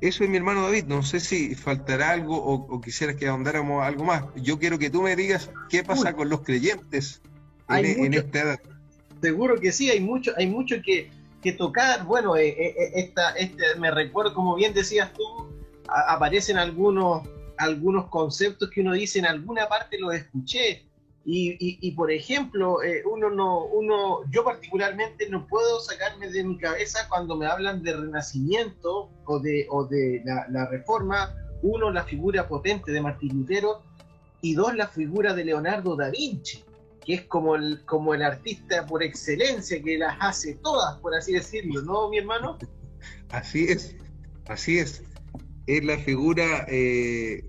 Eso 0.00 0.22
es 0.22 0.30
mi 0.30 0.36
hermano 0.36 0.62
David. 0.62 0.84
No 0.84 1.02
sé 1.02 1.20
si 1.20 1.54
faltará 1.54 2.10
algo 2.10 2.36
o, 2.36 2.80
quisieras 2.80 3.16
que 3.16 3.26
ahondáramos 3.26 3.84
algo 3.84 4.04
más. 4.04 4.24
Yo 4.36 4.58
quiero 4.58 4.78
que 4.78 4.90
tú 4.90 5.02
me 5.02 5.16
digas 5.16 5.50
qué 5.68 5.82
pasa 5.82 6.12
con 6.12 6.28
los 6.28 6.42
creyentes 6.42 7.20
en, 7.68 8.14
e, 8.14 8.16
esta 8.16 8.40
edad. 8.40 8.60
Seguro 9.20 9.58
que 9.58 9.72
sí, 9.72 9.90
hay 9.90 10.00
mucho, 10.00 10.32
hay 10.36 10.46
mucho 10.46 10.76
que, 10.84 11.10
que 11.42 11.52
tocar. 11.52 12.04
Bueno, 12.04 12.36
eh, 12.36 12.48
eh, 12.48 12.92
esta, 12.94 13.30
este, 13.32 13.74
me 13.78 13.90
recuerdo, 13.90 14.34
como 14.34 14.54
bien 14.54 14.72
decías 14.72 15.12
tú, 15.12 15.24
aparecen 15.88 16.58
algunos, 16.58 17.26
algunos 17.56 18.08
conceptos 18.08 18.70
que 18.70 18.82
uno 18.82 18.92
dice 18.92 19.18
en 19.18 19.26
alguna 19.26 19.68
parte 19.68 19.98
los 19.98 20.14
escuché. 20.14 20.84
Y, 21.30 21.90
por 21.92 22.10
ejemplo, 22.10 22.82
eh, 22.82 23.02
uno 23.04 23.28
no, 23.28 23.66
uno, 23.66 24.20
yo 24.30 24.44
particularmente 24.44 25.28
no 25.28 25.46
puedo 25.46 25.78
sacarme 25.78 26.30
de 26.30 26.42
mi 26.42 26.56
cabeza 26.56 27.06
cuando 27.10 27.36
me 27.36 27.44
hablan 27.44 27.82
de 27.82 27.94
renacimiento 27.94 29.10
o 29.26 29.38
de, 29.38 29.66
o 29.68 29.84
de 29.84 30.22
la, 30.24 30.66
reforma, 30.70 31.36
uno, 31.60 31.90
la 31.90 32.04
figura 32.04 32.48
potente 32.48 32.92
de 32.92 33.02
Martín 33.02 33.36
Lutero, 33.40 33.82
y 34.40 34.54
dos, 34.54 34.74
la 34.74 34.88
figura 34.88 35.34
de 35.34 35.44
Leonardo 35.44 35.96
da 35.96 36.08
Vinci, 36.08 36.64
que 37.04 37.12
es 37.12 37.24
como 37.24 37.56
el, 37.56 37.84
como 37.84 38.14
el 38.14 38.22
artista 38.22 38.86
por 38.86 39.02
excelencia 39.02 39.82
que 39.82 39.98
las 39.98 40.16
hace 40.20 40.54
todas, 40.54 40.96
por 41.00 41.14
así 41.14 41.34
decirlo, 41.34 41.82
¿no, 41.82 42.08
mi 42.08 42.16
hermano? 42.18 42.56
Así 43.28 43.66
es, 43.66 43.94
así 44.46 44.78
es. 44.78 45.02
Es 45.66 45.84
la 45.84 45.98
figura 45.98 46.64
eh, 46.68 47.44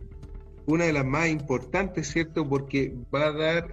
una 0.70 0.86
de 0.86 0.94
las 0.94 1.06
más 1.06 1.30
importantes, 1.30 2.12
¿cierto? 2.12 2.48
Porque 2.48 2.94
va 3.14 3.28
a 3.28 3.32
dar 3.32 3.72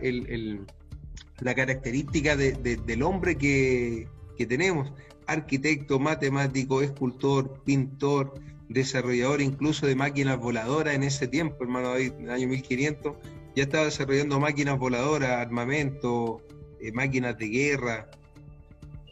la 1.41 1.55
característica 1.55 2.37
del 2.37 3.03
hombre 3.03 3.37
que, 3.37 4.09
tenemos, 4.49 4.93
arquitecto, 5.27 5.99
matemático, 5.99 6.81
escultor, 6.81 7.63
pintor, 7.65 8.35
desarrollador 8.69 9.43
incluso 9.43 9.87
de 9.87 9.95
máquinas 9.95 10.39
voladoras 10.39 10.95
en 10.95 11.03
ese 11.03 11.29
tiempo, 11.29 11.57
hermano 11.61 11.91
David, 11.91 12.13
en 12.19 12.25
el 12.25 12.31
año 12.31 12.49
1500, 12.49 13.17
ya 13.55 13.63
estaba 13.63 13.85
desarrollando 13.85 14.41
máquinas 14.41 14.79
voladoras, 14.79 15.31
armamento, 15.31 16.43
eh, 16.81 16.93
máquinas 16.93 17.37
de 17.39 17.49
guerra, 17.49 18.11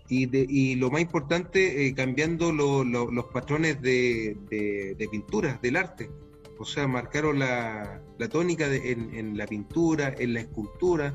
y, 0.09 0.77
lo 0.77 0.91
más 0.91 1.01
importante, 1.01 1.87
eh, 1.87 1.95
cambiando 1.95 2.53
los 2.53 3.25
patrones 3.27 3.81
de, 3.83 4.37
de, 4.49 5.09
pintura, 5.09 5.59
del 5.61 5.77
arte 5.77 6.09
o 6.59 6.65
sea, 6.65 6.87
marcaron 6.87 7.39
la, 7.39 8.01
tónica 8.31 8.67
en, 8.67 9.37
la 9.37 9.47
pintura, 9.47 10.15
en 10.19 10.35
la 10.35 10.41
escultura, 10.41 11.15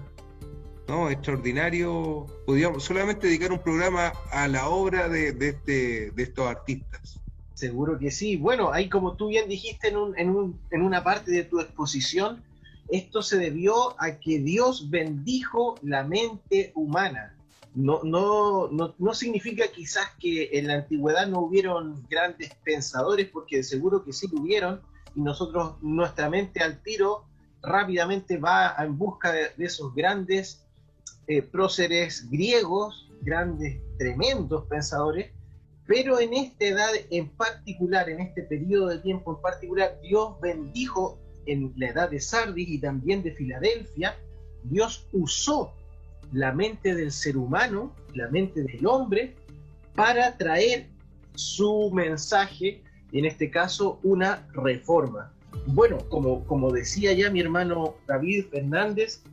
¿no? 0.87 1.09
Extraordinario. 1.09 2.25
Podríamos 2.45 2.83
solamente 2.83 3.27
dedicar 3.27 3.51
un 3.51 3.59
programa 3.59 4.13
a 4.31 4.47
la 4.47 4.69
obra 4.69 5.07
de, 5.07 5.29
este, 5.39 6.11
de 6.11 6.23
estos 6.23 6.47
artistas. 6.47 7.19
Seguro 7.53 7.99
que 7.99 8.11
sí. 8.11 8.37
Bueno, 8.37 8.71
ahí 8.71 8.89
como 8.89 9.15
tú 9.15 9.27
bien 9.27 9.49
dijiste 9.49 9.89
en, 9.89 9.97
un, 9.97 10.17
en, 10.17 10.29
un, 10.29 10.59
en 10.71 10.81
una 10.81 11.03
parte 11.03 11.31
de 11.31 11.43
tu 11.43 11.59
exposición, 11.59 12.41
esto 12.89 13.21
se 13.21 13.37
debió 13.37 14.01
a 14.01 14.19
que 14.19 14.39
Dios 14.39 14.89
bendijo 14.89 15.75
la 15.83 16.03
mente 16.03 16.71
humana. 16.75 17.35
No, 17.75 18.01
no, 18.03 18.67
no, 18.69 18.95
no, 18.97 19.13
significa 19.13 19.67
quizás 19.67 20.07
que 20.19 20.49
en 20.53 20.67
la 20.67 20.75
antigüedad 20.75 21.27
no 21.27 21.41
hubieron 21.41 22.03
grandes 22.09 22.51
pensadores, 22.63 23.29
porque 23.29 23.61
seguro 23.61 24.03
que 24.03 24.11
sí 24.11 24.27
lo 24.31 24.41
hubieron, 24.41 24.81
y 25.15 25.21
nosotros, 25.21 25.75
nuestra 25.81 26.29
mente 26.29 26.61
al 26.61 26.81
tiro, 26.81 27.25
rápidamente 27.61 28.37
va 28.37 28.75
en 28.79 28.97
busca 28.97 29.31
de, 29.31 29.51
esos 29.57 29.93
grandes 29.93 30.65
eh, 31.27 31.41
próceres 31.41 32.29
griegos, 32.29 33.09
grandes, 33.21 33.79
tremendos 33.97 34.65
pensadores, 34.65 35.31
pero 35.85 36.19
en 36.19 36.33
esta 36.33 36.65
edad 36.65 36.89
en 37.09 37.29
particular, 37.29 38.09
en 38.09 38.19
este 38.21 38.43
periodo 38.43 38.87
de 38.87 38.99
tiempo 38.99 39.35
en 39.35 39.41
particular, 39.41 39.99
Dios 40.01 40.39
bendijo 40.39 41.17
en 41.45 41.73
la 41.77 41.89
edad 41.89 42.09
de 42.09 42.19
Sardis 42.19 42.69
y 42.69 42.79
también 42.79 43.23
de 43.23 43.31
Filadelfia, 43.31 44.15
Dios 44.63 45.07
usó 45.11 45.73
la 46.31 46.53
mente 46.53 46.93
del 46.93 47.11
ser 47.11 47.37
humano, 47.37 47.95
la 48.13 48.27
mente 48.29 48.61
del 48.61 48.85
hombre, 48.85 49.35
para 49.95 50.37
traer 50.37 50.87
su 51.35 51.89
mensaje 51.91 52.83
en 53.11 53.25
este 53.25 53.49
caso 53.49 53.99
una 54.03 54.47
reforma. 54.53 55.31
Bueno, 55.67 55.97
como, 56.09 56.45
como 56.45 56.71
decía 56.71 57.13
ya 57.13 57.29
mi 57.29 57.41
hermano 57.41 57.95
David 58.07 58.45
Fernández, 58.51 59.23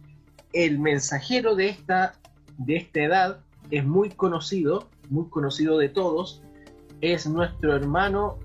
el 0.52 0.78
mensajero 0.78 1.54
de 1.54 1.68
esta, 1.68 2.14
de 2.58 2.76
esta 2.76 3.02
edad 3.02 3.40
es 3.70 3.84
muy 3.84 4.10
conocido, 4.10 4.88
muy 5.10 5.28
conocido 5.28 5.78
de 5.78 5.88
todos, 5.88 6.42
es 7.00 7.26
nuestro 7.26 7.74
hermano 7.76 8.38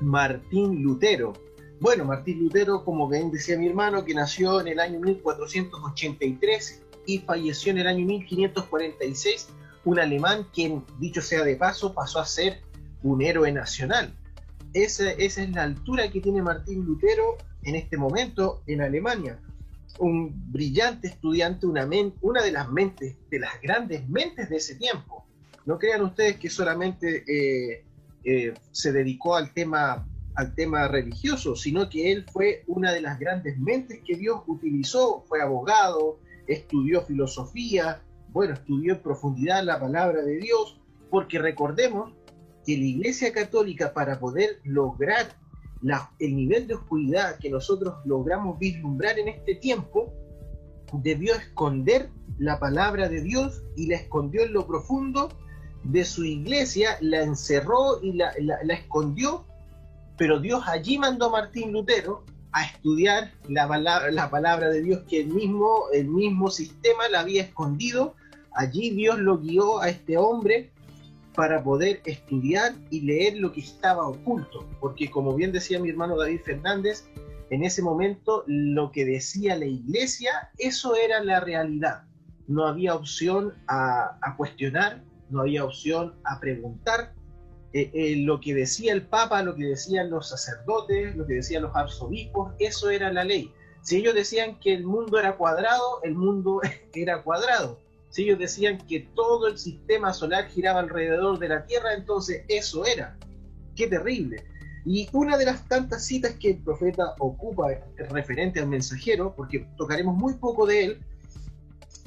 Martín 0.00 0.82
Lutero. 0.82 1.32
Bueno, 1.80 2.04
Martín 2.04 2.38
Lutero, 2.40 2.84
como 2.84 3.08
bien 3.08 3.30
decía 3.30 3.58
mi 3.58 3.66
hermano, 3.68 4.04
que 4.04 4.14
nació 4.14 4.60
en 4.60 4.68
el 4.68 4.80
año 4.80 5.00
1483 5.00 6.82
y 7.06 7.18
falleció 7.18 7.72
en 7.72 7.78
el 7.78 7.86
año 7.86 8.06
1546, 8.06 9.48
un 9.84 9.98
alemán 9.98 10.46
quien, 10.54 10.84
dicho 10.98 11.20
sea 11.20 11.44
de 11.44 11.56
paso, 11.56 11.92
pasó 11.92 12.20
a 12.20 12.24
ser 12.24 12.60
un 13.02 13.20
héroe 13.20 13.50
nacional. 13.50 14.14
Esa, 14.74 15.10
es 15.12 15.36
la 15.50 15.64
altura 15.64 16.10
que 16.10 16.20
tiene 16.20 16.42
Martín 16.42 16.84
Lutero 16.84 17.36
en 17.62 17.74
este 17.74 17.96
momento 17.96 18.62
en 18.66 18.80
Alemania. 18.80 19.38
Un 19.98 20.32
brillante 20.50 21.08
estudiante, 21.08 21.66
una, 21.66 21.84
de 22.42 22.52
las 22.52 22.70
mentes, 22.70 23.16
de 23.30 23.38
las 23.38 23.60
grandes 23.60 24.08
mentes 24.08 24.48
de 24.48 24.56
ese 24.56 24.76
tiempo. 24.76 25.24
No 25.66 25.78
crean 25.78 26.02
ustedes 26.02 26.38
que 26.38 26.48
solamente 26.48 27.24
eh, 27.28 27.84
eh, 28.24 28.54
se 28.70 28.92
dedicó 28.92 29.36
al 29.36 29.52
tema, 29.52 30.08
al 30.34 30.54
tema 30.54 30.88
religioso, 30.88 31.54
sino 31.54 31.88
que 31.88 32.10
él 32.10 32.24
fue 32.32 32.64
una 32.66 32.92
de 32.92 33.02
las 33.02 33.18
grandes 33.18 33.58
mentes 33.58 34.00
que 34.04 34.16
Dios 34.16 34.40
utilizó. 34.46 35.22
Fue 35.28 35.42
abogado, 35.42 36.18
estudió 36.46 37.02
filosofía, 37.02 38.00
bueno, 38.30 38.54
estudió 38.54 38.94
en 38.94 39.02
profundidad 39.02 39.62
la 39.62 39.78
palabra 39.78 40.22
de 40.22 40.38
Dios, 40.38 40.80
porque 41.10 41.38
recordemos 41.38 42.14
que 42.64 42.76
la 42.76 42.84
Iglesia 42.84 43.32
Católica 43.32 43.92
para 43.92 44.18
poder 44.18 44.60
lograr 44.64 45.36
el 46.18 46.36
nivel 46.36 46.68
de 46.68 46.74
oscuridad 46.74 47.38
que 47.38 47.50
nosotros 47.50 47.94
logramos 48.04 48.58
vislumbrar 48.58 49.18
en 49.18 49.28
este 49.28 49.56
tiempo, 49.56 50.12
debió 50.92 51.34
esconder 51.34 52.08
la 52.38 52.58
palabra 52.58 53.08
de 53.08 53.22
Dios 53.22 53.62
y 53.76 53.86
la 53.86 53.96
escondió 53.96 54.42
en 54.42 54.52
lo 54.52 54.66
profundo 54.66 55.28
de 55.84 56.04
su 56.04 56.24
iglesia, 56.24 56.96
la 57.00 57.22
encerró 57.22 58.00
y 58.02 58.12
la, 58.12 58.30
escondió, 58.68 59.44
pero 60.16 60.38
Dios 60.38 60.62
allí 60.66 60.98
mandó 60.98 61.26
a 61.26 61.30
Martín 61.30 61.72
Lutero 61.72 62.24
a 62.52 62.64
estudiar 62.64 63.32
la 63.48 63.66
palabra, 63.66 64.10
la 64.10 64.30
palabra 64.30 64.68
de 64.68 64.82
Dios 64.82 65.02
que 65.08 65.22
el 65.22 65.28
mismo, 65.28 65.86
el 65.92 66.06
mismo 66.06 66.50
sistema 66.50 67.08
la 67.10 67.20
había 67.20 67.42
escondido. 67.42 68.14
Allí 68.54 68.90
Dios 68.90 69.18
lo 69.18 69.38
guió 69.38 69.80
a 69.80 69.88
este 69.88 70.18
hombre 70.18 70.70
para 71.34 71.62
poder 71.62 72.00
estudiar 72.04 72.74
y 72.90 73.00
leer 73.00 73.36
lo 73.38 73.52
que 73.52 73.60
estaba 73.60 74.06
oculto, 74.06 74.68
porque 74.80 75.10
como 75.10 75.34
bien 75.34 75.52
decía 75.52 75.80
mi 75.80 75.90
hermano 75.90 76.16
David 76.16 76.40
Fernández, 76.44 77.04
en 77.50 77.64
ese 77.64 77.82
momento 77.82 78.44
lo 78.46 78.90
que 78.92 79.04
decía 79.04 79.56
la 79.56 79.66
iglesia, 79.66 80.50
eso 80.58 80.96
era 80.96 81.22
la 81.22 81.40
realidad. 81.40 82.04
No 82.48 82.66
había 82.66 82.94
opción 82.94 83.54
a, 83.68 84.34
cuestionar, 84.36 85.04
no 85.30 85.42
había 85.42 85.64
opción 85.64 86.14
a 86.24 86.40
preguntar, 86.40 87.14
eh, 87.74 87.90
eh, 87.94 88.16
lo 88.16 88.40
que 88.40 88.54
decía 88.54 88.92
el 88.92 89.06
Papa, 89.06 89.42
lo 89.42 89.54
que 89.54 89.64
decían 89.64 90.10
los 90.10 90.28
sacerdotes, 90.28 91.14
lo 91.16 91.26
que 91.26 91.34
decían 91.34 91.62
los 91.62 91.74
arzobispos, 91.74 92.52
eso 92.58 92.90
era 92.90 93.12
la 93.12 93.24
ley. 93.24 93.52
Si 93.82 93.96
ellos 93.96 94.14
decían 94.14 94.58
que 94.60 94.74
el 94.74 94.84
mundo 94.84 95.18
era 95.18 95.36
cuadrado, 95.36 96.02
el 96.04 96.14
mundo 96.14 96.60
era 96.94 97.22
cuadrado. 97.22 97.78
Si 98.12 98.24
ellos 98.24 98.38
decían 98.38 98.76
que 98.76 99.00
todo 99.14 99.48
el 99.48 99.56
sistema 99.56 100.12
solar 100.12 100.46
giraba 100.48 100.80
alrededor 100.80 101.38
de 101.38 101.48
la 101.48 101.64
Tierra, 101.64 101.94
entonces 101.94 102.44
eso 102.46 102.84
era. 102.84 103.16
Qué 103.74 103.86
terrible. 103.86 104.44
Y 104.84 105.08
una 105.14 105.38
de 105.38 105.46
las 105.46 105.66
tantas 105.66 106.04
citas 106.04 106.34
que 106.34 106.50
el 106.50 106.58
profeta 106.58 107.14
ocupa 107.18 107.68
referente 108.10 108.60
al 108.60 108.68
mensajero, 108.68 109.34
porque 109.34 109.66
tocaremos 109.78 110.14
muy 110.14 110.34
poco 110.34 110.66
de 110.66 110.84
él, 110.84 111.00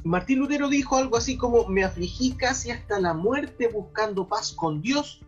Martín 0.03 0.37
Lutero 0.37 0.69
dijo 0.69 0.95
algo 0.95 1.17
así 1.17 1.37
como, 1.37 1.67
me 1.69 1.83
afligí 1.83 2.33
casi 2.33 2.69
hasta 2.69 2.99
la 2.99 3.15
muerte 3.15 3.67
buscando 3.69 4.27
paz 4.27 4.51
con 4.51 4.83
Dios, 4.83 5.21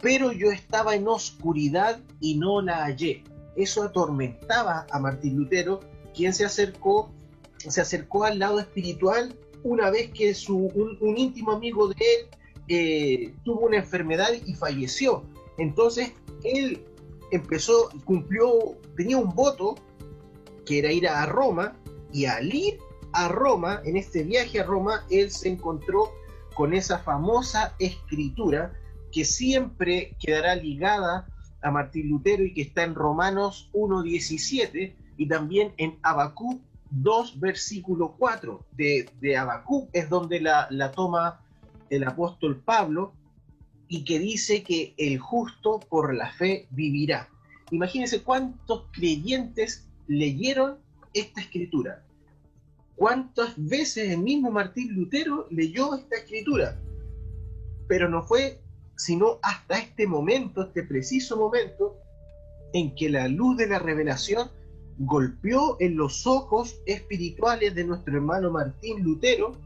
pero 0.00 0.32
yo 0.32 0.50
estaba 0.50 0.96
en 0.96 1.06
oscuridad 1.06 2.00
y 2.18 2.34
no 2.34 2.60
la 2.60 2.82
hallé. 2.82 3.22
Eso 3.54 3.84
atormentaba 3.84 4.84
a 4.90 4.98
Martín 4.98 5.36
Lutero, 5.36 5.78
quien 6.12 6.34
se 6.34 6.44
acercó, 6.44 7.12
se 7.58 7.80
acercó 7.80 8.24
al 8.24 8.40
lado 8.40 8.58
espiritual 8.58 9.36
una 9.62 9.90
vez 9.90 10.10
que 10.12 10.34
su, 10.34 10.56
un, 11.00 11.18
íntimo 11.18 11.52
amigo 11.52 11.88
de 11.88 11.96
él 11.98 12.26
eh, 12.68 13.34
tuvo 13.44 13.66
una 13.66 13.76
enfermedad 13.76 14.28
y 14.46 14.54
falleció. 14.54 15.24
Entonces 15.58 16.12
él 16.44 16.84
empezó, 17.30 17.90
cumplió, 18.04 18.76
tenía 18.96 19.18
un 19.18 19.34
voto 19.34 19.76
que 20.66 20.78
era 20.78 20.92
ir 20.92 21.08
a 21.08 21.26
Roma 21.26 21.76
y 22.12 22.26
al 22.26 22.52
ir 22.54 22.78
a 23.12 23.28
Roma, 23.28 23.80
en 23.84 23.96
este 23.96 24.22
viaje 24.22 24.60
a 24.60 24.64
Roma, 24.64 25.04
él 25.10 25.30
se 25.30 25.48
encontró 25.48 26.10
con 26.54 26.74
esa 26.74 26.98
famosa 26.98 27.74
escritura 27.78 28.72
que 29.10 29.24
siempre 29.24 30.16
quedará 30.18 30.54
ligada 30.56 31.28
a 31.62 31.70
Martín 31.70 32.08
Lutero 32.08 32.44
y 32.44 32.54
que 32.54 32.62
está 32.62 32.82
en 32.84 32.94
Romanos 32.94 33.70
1.17 33.74 34.94
y 35.16 35.28
también 35.28 35.72
en 35.76 35.98
Habacuc 36.02 36.60
2, 36.92 37.40
versículo 37.40 38.14
4. 38.18 38.64
De, 38.72 39.08
de 39.20 39.36
Habacuc 39.36 39.88
es 39.92 40.08
donde 40.08 40.40
la, 40.40 40.66
la 40.70 40.92
toma 40.92 41.40
el 41.90 42.04
apóstol 42.04 42.60
Pablo 42.60 43.12
y 43.88 44.04
que 44.04 44.18
dice 44.18 44.62
que 44.62 44.94
el 44.96 45.18
justo 45.18 45.80
por 45.80 46.14
la 46.14 46.32
fe 46.32 46.66
vivirá. 46.70 47.28
Imagínense 47.70 48.22
cuántos 48.22 48.84
creyentes 48.92 49.88
leyeron 50.06 50.78
esta 51.14 51.40
escritura. 51.40 52.02
¿Cuántas 52.96 53.54
veces 53.56 54.10
el 54.10 54.18
mismo 54.18 54.50
Martín 54.50 54.94
Lutero 54.94 55.46
leyó 55.50 55.94
esta 55.94 56.16
escritura? 56.16 56.78
Pero 57.88 58.08
no 58.08 58.22
fue 58.22 58.60
sino 58.96 59.38
hasta 59.42 59.78
este 59.78 60.06
momento, 60.06 60.62
este 60.62 60.84
preciso 60.84 61.36
momento, 61.36 61.98
en 62.72 62.94
que 62.94 63.10
la 63.10 63.28
luz 63.28 63.56
de 63.56 63.66
la 63.66 63.78
revelación 63.78 64.50
golpeó 64.98 65.76
en 65.80 65.96
los 65.96 66.26
ojos 66.26 66.76
espirituales 66.86 67.74
de 67.74 67.84
nuestro 67.84 68.14
hermano 68.14 68.50
Martín 68.50 69.02
Lutero 69.02 69.56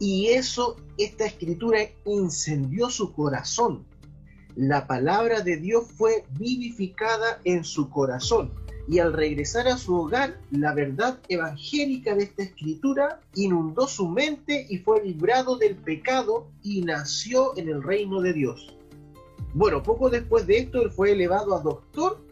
y 0.00 0.28
eso, 0.28 0.76
esta 0.96 1.26
escritura 1.26 1.78
incendió 2.06 2.88
su 2.88 3.12
corazón. 3.12 3.84
La 4.56 4.86
palabra 4.86 5.42
de 5.42 5.58
Dios 5.58 5.84
fue 5.94 6.24
vivificada 6.38 7.38
en 7.44 7.64
su 7.64 7.90
corazón. 7.90 8.50
Y 8.88 8.98
al 8.98 9.12
regresar 9.12 9.68
a 9.68 9.76
su 9.76 9.94
hogar, 9.94 10.40
la 10.50 10.72
verdad 10.72 11.20
evangélica 11.28 12.14
de 12.14 12.24
esta 12.24 12.42
escritura 12.42 13.20
inundó 13.34 13.86
su 13.86 14.08
mente 14.08 14.66
y 14.70 14.78
fue 14.78 15.04
librado 15.04 15.56
del 15.56 15.76
pecado 15.76 16.48
y 16.62 16.80
nació 16.80 17.56
en 17.58 17.68
el 17.68 17.82
reino 17.82 18.22
de 18.22 18.32
Dios. 18.32 18.74
Bueno, 19.52 19.82
poco 19.82 20.08
después 20.08 20.46
de 20.46 20.58
esto, 20.60 20.80
él 20.80 20.90
fue 20.90 21.12
elevado 21.12 21.54
a 21.54 21.60
doctor, 21.60 22.24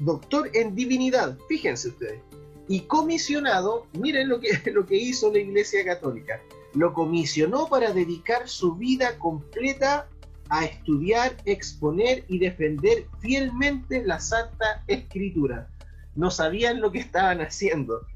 doctor 0.00 0.50
en 0.54 0.74
divinidad, 0.74 1.38
fíjense 1.48 1.88
ustedes, 1.88 2.20
y 2.68 2.80
comisionado, 2.80 3.86
miren 3.98 4.28
lo 4.28 4.40
que, 4.40 4.48
lo 4.72 4.86
que 4.86 4.96
hizo 4.96 5.32
la 5.32 5.38
Iglesia 5.38 5.84
Católica, 5.84 6.40
lo 6.74 6.92
comisionó 6.92 7.68
para 7.68 7.92
dedicar 7.92 8.48
su 8.48 8.74
vida 8.74 9.18
completa 9.18 10.08
a 10.48 10.64
estudiar, 10.64 11.36
exponer 11.44 12.24
y 12.28 12.38
defender 12.38 13.06
fielmente 13.20 14.04
la 14.04 14.20
Santa 14.20 14.84
Escritura. 14.86 15.68
No 16.14 16.30
sabían 16.30 16.80
lo 16.80 16.92
que 16.92 16.98
estaban 16.98 17.40
haciendo. 17.40 18.06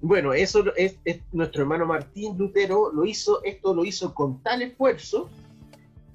Bueno, 0.00 0.32
eso 0.32 0.64
es, 0.76 0.96
nuestro 1.32 1.62
hermano 1.62 1.86
Martín 1.86 2.36
Lutero 2.38 2.92
lo 2.92 3.04
hizo, 3.04 3.42
esto 3.44 3.74
lo 3.74 3.84
hizo 3.84 4.14
con 4.14 4.42
tal 4.42 4.62
esfuerzo 4.62 5.28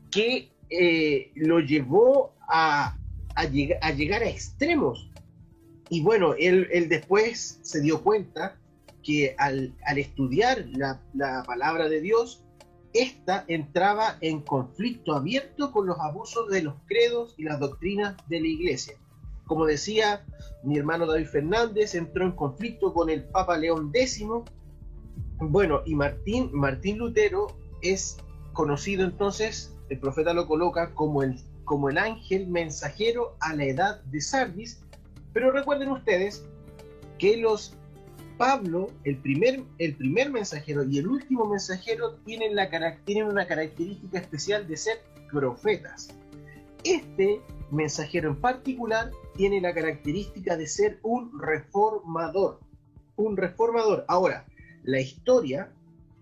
que 0.09 0.51
eh, 0.69 1.31
lo 1.35 1.59
llevó 1.59 2.33
a, 2.47 2.97
a, 3.35 3.45
llegar 3.45 4.23
a 4.23 4.29
extremos. 4.29 5.09
Y 5.89 6.01
bueno, 6.01 6.33
él, 6.33 6.67
él 6.71 6.89
después 6.89 7.59
se 7.61 7.81
dio 7.81 8.01
cuenta 8.03 8.57
que 9.03 9.35
al, 9.37 9.73
estudiar 9.95 10.65
la, 10.73 11.43
palabra 11.45 11.89
de 11.89 12.01
Dios, 12.01 12.43
ésta 12.93 13.43
entraba 13.47 14.17
en 14.21 14.41
conflicto 14.41 15.13
abierto 15.13 15.71
con 15.71 15.85
los 15.85 15.99
abusos 15.99 16.49
de 16.49 16.63
los 16.63 16.75
credos 16.87 17.35
y 17.37 17.43
las 17.43 17.59
doctrinas 17.59 18.15
de 18.27 18.39
la 18.39 18.47
iglesia. 18.47 18.95
Como 19.45 19.65
decía 19.65 20.25
mi 20.63 20.77
hermano 20.77 21.05
David 21.05 21.27
Fernández, 21.27 21.95
entró 21.95 22.25
en 22.25 22.31
conflicto 22.31 22.93
con 22.93 23.09
el 23.09 23.25
Papa 23.25 23.57
León 23.57 23.91
X. 23.93 24.23
Bueno, 25.39 25.81
y 25.85 25.95
Martín, 25.95 26.49
Martín 26.53 26.97
Lutero 26.97 27.47
es 27.81 28.17
conocido 28.53 29.03
entonces, 29.03 29.75
el 29.89 29.99
profeta 29.99 30.33
lo 30.33 30.47
coloca 30.47 30.93
como 30.93 31.23
el, 31.23 31.37
como 31.65 31.89
el 31.89 31.97
ángel 31.97 32.47
mensajero 32.47 33.35
a 33.39 33.55
la 33.55 33.65
edad 33.65 34.01
de 34.03 34.21
Sardis, 34.21 34.81
pero 35.33 35.51
recuerden 35.51 35.89
ustedes 35.89 36.45
que 37.17 37.37
los 37.37 37.75
Pablo, 38.37 38.89
el 39.03 39.17
primer, 39.17 39.63
el 39.77 39.95
primer 39.95 40.31
mensajero 40.31 40.83
y 40.83 40.97
el 40.97 41.07
último 41.07 41.45
mensajero 41.45 42.15
tienen, 42.25 42.55
la, 42.55 42.69
tienen 43.05 43.27
una 43.27 43.47
característica 43.47 44.19
especial 44.19 44.67
de 44.67 44.77
ser 44.77 45.01
profetas. 45.31 46.09
Este 46.83 47.41
mensajero 47.71 48.29
en 48.29 48.35
particular 48.41 49.11
tiene 49.35 49.61
la 49.61 49.73
característica 49.73 50.57
de 50.57 50.67
ser 50.67 50.99
un 51.03 51.39
reformador. 51.39 52.59
Un 53.15 53.37
reformador. 53.37 54.05
Ahora, 54.07 54.45
la 54.83 54.99
historia, 54.99 55.71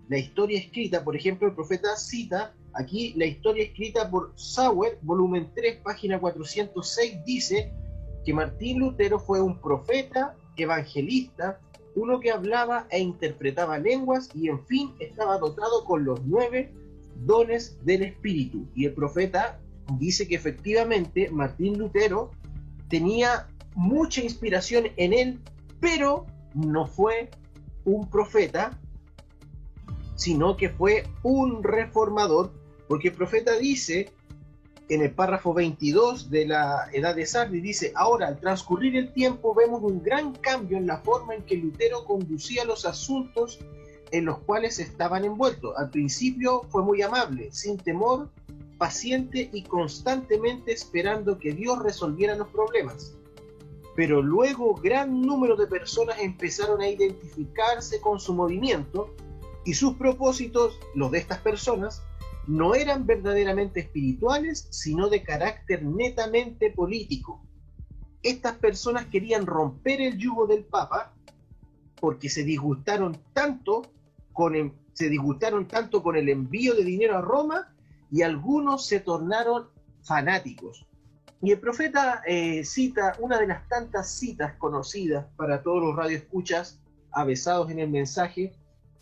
la 0.10 0.18
historia 0.18 0.60
escrita, 0.60 1.04
por 1.04 1.16
ejemplo, 1.16 1.48
el 1.48 1.56
profeta 1.56 1.96
cita 1.96 2.54
aquí 2.74 3.14
la 3.16 3.26
historia 3.26 3.64
escrita 3.64 4.10
por 4.10 4.34
Sauer, 4.36 5.00
volumen 5.02 5.50
3, 5.56 5.78
página 5.84 6.20
406, 6.20 7.26
dice 7.26 7.72
que 8.26 8.34
Martín 8.34 8.80
Lutero 8.80 9.20
fue 9.20 9.42
un 9.42 9.60
profeta, 9.60 10.36
evangelista, 10.58 11.60
uno 11.96 12.20
que 12.20 12.32
hablaba 12.32 12.88
e 12.90 13.00
interpretaba 13.00 13.78
lenguas 13.78 14.30
y 14.34 14.48
en 14.48 14.64
fin 14.66 14.94
estaba 15.00 15.38
dotado 15.38 15.84
con 15.86 16.06
los 16.06 16.24
nueve 16.26 16.72
dones 17.26 17.78
del 17.84 18.04
Espíritu. 18.04 18.68
Y 18.76 18.86
el 18.86 18.94
profeta 18.94 19.60
dice 19.98 20.28
que 20.28 20.36
efectivamente 20.36 21.30
Martín 21.32 21.78
Lutero 21.78 22.32
tenía 22.90 23.48
mucha 23.76 24.22
inspiración 24.22 24.88
en 24.98 25.14
él, 25.14 25.40
pero 25.80 26.26
no 26.54 26.86
fue 26.86 27.30
un 27.86 28.10
profeta, 28.10 28.80
sino 30.16 30.56
que 30.56 30.70
fue 30.70 31.04
un 31.24 31.64
reformador, 31.64 32.54
porque 32.92 33.08
el 33.08 33.14
profeta 33.14 33.58
dice 33.58 34.12
en 34.90 35.02
el 35.02 35.12
párrafo 35.12 35.54
22 35.54 36.30
de 36.30 36.46
la 36.46 36.90
Edad 36.92 37.16
de 37.16 37.26
Sardi 37.26 37.62
dice, 37.62 37.94
ahora 37.96 38.28
al 38.28 38.38
transcurrir 38.42 38.98
el 38.98 39.14
tiempo 39.14 39.56
vemos 39.56 39.82
un 39.82 40.04
gran 40.04 40.34
cambio 40.34 40.78
en 40.78 40.88
la 40.88 40.98
forma 40.98 41.34
en 41.34 41.44
que 41.44 41.56
Lutero 41.56 42.04
conducía 42.04 42.66
los 42.66 42.86
asuntos 42.86 43.60
en 44.12 44.26
los 44.26 44.40
cuales 44.40 44.78
estaban 44.80 45.24
envueltos. 45.24 45.74
Al 45.78 45.90
principio 45.90 46.64
fue 46.68 46.84
muy 46.84 47.02
amable, 47.02 47.48
sin 47.54 47.78
temor, 47.78 48.30
paciente 48.78 49.50
y 49.54 49.64
constantemente 49.64 50.74
esperando 50.74 51.40
que 51.40 51.54
Dios 51.54 51.82
resolviera 51.82 52.36
los 52.36 52.50
problemas. 52.50 53.16
Pero 53.96 54.22
luego 54.22 54.76
gran 54.76 55.22
número 55.22 55.56
de 55.56 55.68
personas 55.68 56.20
empezaron 56.20 56.82
a 56.82 56.90
identificarse 56.90 58.02
con 58.02 58.20
su 58.20 58.34
movimiento 58.34 59.16
y 59.64 59.76
sus 59.76 59.96
propósitos, 59.96 60.78
los 60.94 61.10
de 61.10 61.20
estas 61.20 61.38
personas, 61.38 62.04
no 62.48 62.76
eran 62.76 63.06
verdaderamente 63.06 63.82
espirituales, 63.82 64.68
sino 64.72 65.10
de 65.10 65.24
carácter 65.24 65.84
netamente 65.84 66.72
político. 66.72 67.46
Estas 68.24 68.56
personas 68.58 69.06
querían 69.08 69.46
romper 69.46 70.02
el 70.02 70.18
yugo 70.18 70.48
del 70.48 70.64
Papa 70.64 71.14
porque 72.00 72.30
se 72.30 72.44
disgustaron 72.44 73.18
tanto 73.34 73.84
con 74.34 74.56
el, 74.56 76.30
envío 76.30 76.76
de 76.76 76.84
dinero 76.84 77.18
a 77.18 77.22
Roma 77.22 77.74
y 78.12 78.24
algunos 78.24 78.86
se 78.88 79.00
tornaron 79.00 79.68
fanáticos. 80.04 80.88
Y 81.44 81.52
el 81.52 81.60
profeta 81.60 82.22
eh, 82.28 82.64
cita 82.66 83.16
una 83.20 83.40
de 83.40 83.48
las 83.48 83.68
tantas 83.68 84.12
citas 84.12 84.54
conocidas 84.58 85.26
para 85.36 85.64
todos 85.64 85.82
los 85.82 85.96
radioescuchas 85.96 86.80
avesados 87.12 87.70
en 87.72 87.80
el 87.80 87.90
mensaje, 87.90 88.54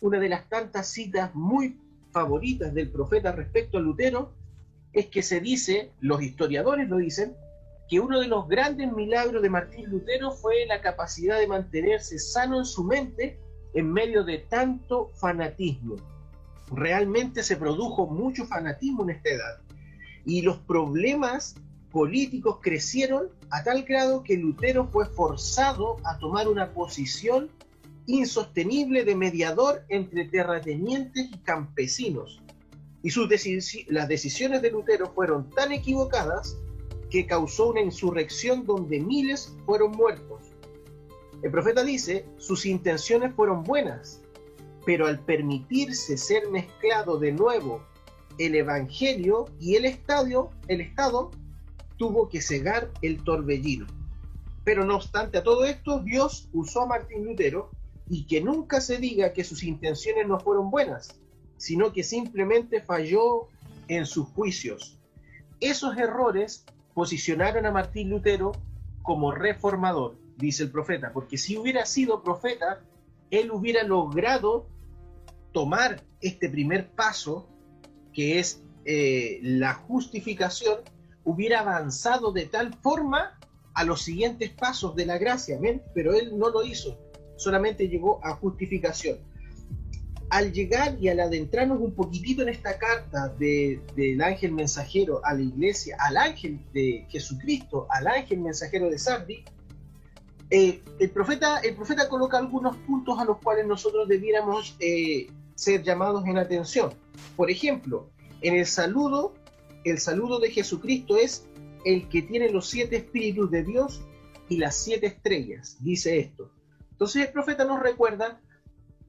una 0.01 0.19
de 0.19 0.29
las 0.29 0.47
tantas 0.47 0.87
citas 0.87 1.33
muy 1.35 1.77
favoritas 2.11 2.73
del 2.73 2.89
profeta 2.89 3.31
respecto 3.31 3.77
a 3.77 3.81
Lutero 3.81 4.33
es 4.93 5.07
que 5.07 5.21
se 5.21 5.39
dice, 5.39 5.91
los 5.99 6.21
historiadores 6.21 6.89
lo 6.89 6.97
dicen, 6.97 7.35
que 7.89 7.99
uno 7.99 8.19
de 8.19 8.27
los 8.27 8.47
grandes 8.47 8.91
milagros 8.91 9.41
de 9.41 9.49
Martín 9.49 9.89
Lutero 9.89 10.31
fue 10.31 10.65
la 10.67 10.81
capacidad 10.81 11.39
de 11.39 11.47
mantenerse 11.47 12.19
sano 12.19 12.59
en 12.59 12.65
su 12.65 12.83
mente 12.83 13.39
en 13.73 13.91
medio 13.91 14.23
de 14.23 14.39
tanto 14.39 15.09
fanatismo. 15.15 15.95
Realmente 16.71 17.43
se 17.43 17.57
produjo 17.57 18.07
mucho 18.07 18.45
fanatismo 18.45 19.03
en 19.03 19.09
esta 19.11 19.29
edad 19.29 19.61
y 20.25 20.41
los 20.41 20.57
problemas 20.57 21.55
políticos 21.91 22.59
crecieron 22.61 23.29
a 23.49 23.63
tal 23.63 23.83
grado 23.83 24.23
que 24.23 24.37
Lutero 24.37 24.87
fue 24.87 25.07
forzado 25.07 25.97
a 26.03 26.19
tomar 26.19 26.47
una 26.47 26.71
posición 26.71 27.49
insostenible 28.09 29.05
de 29.05 29.15
mediador 29.15 29.83
entre 29.87 30.25
terratenientes 30.25 31.29
y 31.31 31.37
campesinos. 31.39 32.41
Y 33.03 33.11
sus 33.11 33.29
las 33.87 34.07
decisiones 34.07 34.63
de 34.63 34.71
Lutero 34.71 35.13
fueron 35.13 35.51
tan 35.51 35.71
equivocadas 35.71 36.57
que 37.11 37.27
causó 37.27 37.69
una 37.69 37.81
insurrección 37.81 38.65
donde 38.65 38.99
miles 38.99 39.55
fueron 39.63 39.91
muertos. 39.91 40.41
El 41.43 41.51
profeta 41.51 41.83
dice, 41.83 42.25
sus 42.37 42.65
intenciones 42.65 43.33
fueron 43.35 43.63
buenas, 43.63 44.21
pero 44.87 45.05
al 45.05 45.23
permitirse 45.23 46.17
ser 46.17 46.49
mezclado 46.49 47.19
de 47.19 47.31
nuevo 47.31 47.83
el 48.39 48.55
evangelio 48.55 49.45
y 49.59 49.75
el 49.75 49.85
estadio, 49.85 50.49
el 50.67 50.81
estado 50.81 51.29
tuvo 51.97 52.27
que 52.27 52.41
cegar 52.41 52.89
el 53.03 53.23
torbellino. 53.23 53.85
Pero 54.63 54.83
no 54.83 54.95
obstante 54.95 55.37
a 55.37 55.43
todo 55.43 55.63
esto, 55.65 55.99
Dios 55.99 56.49
usó 56.53 56.81
a 56.81 56.87
Martín 56.87 57.23
Lutero 57.23 57.69
y 58.09 58.25
que 58.25 58.41
nunca 58.41 58.81
se 58.81 58.97
diga 58.97 59.33
que 59.33 59.43
sus 59.43 59.63
intenciones 59.63 60.27
no 60.27 60.39
fueron 60.39 60.71
buenas, 60.71 61.19
sino 61.57 61.93
que 61.93 62.03
simplemente 62.03 62.81
falló 62.81 63.47
en 63.87 64.05
sus 64.05 64.27
juicios. 64.29 64.97
Esos 65.59 65.95
errores 65.97 66.65
posicionaron 66.93 67.65
a 67.65 67.71
Martín 67.71 68.09
Lutero 68.09 68.51
como 69.03 69.31
reformador, 69.31 70.17
dice 70.37 70.63
el 70.63 70.71
profeta, 70.71 71.11
porque 71.13 71.37
si 71.37 71.57
hubiera 71.57 71.85
sido 71.85 72.23
profeta, 72.23 72.81
él 73.29 73.51
hubiera 73.51 73.83
logrado 73.83 74.67
tomar 75.51 76.03
este 76.21 76.49
primer 76.49 76.89
paso, 76.89 77.47
que 78.13 78.39
es 78.39 78.63
eh, 78.85 79.39
la 79.43 79.75
justificación, 79.75 80.79
hubiera 81.23 81.59
avanzado 81.59 82.31
de 82.31 82.45
tal 82.45 82.73
forma 82.73 83.37
a 83.73 83.83
los 83.83 84.01
siguientes 84.01 84.49
pasos 84.49 84.95
de 84.95 85.05
la 85.05 85.17
gracia, 85.17 85.59
pero 85.93 86.13
él 86.13 86.37
no 86.37 86.49
lo 86.49 86.63
hizo, 86.63 86.97
solamente 87.39 87.87
llegó 87.87 88.19
a 88.23 88.33
justificación 88.35 89.17
al 90.29 90.53
llegar 90.53 90.95
y 90.99 91.09
al 91.09 91.19
adentrarnos 91.19 91.79
un 91.79 91.93
poquitito 91.93 92.43
en 92.43 92.49
esta 92.49 92.77
carta 92.77 93.29
del 93.29 94.21
ángel 94.21 94.51
mensajero 94.51 95.21
a 95.25 95.33
la 95.33 95.41
iglesia, 95.41 95.97
al 95.99 96.17
ángel 96.17 96.59
de 96.71 97.05
Jesucristo, 97.09 97.87
al 97.89 98.07
ángel 98.07 98.39
mensajero 98.39 98.89
de 98.89 98.99
Sardi, 98.99 99.43
eh, 100.51 100.81
el, 100.99 101.09
profeta, 101.11 101.59
el 101.59 101.75
profeta 101.75 102.07
coloca 102.09 102.37
algunos 102.37 102.75
puntos 102.77 103.19
a 103.19 103.25
los 103.25 103.37
cuales 103.39 103.67
nosotros 103.67 104.07
debiéramos 104.07 104.75
eh, 104.79 105.27
ser 105.55 105.83
llamados 105.83 106.25
en 106.25 106.37
atención. 106.37 106.93
Por 107.35 107.49
ejemplo, 107.49 108.09
en 108.41 108.55
el 108.55 108.65
saludo, 108.65 109.33
el 109.83 109.99
saludo 109.99 110.39
de 110.39 110.51
Jesucristo 110.51 111.17
es 111.17 111.45
el 111.85 112.07
que 112.09 112.21
tiene 112.21 112.49
los 112.49 112.67
siete 112.67 112.97
espíritus 112.97 113.49
de 113.49 113.63
Dios 113.63 114.01
y 114.47 114.57
las 114.57 114.75
siete 114.75 115.07
estrellas, 115.07 115.77
dice 115.79 116.19
esto. 116.19 116.51
Entonces 116.99 117.27
el 117.27 117.31
profeta 117.31 117.63
nos 117.63 117.79
recuerda 117.79 118.41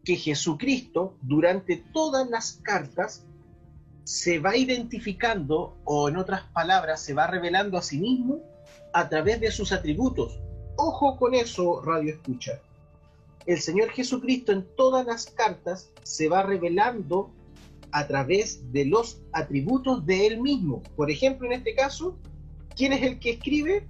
que 0.05 0.15
Jesucristo 0.15 1.17
durante 1.23 1.77
todas 1.93 2.31
las 2.31 2.61
cartas 2.63 3.27
se 4.05 4.39
va 4.39 4.57
identificando 4.57 5.77
o 5.85 6.09
en 6.09 6.17
otras 6.17 6.43
palabras 6.53 7.03
se 7.03 7.15
va 7.15 7.27
revelando 7.27 7.77
a 7.77 7.83
sí 7.83 7.99
mismo 7.99 8.43
a 8.93 9.09
través 9.09 9.41
de 9.41 9.51
sus 9.51 9.73
atributos. 9.73 10.39
Ojo 10.77 11.17
con 11.17 11.35
eso, 11.35 11.83
radio 11.83 12.15
escucha. 12.15 12.61
El 13.45 13.61
Señor 13.61 13.91
Jesucristo 13.91 14.53
en 14.53 14.65
todas 14.77 15.05
las 15.05 15.27
cartas 15.27 15.91
se 16.05 16.29
va 16.29 16.45
revelando 16.45 17.33
a 17.91 18.07
través 18.07 18.71
de 18.71 18.85
los 18.85 19.21
atributos 19.33 20.07
de 20.07 20.29
Él 20.29 20.41
mismo. 20.41 20.81
Por 20.95 21.11
ejemplo, 21.11 21.49
en 21.49 21.55
este 21.55 21.75
caso, 21.75 22.17
¿quién 22.77 22.93
es 22.93 23.03
el 23.03 23.19
que 23.19 23.31
escribe? 23.31 23.89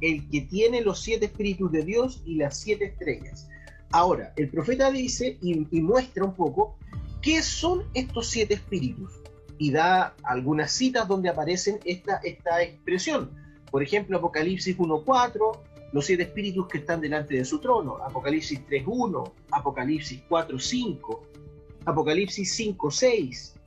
El 0.00 0.28
que 0.28 0.42
tiene 0.42 0.80
los 0.80 1.00
siete 1.00 1.26
espíritus 1.26 1.72
de 1.72 1.84
Dios 1.84 2.22
y 2.24 2.36
las 2.36 2.58
siete 2.58 2.86
estrellas. 2.86 3.48
Ahora, 3.90 4.32
el 4.36 4.48
profeta 4.50 4.90
dice 4.90 5.38
y, 5.40 5.54
muestra 5.80 6.24
un 6.24 6.34
poco 6.34 6.76
qué 7.22 7.42
son 7.42 7.84
estos 7.94 8.28
siete 8.28 8.54
espíritus 8.54 9.12
y 9.58 9.72
da 9.72 10.14
algunas 10.22 10.72
citas 10.72 11.08
donde 11.08 11.28
aparecen 11.28 11.80
esta, 11.84 12.16
esta 12.22 12.62
expresión. 12.62 13.30
Por 13.70 13.82
ejemplo, 13.82 14.18
Apocalipsis 14.18 14.76
1.4, 14.76 15.58
los 15.92 16.06
siete 16.06 16.24
espíritus 16.24 16.68
que 16.68 16.78
están 16.78 17.00
delante 17.00 17.36
de 17.36 17.44
su 17.44 17.58
trono, 17.58 17.96
Apocalipsis 18.04 18.60
3.1, 18.68 19.32
Apocalipsis 19.50 20.20
4.5, 20.28 21.20
Apocalipsis 21.86 22.60
5.6. 22.60 23.57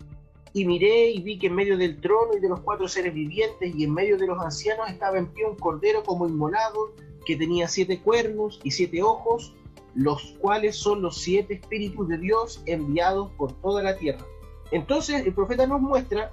Y 0.53 0.65
miré 0.65 1.11
y 1.11 1.21
vi 1.21 1.39
que 1.39 1.47
en 1.47 1.55
medio 1.55 1.77
del 1.77 2.01
trono 2.01 2.35
y 2.35 2.39
de 2.39 2.49
los 2.49 2.59
cuatro 2.59 2.87
seres 2.87 3.13
vivientes 3.13 3.73
y 3.75 3.83
en 3.83 3.93
medio 3.93 4.17
de 4.17 4.27
los 4.27 4.39
ancianos 4.39 4.89
estaba 4.89 5.17
en 5.17 5.27
pie 5.27 5.45
un 5.45 5.55
cordero 5.55 6.03
como 6.03 6.27
inmolado, 6.27 6.93
que 7.25 7.35
tenía 7.37 7.67
siete 7.67 7.99
cuernos 7.99 8.59
y 8.63 8.71
siete 8.71 9.01
ojos, 9.01 9.53
los 9.95 10.35
cuales 10.39 10.75
son 10.75 11.01
los 11.01 11.21
siete 11.21 11.55
espíritus 11.55 12.07
de 12.07 12.17
Dios 12.17 12.61
enviados 12.65 13.31
por 13.33 13.53
toda 13.61 13.83
la 13.83 13.97
tierra. 13.97 14.25
Entonces 14.71 15.25
el 15.25 15.33
profeta 15.33 15.67
nos 15.67 15.81
muestra 15.81 16.31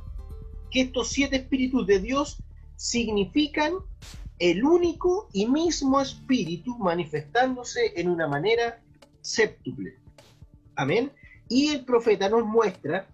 que 0.70 0.82
estos 0.82 1.08
siete 1.08 1.36
espíritus 1.36 1.86
de 1.86 2.00
Dios 2.00 2.42
significan 2.76 3.74
el 4.38 4.64
único 4.64 5.28
y 5.32 5.46
mismo 5.46 6.00
espíritu 6.00 6.78
manifestándose 6.78 7.92
en 7.96 8.08
una 8.08 8.28
manera 8.28 8.80
séptuple. 9.20 9.96
Amén. 10.76 11.10
Y 11.48 11.68
el 11.68 11.84
profeta 11.84 12.28
nos 12.28 12.46
muestra 12.46 13.08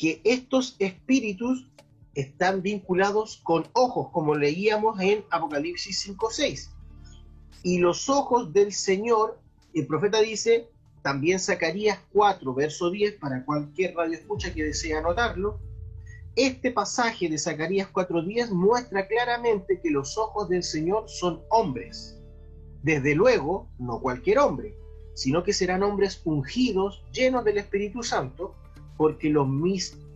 que 0.00 0.22
estos 0.24 0.76
espíritus 0.78 1.66
están 2.14 2.62
vinculados 2.62 3.36
con 3.44 3.68
ojos, 3.74 4.08
como 4.12 4.34
leíamos 4.34 4.98
en 4.98 5.22
Apocalipsis 5.30 6.08
5.6. 6.08 6.70
Y 7.62 7.78
los 7.80 8.08
ojos 8.08 8.50
del 8.54 8.72
Señor 8.72 9.38
el 9.74 9.86
profeta 9.86 10.20
dice, 10.22 10.70
también 11.02 11.38
Zacarías 11.38 11.98
4, 12.14 12.54
verso 12.54 12.90
10, 12.90 13.16
para 13.16 13.44
cualquier 13.44 13.94
radio 13.94 14.14
escucha 14.14 14.54
que 14.54 14.64
desee 14.64 14.96
anotarlo, 14.96 15.60
este 16.34 16.70
pasaje 16.70 17.28
de 17.28 17.36
Zacarías 17.36 17.92
4.10 17.92 18.52
muestra 18.52 19.06
claramente 19.06 19.80
que 19.82 19.90
los 19.90 20.16
ojos 20.16 20.48
del 20.48 20.62
Señor 20.62 21.10
son 21.10 21.42
hombres. 21.50 22.18
Desde 22.82 23.14
luego, 23.14 23.68
no 23.78 24.00
cualquier 24.00 24.38
hombre, 24.38 24.74
sino 25.14 25.44
que 25.44 25.52
serán 25.52 25.82
hombres 25.82 26.22
ungidos, 26.24 27.04
llenos 27.12 27.44
del 27.44 27.58
Espíritu 27.58 28.02
Santo, 28.02 28.54
porque 29.00 29.30
los, 29.30 29.48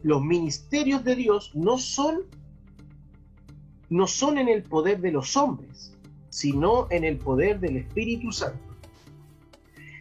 los 0.03 0.22
ministerios 0.22 1.03
de 1.05 1.16
Dios 1.16 1.53
no 1.55 1.78
son, 1.78 2.20
no 3.89 4.07
son 4.07 4.37
en 4.37 4.51
el 4.51 4.62
poder 4.62 5.01
de 5.01 5.11
los 5.11 5.39
hombres, 5.39 5.95
sino 6.28 6.87
en 6.91 7.05
el 7.05 7.16
poder 7.16 7.61
del 7.61 7.78
Espíritu 7.78 8.30
Santo. 8.30 8.61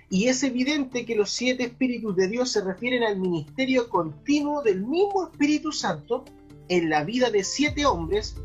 Y 0.09 0.27
es 0.27 0.43
evidente 0.43 1.05
que 1.05 1.15
los 1.15 1.29
siete 1.29 1.63
espíritus 1.63 2.17
de 2.17 2.27
Dios 2.27 2.51
se 2.51 2.59
refieren 2.59 3.03
al 3.03 3.17
ministerio 3.17 3.87
continuo 3.87 4.61
del 4.61 4.81
mismo 4.81 5.29
Espíritu 5.31 5.71
Santo 5.71 6.25
en 6.67 6.89
la 6.89 7.05
vida 7.05 7.29
de 7.29 7.45
siete 7.45 7.85
hombres 7.85 8.35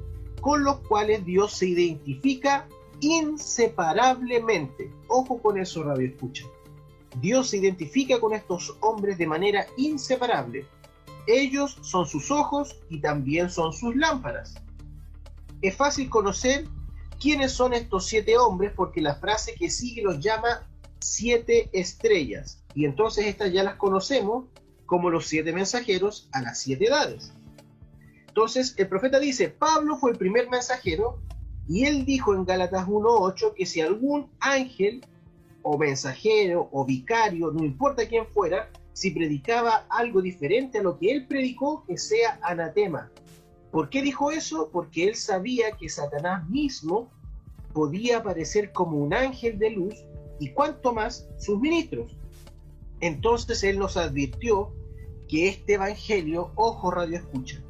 con 0.40 0.62
los 0.62 0.78
cuales 0.86 1.24
Dios 1.24 1.52
se 1.52 1.66
identifica 1.66 2.68
inseparablemente. 3.00 4.88
Ojo 5.08 5.42
con 5.42 5.58
eso, 5.58 5.82
radio 5.82 6.06
escucha. 6.06 6.44
Dios 7.20 7.50
se 7.50 7.56
identifica 7.56 8.20
con 8.20 8.34
estos 8.34 8.76
hombres 8.80 9.18
de 9.18 9.26
manera 9.26 9.66
inseparable. 9.76 10.66
Ellos 11.26 11.78
son 11.82 12.06
sus 12.06 12.30
ojos 12.30 12.76
y 12.88 13.00
también 13.00 13.50
son 13.50 13.72
sus 13.72 13.94
lámparas. 13.96 14.54
Es 15.60 15.76
fácil 15.76 16.08
conocer 16.08 16.66
quiénes 17.20 17.52
son 17.52 17.74
estos 17.74 18.06
siete 18.06 18.38
hombres 18.38 18.72
porque 18.74 19.00
la 19.00 19.16
frase 19.16 19.54
que 19.54 19.70
sigue 19.70 20.02
los 20.02 20.20
llama 20.20 20.66
siete 21.00 21.68
estrellas. 21.72 22.62
Y 22.74 22.84
entonces 22.84 23.26
estas 23.26 23.52
ya 23.52 23.62
las 23.62 23.76
conocemos 23.76 24.46
como 24.86 25.10
los 25.10 25.26
siete 25.26 25.52
mensajeros 25.52 26.28
a 26.32 26.40
las 26.40 26.60
siete 26.60 26.86
edades. 26.86 27.32
Entonces 28.28 28.74
el 28.78 28.88
profeta 28.88 29.18
dice, 29.18 29.48
Pablo 29.48 29.96
fue 29.96 30.12
el 30.12 30.16
primer 30.16 30.48
mensajero 30.48 31.20
y 31.68 31.84
él 31.84 32.06
dijo 32.06 32.34
en 32.34 32.44
Gálatas 32.44 32.86
1.8 32.86 33.54
que 33.54 33.66
si 33.66 33.80
algún 33.80 34.30
ángel 34.40 35.04
o 35.62 35.78
mensajero 35.78 36.68
o 36.72 36.84
vicario, 36.84 37.50
no 37.50 37.64
importa 37.64 38.08
quién 38.08 38.26
fuera, 38.26 38.70
si 38.92 39.10
predicaba 39.10 39.86
algo 39.90 40.20
diferente 40.20 40.78
a 40.78 40.82
lo 40.82 40.98
que 40.98 41.12
él 41.12 41.26
predicó, 41.26 41.84
que 41.86 41.98
sea 41.98 42.38
anatema. 42.42 43.10
¿Por 43.70 43.90
qué 43.90 44.02
dijo 44.02 44.30
eso? 44.30 44.70
Porque 44.72 45.04
él 45.04 45.14
sabía 45.14 45.72
que 45.72 45.88
Satanás 45.88 46.48
mismo 46.48 47.10
podía 47.72 48.18
aparecer 48.18 48.72
como 48.72 48.98
un 48.98 49.12
ángel 49.12 49.58
de 49.58 49.70
luz 49.70 49.94
y 50.40 50.50
cuanto 50.50 50.92
más 50.92 51.28
sus 51.38 51.60
ministros. 51.60 52.16
Entonces 53.00 53.62
él 53.62 53.78
nos 53.78 53.96
advirtió 53.96 54.72
que 55.28 55.48
este 55.48 55.74
evangelio, 55.74 56.50
ojo 56.56 56.90
radio 56.90 57.18
escucha, 57.18 57.62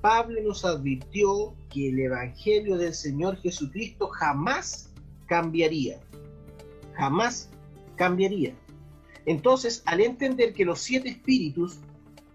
Pablo 0.00 0.40
nos 0.42 0.64
advirtió 0.64 1.54
que 1.70 1.88
el 1.88 1.98
Evangelio 1.98 2.76
del 2.76 2.94
Señor 2.94 3.36
Jesucristo 3.38 4.08
jamás 4.08 4.90
cambiaría. 5.26 5.98
Jamás 6.98 7.48
cambiaría. 7.94 8.54
Entonces, 9.24 9.82
al 9.86 10.00
entender 10.00 10.52
que 10.52 10.64
los 10.64 10.80
siete 10.80 11.08
espíritus 11.10 11.78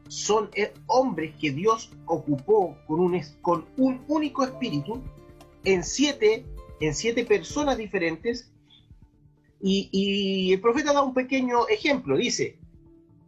son 0.08 0.50
eh, 0.56 0.74
hombres 0.88 1.36
que 1.40 1.52
Dios 1.52 1.92
ocupó 2.06 2.78
con 2.88 3.66
un, 3.78 4.02
único 4.08 4.44
espíritu 4.44 5.02
en 5.66 5.84
siete, 5.84 6.46
en 6.80 6.94
siete 6.94 7.26
personas 7.26 7.78
diferentes, 7.78 8.52
y, 9.62 9.90
y 9.92 10.54
el 10.54 10.62
profeta 10.62 10.94
da 10.94 11.02
un 11.02 11.14
pequeño 11.14 11.68
ejemplo, 11.68 12.18
dice, 12.18 12.58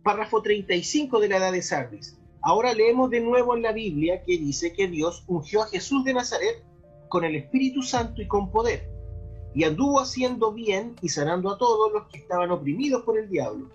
párrafo 0.04 0.42
35 0.42 1.20
de 1.20 1.30
la 1.30 1.38
edad 1.38 1.52
de 1.52 1.62
Sardis. 1.62 2.18
Ahora 2.42 2.74
leemos 2.74 3.10
de 3.10 3.20
nuevo 3.20 3.56
en 3.56 3.64
la 3.64 3.72
Biblia 3.72 4.22
que 4.24 4.38
dice 4.38 4.72
que 4.72 4.88
Dios 4.88 5.24
ungió 5.28 5.64
a 5.64 5.68
Jesús 5.68 6.06
de 6.06 6.14
Nazaret 6.14 6.64
con 7.10 7.24
el 7.26 7.36
Espíritu 7.36 7.82
Santo 7.82 8.22
y 8.22 8.28
con 8.28 8.52
poder, 8.52 8.95
y 9.56 9.64
anduvo 9.64 10.02
haciendo 10.02 10.52
bien 10.52 10.96
y 11.02 11.10
sanando 11.10 11.50
a 11.52 11.58
todos 11.58 11.92
los 11.94 12.08
que 12.08 12.18
estaban 12.18 12.52
oprimidos 12.52 13.04
por 13.04 13.18
el 13.18 13.30
diablo. 13.30 13.70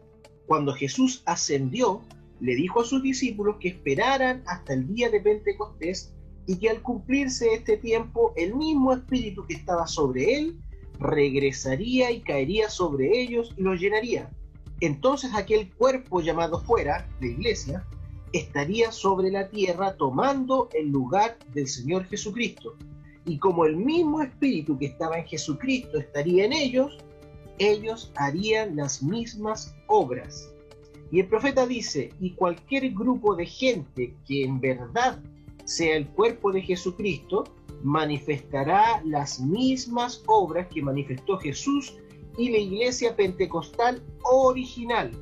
Cuando 0.46 0.74
Jesús 0.74 1.22
ascendió, 1.24 2.02
le 2.40 2.54
dijo 2.54 2.80
a 2.80 2.84
sus 2.84 3.02
discípulos 3.02 3.56
que 3.58 3.68
esperaran 3.68 4.42
hasta 4.46 4.74
el 4.74 4.86
día 4.86 5.08
de 5.10 5.20
Pentecostés 5.20 6.12
y 6.46 6.56
que 6.58 6.68
al 6.68 6.82
cumplirse 6.82 7.54
este 7.54 7.78
tiempo 7.78 8.32
el 8.36 8.54
mismo 8.54 8.92
espíritu 8.92 9.46
que 9.46 9.54
estaba 9.54 9.86
sobre 9.86 10.36
él 10.36 10.60
regresaría 10.98 12.10
y 12.10 12.20
caería 12.20 12.68
sobre 12.68 13.18
ellos 13.18 13.54
y 13.56 13.62
los 13.62 13.80
llenaría. 13.80 14.30
Entonces 14.80 15.30
aquel 15.34 15.72
cuerpo 15.74 16.20
llamado 16.20 16.60
fuera, 16.60 17.08
de 17.20 17.28
iglesia, 17.28 17.86
estaría 18.32 18.92
sobre 18.92 19.30
la 19.30 19.48
tierra 19.48 19.96
tomando 19.96 20.68
el 20.74 20.88
lugar 20.88 21.38
del 21.54 21.68
Señor 21.68 22.04
Jesucristo. 22.04 22.76
Y 23.30 23.38
como 23.38 23.64
el 23.64 23.76
mismo 23.76 24.20
espíritu 24.22 24.76
que 24.76 24.86
estaba 24.86 25.16
en 25.16 25.24
Jesucristo 25.24 25.98
estaría 25.98 26.46
en 26.46 26.52
ellos, 26.52 26.98
ellos 27.58 28.10
harían 28.16 28.74
las 28.74 29.04
mismas 29.04 29.72
obras. 29.86 30.52
Y 31.12 31.20
el 31.20 31.28
profeta 31.28 31.64
dice, 31.64 32.12
y 32.18 32.32
cualquier 32.32 32.90
grupo 32.90 33.36
de 33.36 33.46
gente 33.46 34.16
que 34.26 34.42
en 34.42 34.60
verdad 34.60 35.22
sea 35.64 35.96
el 35.96 36.08
cuerpo 36.08 36.50
de 36.50 36.62
Jesucristo, 36.62 37.44
manifestará 37.84 39.00
las 39.04 39.38
mismas 39.38 40.24
obras 40.26 40.66
que 40.66 40.82
manifestó 40.82 41.38
Jesús 41.38 41.94
y 42.36 42.50
la 42.50 42.58
iglesia 42.58 43.14
pentecostal 43.14 44.02
original, 44.24 45.12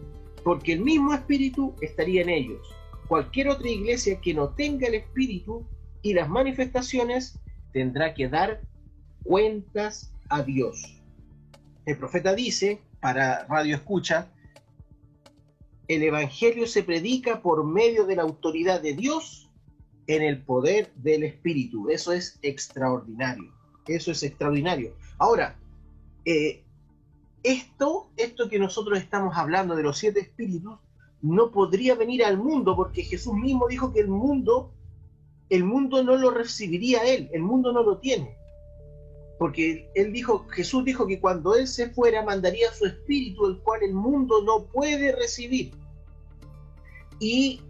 porque 0.45 0.73
el 0.73 0.81
mismo 0.81 1.13
espíritu 1.13 1.75
estaría 1.83 2.23
en 2.23 2.31
ellos. 2.31 2.67
Cualquier 3.07 3.51
otra 3.51 3.69
iglesia 3.69 4.19
que 4.19 4.33
no 4.33 4.49
tenga 4.49 4.87
el 4.87 4.95
espíritu 4.95 5.63
y 6.01 6.15
las 6.15 6.31
manifestaciones 6.31 7.39
tendrá 7.79 8.13
que 8.13 8.29
dar 8.29 8.61
cuentas 9.23 10.13
a 10.29 10.43
Dios. 10.43 11.01
El 11.87 11.97
profeta 11.97 12.35
dice, 12.35 12.83
para 12.99 13.47
Radio 13.47 13.77
Escucha, 13.77 14.33
el 15.87 16.03
Evangelio 16.03 16.67
se 16.67 16.83
predica 16.83 17.41
por 17.41 17.65
medio 17.65 18.05
de 18.05 18.17
la 18.17 18.23
autoridad 18.23 18.83
de 18.83 18.95
Dios 18.95 19.49
en 20.09 20.23
el 20.23 20.43
poder 20.43 20.93
del 20.97 21.23
Espíritu. 21.23 21.89
Eso 21.89 22.13
es 22.13 22.41
extraordinario. 22.43 23.53
Eso 23.87 24.11
es 24.11 24.25
extraordinario. 24.25 24.97
Ahora, 25.17 25.57
eh, 26.25 26.65
esto, 27.45 28.11
esto 28.17 28.49
que 28.49 28.59
nosotros 28.59 28.99
estamos 28.99 29.37
hablando 29.37 29.77
de 29.77 29.85
los 29.85 29.99
siete 29.99 30.19
espíritus, 30.19 30.81
no 31.23 31.53
podría 31.53 31.95
venir 31.95 32.25
al 32.25 32.39
mundo 32.39 32.75
porque 32.75 33.05
Jesús 33.05 33.35
mismo 33.35 33.69
dijo 33.69 33.93
que 33.93 34.01
el 34.01 34.09
mundo, 34.09 34.73
el 35.51 35.65
mundo 35.65 36.03
no 36.03 36.17
lo 36.17 36.31
recibiría 36.31 37.05
él, 37.05 37.29
el 37.33 37.43
mundo 37.43 37.73
no 37.73 37.83
lo 37.83 37.99
tiene. 37.99 38.37
Porque 39.39 39.89
él 39.95 40.13
dijo, 40.13 40.47
Jesús 40.49 40.85
dijo 40.85 41.07
que 41.07 41.21
cuando 41.21 41.55
él 41.55 41.69
se 41.69 41.91
fuera 41.91 42.25
mandaría 42.25 42.73
su 42.73 42.87
espíritu, 42.87 43.47
el 43.47 43.59
cual 43.59 43.83
el 43.83 43.95
mundo 43.95 44.43
no 44.43 44.65
puede 44.67 45.13
recibir. 45.13 45.73
Y, 47.21 47.61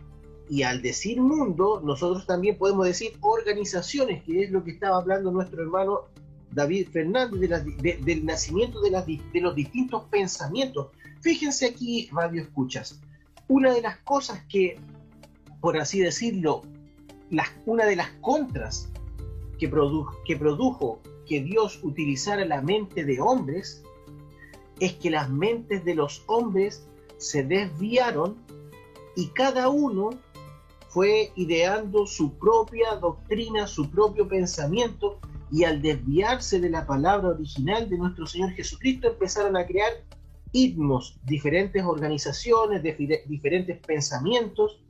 y 0.48 0.62
al 0.62 0.80
decir 0.80 1.20
mundo, 1.20 1.82
nosotros 1.84 2.26
también 2.26 2.56
podemos 2.56 2.86
decir 2.86 3.12
organizaciones, 3.20 4.22
que 4.24 4.44
es 4.44 4.50
lo 4.50 4.64
que 4.64 4.70
estaba 4.70 4.96
hablando 4.96 5.30
nuestro 5.30 5.62
hermano 5.62 6.04
David 6.50 6.88
Fernández 6.90 7.50
del 8.02 8.24
nacimiento 8.24 8.80
de, 8.80 9.20
de 9.32 9.40
los 9.40 9.54
distintos 9.54 10.04
pensamientos. 10.04 10.88
Fíjense 11.20 11.66
aquí, 11.66 12.08
Radio 12.12 12.42
Escuchas, 12.42 13.00
una 13.46 13.74
de 13.74 13.82
las 13.82 13.98
cosas 13.98 14.42
que, 14.48 14.80
por 15.60 15.78
así 15.78 16.00
decirlo, 16.00 16.62
una 17.66 17.84
de 17.84 17.96
las 17.96 18.10
contras 18.20 18.88
que, 19.58 19.70
que 20.24 20.36
produjo 20.36 21.00
que 21.26 21.40
Dios 21.40 21.80
utilizara 21.82 22.44
la 22.44 22.62
mente 22.62 23.04
de 23.04 23.20
hombres 23.20 23.82
es 24.80 24.94
que 24.94 25.10
las 25.10 25.28
mentes 25.28 25.84
de 25.84 25.94
los 25.94 26.22
hombres 26.26 26.86
se 27.18 27.42
desviaron 27.42 28.36
y 29.16 29.26
cada 29.28 29.68
uno 29.68 30.10
fue 30.88 31.32
ideando 31.36 32.06
su 32.06 32.38
propia 32.38 32.94
doctrina, 32.94 33.66
su 33.66 33.90
propio 33.90 34.26
pensamiento, 34.26 35.18
y 35.50 35.64
al 35.64 35.82
desviarse 35.82 36.60
de 36.60 36.70
la 36.70 36.86
palabra 36.86 37.28
original 37.28 37.88
de 37.88 37.98
nuestro 37.98 38.26
Señor 38.26 38.50
Jesucristo 38.50 39.08
empezaron 39.08 39.56
a 39.56 39.66
crear 39.66 39.92
himnos, 40.52 41.18
diferentes 41.24 41.84
organizaciones, 41.84 42.82
diferentes 43.26 43.78
pensamientos, 43.78 44.80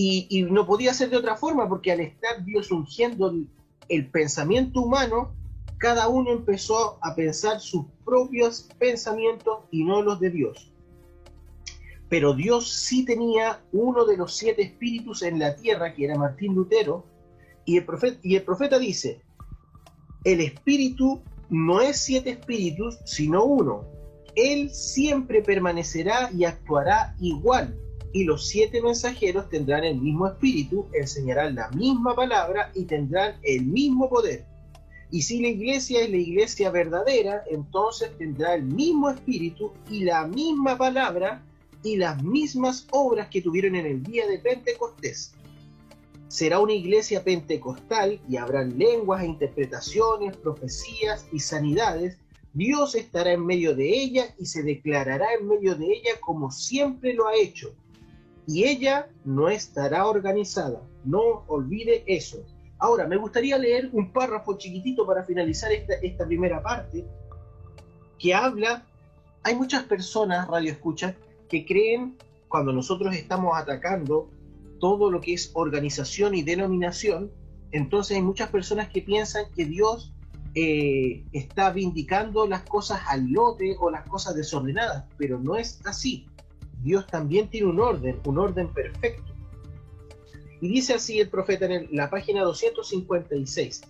y, 0.00 0.42
no 0.44 0.64
podía 0.64 0.94
ser 0.94 1.10
de 1.10 1.16
otra 1.16 1.36
forma 1.36 1.68
porque 1.68 1.90
al 1.90 1.98
estar 1.98 2.44
Dios 2.44 2.70
ungiendo 2.70 3.34
el 3.88 4.10
pensamiento 4.10 4.82
humano, 4.82 5.34
cada 5.76 6.06
uno 6.06 6.30
empezó 6.30 6.98
a 7.02 7.16
pensar 7.16 7.58
sus 7.58 7.86
propios 8.04 8.68
pensamientos 8.78 9.64
y 9.72 9.82
no 9.82 10.02
los 10.02 10.20
de 10.20 10.30
Dios. 10.30 10.72
Pero 12.08 12.32
Dios 12.32 12.70
sí 12.70 13.04
tenía 13.04 13.60
uno 13.72 14.04
de 14.04 14.16
los 14.16 14.36
siete 14.36 14.62
espíritus 14.62 15.22
en 15.22 15.40
la 15.40 15.56
tierra, 15.56 15.92
que 15.92 16.04
era 16.04 16.16
Martín 16.16 16.54
Lutero, 16.54 17.04
y 17.66 17.76
el 17.76 17.84
profeta, 18.44 18.78
dice, 18.78 19.20
el 20.22 20.40
espíritu 20.40 21.20
no 21.50 21.80
es 21.80 21.98
siete 21.98 22.30
espíritus, 22.30 22.98
sino 23.04 23.44
uno. 23.44 23.84
Él 24.36 24.70
siempre 24.70 25.42
permanecerá 25.42 26.30
y 26.32 26.44
actuará 26.44 27.16
igual, 27.20 27.76
y 28.12 28.24
los 28.24 28.48
siete 28.48 28.80
mensajeros 28.80 29.48
tendrán 29.48 29.84
el 29.84 30.00
mismo 30.00 30.26
espíritu, 30.26 30.86
enseñarán 30.92 31.54
la 31.54 31.68
misma 31.70 32.14
palabra 32.14 32.72
y 32.74 32.84
tendrán 32.84 33.36
el 33.42 33.66
mismo 33.66 34.08
poder. 34.08 34.44
Y 35.10 35.22
si 35.22 35.40
la 35.40 35.48
iglesia 35.48 36.02
es 36.02 36.10
la 36.10 36.16
iglesia 36.16 36.70
verdadera, 36.70 37.42
entonces 37.50 38.10
tendrá 38.18 38.54
el 38.54 38.64
mismo 38.64 39.10
espíritu 39.10 39.72
y 39.90 40.04
la 40.04 40.26
misma 40.26 40.76
palabra 40.76 41.42
y 41.82 41.96
las 41.96 42.22
mismas 42.22 42.86
obras 42.90 43.28
que 43.28 43.40
tuvieron 43.40 43.74
en 43.74 43.86
el 43.86 44.02
día 44.02 44.26
de 44.26 44.38
Pentecostés. 44.38 45.32
Será 46.28 46.58
una 46.58 46.74
iglesia 46.74 47.24
pentecostal 47.24 48.20
y 48.28 48.36
habrán 48.36 48.78
lenguas 48.78 49.24
interpretaciones, 49.24 50.36
profecías 50.36 51.26
y 51.32 51.38
sanidades. 51.38 52.18
Dios 52.52 52.94
estará 52.94 53.32
en 53.32 53.46
medio 53.46 53.74
de 53.74 53.88
ella 53.88 54.34
y 54.38 54.44
se 54.44 54.62
declarará 54.62 55.26
en 55.40 55.48
medio 55.48 55.74
de 55.74 55.86
ella 55.86 56.20
como 56.20 56.50
siempre 56.50 57.14
lo 57.14 57.28
ha 57.28 57.34
hecho. 57.34 57.74
Y 58.48 58.64
ella 58.64 59.10
no 59.26 59.50
estará 59.50 60.06
organizada. 60.06 60.80
No 61.04 61.44
olvide 61.48 62.02
eso. 62.06 62.38
Ahora, 62.78 63.06
me 63.06 63.18
gustaría 63.18 63.58
leer 63.58 63.90
un 63.92 64.10
párrafo 64.10 64.56
chiquitito 64.56 65.06
para 65.06 65.22
finalizar 65.22 65.70
esta, 65.70 66.26
primera 66.26 66.62
parte, 66.62 67.04
que 68.18 68.32
habla, 68.32 68.86
hay 69.42 69.54
muchas 69.54 69.84
personas, 69.84 70.48
radio 70.48 70.72
escucha, 70.72 71.14
que 71.50 71.66
creen 71.66 72.16
cuando 72.48 72.72
nosotros 72.72 73.14
estamos 73.14 73.54
atacando 73.54 74.30
todo 74.80 75.10
lo 75.10 75.20
que 75.20 75.34
es 75.34 75.50
organización 75.52 76.34
y 76.34 76.42
denominación, 76.42 77.30
entonces 77.70 78.16
hay 78.16 78.22
muchas 78.22 78.48
personas 78.48 78.88
que 78.88 79.02
piensan 79.02 79.44
que 79.54 79.66
Dios 79.66 80.14
eh, 80.54 81.22
está 81.32 81.70
vindicando 81.70 82.46
las 82.46 82.62
cosas 82.62 83.02
al 83.08 83.28
lote 83.28 83.76
o 83.78 83.90
las 83.90 84.08
cosas 84.08 84.34
desordenadas, 84.34 85.04
pero 85.18 85.38
no 85.38 85.56
es 85.56 85.84
así. 85.84 86.26
Dios 86.82 87.06
también 87.06 87.48
tiene 87.48 87.68
un 87.68 87.80
orden, 87.80 88.20
un 88.24 88.38
orden 88.38 88.68
perfecto. 88.68 89.32
Y 90.60 90.68
dice 90.68 90.94
así 90.94 91.20
el 91.20 91.28
profeta 91.28 91.66
en 91.66 91.88
la 91.92 92.10
página 92.10 92.42
256. 92.42 93.82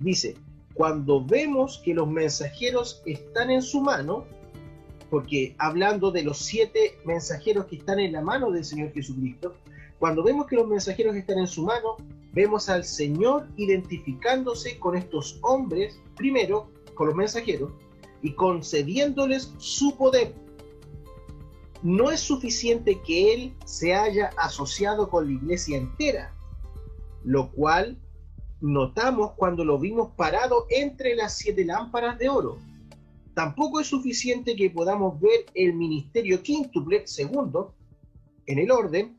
Dice, 0.00 0.36
cuando 0.74 1.24
vemos 1.24 1.80
que 1.84 1.94
los 1.94 2.08
mensajeros 2.08 3.02
están 3.06 3.50
en 3.50 3.62
su 3.62 3.80
mano, 3.80 4.24
porque 5.10 5.54
hablando 5.58 6.10
de 6.10 6.22
los 6.22 6.38
siete 6.38 6.98
mensajeros 7.04 7.66
que 7.66 7.76
están 7.76 7.98
en 7.98 8.12
la 8.12 8.20
mano 8.20 8.50
del 8.50 8.64
Señor 8.64 8.92
Jesucristo, 8.92 9.54
cuando 9.98 10.22
vemos 10.22 10.46
que 10.46 10.56
los 10.56 10.68
mensajeros 10.68 11.16
están 11.16 11.38
en 11.38 11.48
su 11.48 11.64
mano, 11.64 11.96
vemos 12.32 12.68
al 12.68 12.84
Señor 12.84 13.48
identificándose 13.56 14.78
con 14.78 14.96
estos 14.96 15.38
hombres, 15.42 15.98
primero 16.16 16.70
con 16.94 17.08
los 17.08 17.16
mensajeros, 17.16 17.72
y 18.22 18.32
concediéndoles 18.32 19.52
su 19.58 19.96
poder 19.96 20.34
no 21.82 22.10
es 22.10 22.20
suficiente 22.20 23.00
que 23.06 23.34
Él 23.34 23.54
se 23.64 23.94
haya 23.94 24.30
asociado 24.36 25.08
con 25.08 25.26
la 25.26 25.32
iglesia 25.32 25.76
entera. 25.76 26.34
lo 27.24 27.50
cual 27.50 27.98
notamos 28.60 29.32
cuando 29.32 29.64
lo 29.64 29.78
vimos 29.78 30.10
parado 30.16 30.66
entre 30.70 31.14
las 31.14 31.36
siete 31.36 31.64
lámparas 31.64 32.18
de 32.18 32.28
oro. 32.28 32.58
Tampoco 33.34 33.80
es 33.80 33.86
suficiente 33.86 34.56
que 34.56 34.70
podamos 34.70 35.20
ver 35.20 35.46
el 35.54 35.74
ministerio 35.74 36.42
quíntuple, 36.42 37.06
segundo, 37.06 37.74
en 38.46 38.58
el 38.58 38.70
orden. 38.70 39.16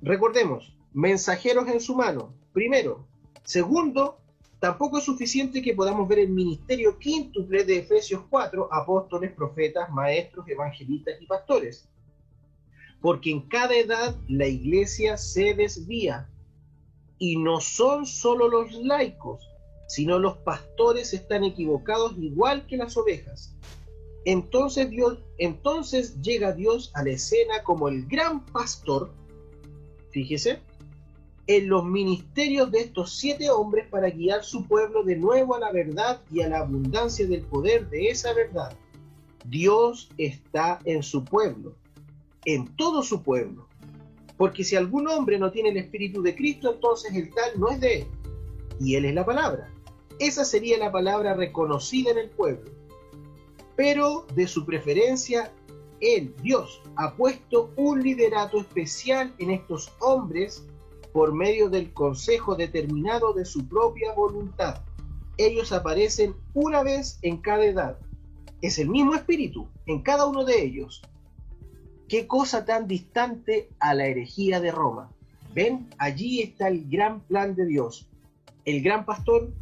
Recordemos, 0.00 0.76
mensajeros 0.92 1.68
en 1.68 1.80
su 1.80 1.94
mano, 1.94 2.32
primero. 2.52 3.06
Segundo, 3.44 4.18
tampoco 4.60 4.98
es 4.98 5.04
suficiente 5.04 5.62
que 5.62 5.74
podamos 5.74 6.08
ver 6.08 6.20
el 6.20 6.30
ministerio 6.30 6.98
quíntuple 6.98 7.64
de 7.64 7.78
Efesios 7.78 8.22
4, 8.30 8.68
apóstoles, 8.72 9.32
profetas, 9.32 9.90
maestros, 9.90 10.48
evangelistas 10.48 11.20
y 11.20 11.26
pastores. 11.26 11.88
Porque 13.00 13.30
en 13.30 13.42
cada 13.42 13.74
edad 13.76 14.16
la 14.28 14.46
iglesia 14.46 15.16
se 15.16 15.54
desvía 15.54 16.28
y 17.18 17.36
no 17.36 17.60
son 17.60 18.06
solo 18.06 18.48
los 18.48 18.72
laicos, 18.72 19.48
sino 19.88 20.18
los 20.18 20.38
pastores 20.38 21.14
están 21.14 21.44
equivocados 21.44 22.16
igual 22.18 22.66
que 22.66 22.76
las 22.76 22.96
ovejas. 22.96 23.54
Entonces 24.24 24.90
Dios, 24.90 25.18
entonces 25.38 26.20
llega 26.20 26.52
Dios 26.52 26.90
a 26.94 27.04
la 27.04 27.10
escena 27.10 27.62
como 27.62 27.88
el 27.88 28.06
gran 28.06 28.44
pastor, 28.46 29.12
fíjese, 30.10 30.58
en 31.46 31.68
los 31.68 31.84
ministerios 31.84 32.70
de 32.72 32.80
estos 32.80 33.16
siete 33.16 33.50
hombres 33.50 33.86
para 33.88 34.10
guiar 34.10 34.42
su 34.42 34.66
pueblo 34.66 35.04
de 35.04 35.16
nuevo 35.16 35.54
a 35.54 35.60
la 35.60 35.70
verdad 35.70 36.20
y 36.30 36.42
a 36.42 36.48
la 36.48 36.58
abundancia 36.58 37.26
del 37.26 37.42
poder 37.42 37.88
de 37.88 38.08
esa 38.08 38.32
verdad. 38.32 38.76
Dios 39.44 40.08
está 40.18 40.80
en 40.84 41.04
su 41.04 41.24
pueblo, 41.24 41.74
en 42.44 42.66
todo 42.76 43.02
su 43.02 43.22
pueblo, 43.22 43.68
porque 44.36 44.64
si 44.64 44.74
algún 44.74 45.06
hombre 45.06 45.38
no 45.38 45.52
tiene 45.52 45.68
el 45.68 45.76
Espíritu 45.76 46.20
de 46.20 46.34
Cristo, 46.34 46.74
entonces 46.74 47.14
el 47.14 47.32
tal 47.32 47.58
no 47.58 47.70
es 47.70 47.80
de 47.80 48.00
él. 48.00 48.06
Y 48.80 48.96
él 48.96 49.04
es 49.04 49.14
la 49.14 49.24
palabra. 49.24 49.72
Esa 50.18 50.44
sería 50.44 50.78
la 50.78 50.90
palabra 50.90 51.34
reconocida 51.34 52.10
en 52.10 52.18
el 52.18 52.30
pueblo. 52.30 52.70
Pero 53.76 54.26
de 54.34 54.48
su 54.48 54.66
preferencia, 54.66 55.52
él, 56.00 56.34
Dios, 56.42 56.82
ha 56.96 57.14
puesto 57.14 57.70
un 57.76 58.02
liderato 58.02 58.58
especial 58.60 59.32
en 59.38 59.50
estos 59.50 59.92
hombres 60.00 60.66
por 61.16 61.32
medio 61.32 61.70
del 61.70 61.94
consejo 61.94 62.56
determinado 62.56 63.32
de 63.32 63.46
su 63.46 63.66
propia 63.66 64.12
voluntad. 64.12 64.82
Ellos 65.38 65.72
aparecen 65.72 66.34
una 66.52 66.82
vez 66.82 67.18
en 67.22 67.38
cada 67.38 67.64
edad. 67.64 67.98
Es 68.60 68.78
el 68.78 68.90
mismo 68.90 69.14
espíritu 69.14 69.66
en 69.86 70.02
cada 70.02 70.26
uno 70.26 70.44
de 70.44 70.62
ellos, 70.62 71.00
Qué 72.06 72.26
cosa 72.26 72.66
tan 72.66 72.86
distante 72.86 73.70
a 73.78 73.94
la 73.94 74.06
herejía 74.06 74.60
de 74.60 74.70
Roma. 74.70 75.10
Ven, 75.54 75.88
allí 75.96 76.42
está 76.42 76.68
el 76.68 76.86
gran 76.86 77.20
plan 77.20 77.54
de 77.54 77.64
Dios. 77.64 78.10
El 78.66 78.82
gran 78.82 79.06
pastor, 79.06 79.54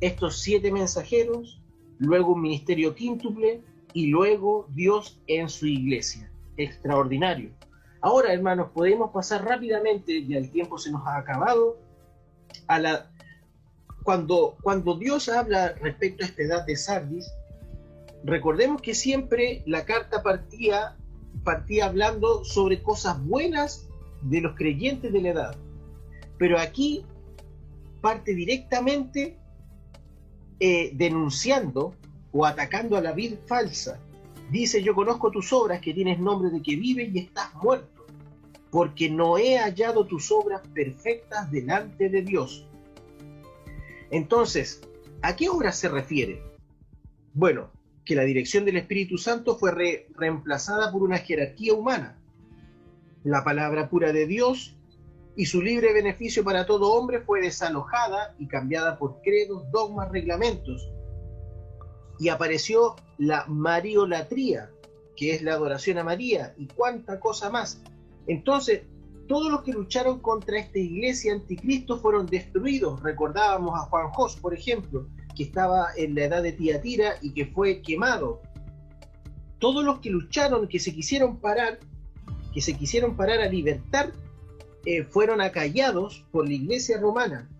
estos 0.00 0.38
siete 0.38 0.70
mensajeros, 0.70 1.62
luego 1.96 2.34
un 2.34 2.42
ministerio 2.42 2.94
quíntuple 2.94 3.62
y 3.94 4.08
luego 4.08 4.68
Dios 4.74 5.18
en 5.28 5.48
su 5.48 5.66
iglesia. 5.66 6.30
Extraordinario. 6.58 7.52
Ahora, 8.00 8.32
hermanos, 8.32 8.70
podemos 8.72 9.10
pasar 9.10 9.44
rápidamente, 9.44 10.26
ya 10.26 10.38
el 10.38 10.50
tiempo 10.50 10.78
se 10.78 10.90
nos 10.90 11.06
ha 11.06 11.18
acabado, 11.18 11.78
cuando 14.02 14.96
Dios 14.98 15.28
habla 15.28 15.74
respecto 15.80 16.24
a 16.24 16.26
esta 16.26 16.42
edad 16.42 16.66
de 16.66 16.76
Sardis, 16.76 17.30
recordemos 18.24 18.80
que 18.80 18.94
siempre 18.94 19.62
la 19.66 19.84
carta 19.84 20.22
partía 20.22 20.96
partía 21.44 21.86
hablando 21.86 22.44
sobre 22.44 22.82
cosas 22.82 23.22
buenas 23.24 23.88
de 24.22 24.40
los 24.40 24.54
creyentes 24.54 25.12
de 25.12 25.22
la 25.22 25.28
edad. 25.30 25.56
Pero 26.38 26.58
aquí 26.58 27.04
parte 28.00 28.34
directamente 28.34 29.38
eh, 30.58 30.90
denunciando 30.94 31.94
o 32.32 32.46
atacando 32.46 32.96
a 32.96 33.00
la 33.00 33.12
vid 33.12 33.34
falsa. 33.46 33.98
Dice, 34.50 34.82
yo 34.82 34.94
conozco 34.94 35.30
tus 35.30 35.52
obras, 35.52 35.80
que 35.80 35.94
tienes 35.94 36.18
nombre 36.18 36.50
de 36.50 36.60
que 36.60 36.74
vives 36.74 37.14
y 37.14 37.20
estás 37.20 37.54
muerto, 37.54 38.04
porque 38.70 39.08
no 39.08 39.38
he 39.38 39.58
hallado 39.58 40.06
tus 40.06 40.32
obras 40.32 40.60
perfectas 40.74 41.50
delante 41.52 42.08
de 42.08 42.22
Dios. 42.22 42.66
Entonces, 44.10 44.80
¿a 45.22 45.36
qué 45.36 45.48
obras 45.48 45.78
se 45.78 45.88
refiere? 45.88 46.42
Bueno, 47.32 47.70
que 48.04 48.16
la 48.16 48.24
dirección 48.24 48.64
del 48.64 48.76
Espíritu 48.76 49.18
Santo 49.18 49.56
fue 49.56 50.06
reemplazada 50.16 50.90
por 50.90 51.04
una 51.04 51.18
jerarquía 51.18 51.74
humana. 51.74 52.18
La 53.22 53.44
palabra 53.44 53.88
pura 53.88 54.12
de 54.12 54.26
Dios 54.26 54.74
y 55.36 55.46
su 55.46 55.62
libre 55.62 55.92
beneficio 55.92 56.42
para 56.42 56.66
todo 56.66 56.92
hombre 56.94 57.20
fue 57.20 57.40
desalojada 57.40 58.34
y 58.40 58.48
cambiada 58.48 58.98
por 58.98 59.20
credos, 59.22 59.70
dogmas, 59.70 60.10
reglamentos. 60.10 60.90
Y 62.18 62.30
apareció 62.30 62.96
la 63.20 63.44
mariolatría, 63.46 64.70
que 65.14 65.34
es 65.34 65.42
la 65.42 65.52
adoración 65.52 65.98
a 65.98 66.04
María, 66.04 66.54
y 66.56 66.66
cuánta 66.68 67.20
cosa 67.20 67.50
más. 67.50 67.82
Entonces, 68.26 68.82
todos 69.28 69.52
los 69.52 69.62
que 69.62 69.72
lucharon 69.72 70.20
contra 70.20 70.58
esta 70.58 70.78
iglesia 70.78 71.34
anticristo 71.34 71.98
fueron 71.98 72.24
destruidos. 72.24 73.02
Recordábamos 73.02 73.78
a 73.78 73.82
Juan 73.82 74.08
Jos, 74.08 74.36
por 74.36 74.54
ejemplo, 74.54 75.06
que 75.36 75.42
estaba 75.42 75.88
en 75.96 76.14
la 76.14 76.24
edad 76.24 76.42
de 76.42 76.52
Tiatira 76.52 77.16
y 77.20 77.34
que 77.34 77.44
fue 77.44 77.82
quemado. 77.82 78.40
Todos 79.58 79.84
los 79.84 80.00
que 80.00 80.08
lucharon, 80.08 80.66
que 80.66 80.80
se 80.80 80.94
quisieron 80.94 81.36
parar, 81.40 81.78
que 82.54 82.62
se 82.62 82.72
quisieron 82.72 83.16
parar 83.16 83.40
a 83.40 83.50
libertar, 83.50 84.14
eh, 84.86 85.04
fueron 85.04 85.42
acallados 85.42 86.26
por 86.32 86.48
la 86.48 86.54
iglesia 86.54 86.98
romana. 86.98 87.50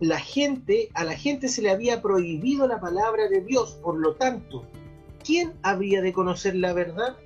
La 0.00 0.18
gente, 0.18 0.88
a 0.94 1.04
la 1.04 1.14
gente 1.14 1.48
se 1.48 1.60
le 1.60 1.70
había 1.70 2.00
prohibido 2.00 2.66
la 2.66 2.80
palabra 2.80 3.28
de 3.28 3.42
Dios, 3.42 3.78
por 3.82 3.98
lo 3.98 4.14
tanto, 4.14 4.64
¿quién 5.22 5.52
habría 5.62 6.00
de 6.00 6.14
conocer 6.14 6.56
la 6.56 6.72
verdad? 6.72 7.16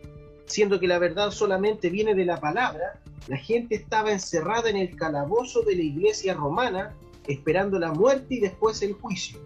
Siendo 0.46 0.80
que 0.80 0.88
la 0.88 0.98
verdad 0.98 1.30
solamente 1.30 1.88
viene 1.88 2.14
de 2.14 2.24
la 2.24 2.40
palabra, 2.40 3.00
la 3.28 3.36
gente 3.36 3.76
estaba 3.76 4.10
encerrada 4.10 4.68
en 4.68 4.76
el 4.76 4.96
calabozo 4.96 5.62
de 5.62 5.76
la 5.76 5.82
iglesia 5.82 6.34
romana 6.34 6.96
esperando 7.28 7.78
la 7.78 7.92
muerte 7.92 8.34
y 8.34 8.40
después 8.40 8.82
el 8.82 8.94
juicio. 8.94 9.38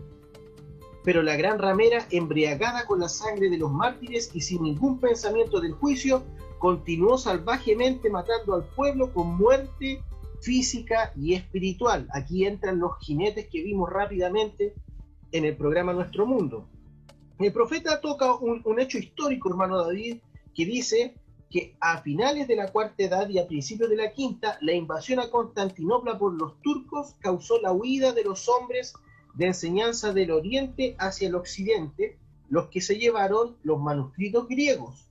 Pero 1.05 1.23
la 1.23 1.37
gran 1.37 1.59
ramera, 1.59 2.07
embriagada 2.11 2.87
con 2.87 3.01
la 3.01 3.09
sangre 3.09 3.51
de 3.51 3.59
los 3.59 3.71
mártires 3.71 4.31
y 4.35 4.41
sin 4.41 4.63
ningún 4.63 4.99
pensamiento 5.01 5.61
del 5.61 5.73
juicio, 5.73 6.25
continuó 6.59 7.19
salvajemente 7.19 8.11
matando 8.11 8.55
al 8.55 8.65
pueblo 8.65 9.13
con 9.13 9.37
muerte 9.37 10.03
física 10.41 11.13
y 11.17 11.35
espiritual. 11.35 12.09
Aquí 12.13 12.47
entran 12.47 12.79
los 12.79 12.99
jinetes 13.01 13.49
que 13.49 13.63
vimos 13.63 13.91
rápidamente 13.91 14.75
en 15.33 15.45
el 15.45 15.57
programa 15.57 15.93
Nuestro 15.93 16.27
Mundo. 16.27 16.69
El 17.39 17.53
profeta 17.53 18.01
toca 18.01 18.35
un, 18.35 18.81
hecho 18.81 18.99
histórico, 18.99 19.49
hermano 19.49 19.79
David, 19.79 20.19
que 20.55 20.65
dice 20.65 21.15
que 21.51 21.77
a 21.81 22.03
finales 22.03 22.49
de 22.49 22.57
la 22.57 22.73
cuarta 22.73 23.05
edad 23.05 23.29
y 23.29 23.39
a 23.39 23.47
principios 23.47 23.89
de 23.89 23.97
la 23.97 24.13
quinta, 24.13 24.59
la 24.61 24.73
invasión 24.73 25.21
a 25.21 25.31
Constantinopla 25.31 26.19
por 26.19 26.35
los 26.35 26.61
turcos 26.63 27.15
causó 27.21 27.61
la 27.61 27.73
huida 27.73 28.13
de 28.13 28.25
los 28.25 28.49
hombres 28.49 28.93
de 29.35 29.47
enseñanza 29.47 30.13
del 30.13 30.33
oriente 30.33 30.97
hacia 30.99 31.29
el 31.29 31.37
occidente, 31.37 32.19
los 32.49 32.67
que 32.69 32.81
se 32.81 32.99
llevaron 32.99 33.57
los 33.63 33.81
manuscritos 33.81 34.49
griegos. 34.49 35.08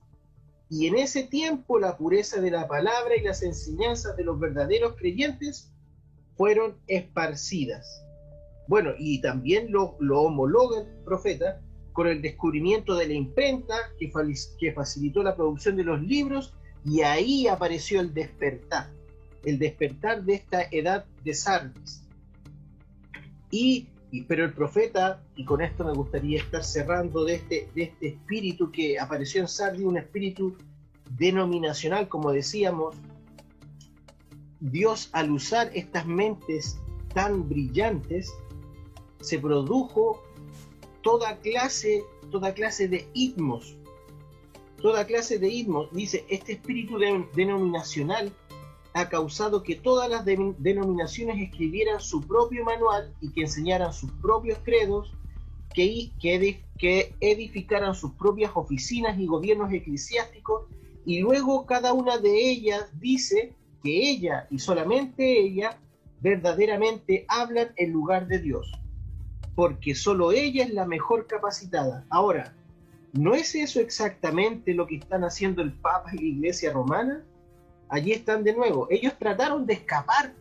Y 0.70 0.86
en 0.86 0.98
ese 0.98 1.24
tiempo 1.24 1.78
la 1.78 1.96
pureza 1.96 2.40
de 2.40 2.50
la 2.50 2.68
palabra 2.68 3.16
y 3.16 3.22
las 3.22 3.42
enseñanzas 3.42 4.16
de 4.16 4.24
los 4.24 4.38
verdaderos 4.38 4.96
creyentes 4.96 5.72
fueron 6.36 6.76
esparcidas. 6.86 8.04
Bueno, 8.66 8.90
y 8.98 9.20
también 9.20 9.72
lo, 9.72 9.96
lo 9.98 10.22
homologa 10.22 10.80
el 10.80 10.86
profeta 11.04 11.60
con 11.92 12.06
el 12.06 12.22
descubrimiento 12.22 12.94
de 12.94 13.08
la 13.08 13.14
imprenta 13.14 13.74
que, 13.98 14.12
que 14.60 14.72
facilitó 14.72 15.22
la 15.22 15.34
producción 15.34 15.74
de 15.76 15.84
los 15.84 16.00
libros 16.00 16.54
y 16.84 17.00
ahí 17.00 17.48
apareció 17.48 18.00
el 18.00 18.14
despertar, 18.14 18.88
el 19.44 19.58
despertar 19.58 20.22
de 20.22 20.34
esta 20.34 20.62
edad 20.70 21.06
de 21.24 21.34
Sardis. 21.34 22.04
Y, 23.50 23.88
pero 24.26 24.44
el 24.44 24.52
profeta, 24.54 25.22
y 25.36 25.44
con 25.44 25.60
esto 25.60 25.84
me 25.84 25.92
gustaría 25.92 26.38
estar 26.38 26.64
cerrando 26.64 27.24
de 27.24 27.34
este, 27.36 27.68
de 27.74 27.82
este 27.84 28.08
espíritu 28.08 28.70
que 28.70 28.98
apareció 28.98 29.42
en 29.42 29.48
Sardis, 29.48 29.84
un 29.84 29.98
espíritu 29.98 30.56
denominacional, 31.16 32.08
como 32.08 32.32
decíamos, 32.32 32.96
Dios 34.60 35.10
al 35.12 35.30
usar 35.30 35.70
estas 35.74 36.06
mentes 36.06 36.78
tan 37.14 37.48
brillantes, 37.48 38.32
se 39.20 39.38
produjo 39.38 40.22
toda 41.02 41.36
clase, 41.38 42.02
toda 42.30 42.54
clase 42.54 42.88
de 42.88 43.08
itmos, 43.14 43.76
toda 44.80 45.06
clase 45.06 45.38
de 45.38 45.48
itmos. 45.48 45.92
Dice, 45.92 46.24
este 46.28 46.52
espíritu 46.52 46.98
denominacional 47.34 48.32
ha 48.98 49.08
causado 49.08 49.62
que 49.62 49.76
todas 49.76 50.10
las 50.10 50.24
denominaciones 50.24 51.40
escribieran 51.40 52.00
su 52.00 52.20
propio 52.26 52.64
manual 52.64 53.14
y 53.20 53.30
que 53.30 53.42
enseñaran 53.42 53.92
sus 53.92 54.10
propios 54.20 54.58
credos, 54.64 55.14
que, 55.72 56.10
que 56.20 57.14
edificaran 57.20 57.94
sus 57.94 58.12
propias 58.14 58.50
oficinas 58.56 59.16
y 59.16 59.26
gobiernos 59.26 59.72
eclesiásticos, 59.72 60.64
y 61.06 61.20
luego 61.20 61.64
cada 61.64 61.92
una 61.92 62.18
de 62.18 62.50
ellas 62.50 62.90
dice 62.98 63.54
que 63.84 64.10
ella 64.10 64.48
y 64.50 64.58
solamente 64.58 65.40
ella 65.40 65.78
verdaderamente 66.20 67.24
hablan 67.28 67.68
en 67.76 67.92
lugar 67.92 68.26
de 68.26 68.40
Dios, 68.40 68.72
porque 69.54 69.94
solo 69.94 70.32
ella 70.32 70.64
es 70.64 70.74
la 70.74 70.86
mejor 70.86 71.28
capacitada. 71.28 72.04
Ahora, 72.10 72.52
¿no 73.12 73.34
es 73.34 73.54
eso 73.54 73.78
exactamente 73.78 74.74
lo 74.74 74.88
que 74.88 74.96
están 74.96 75.22
haciendo 75.22 75.62
el 75.62 75.72
Papa 75.72 76.10
y 76.14 76.16
la 76.16 76.24
Iglesia 76.24 76.72
romana? 76.72 77.24
Allí 77.88 78.12
están 78.12 78.44
de 78.44 78.54
nuevo. 78.54 78.86
Ellos 78.90 79.14
trataron 79.18 79.66
de 79.66 79.74
escapar 79.74 80.34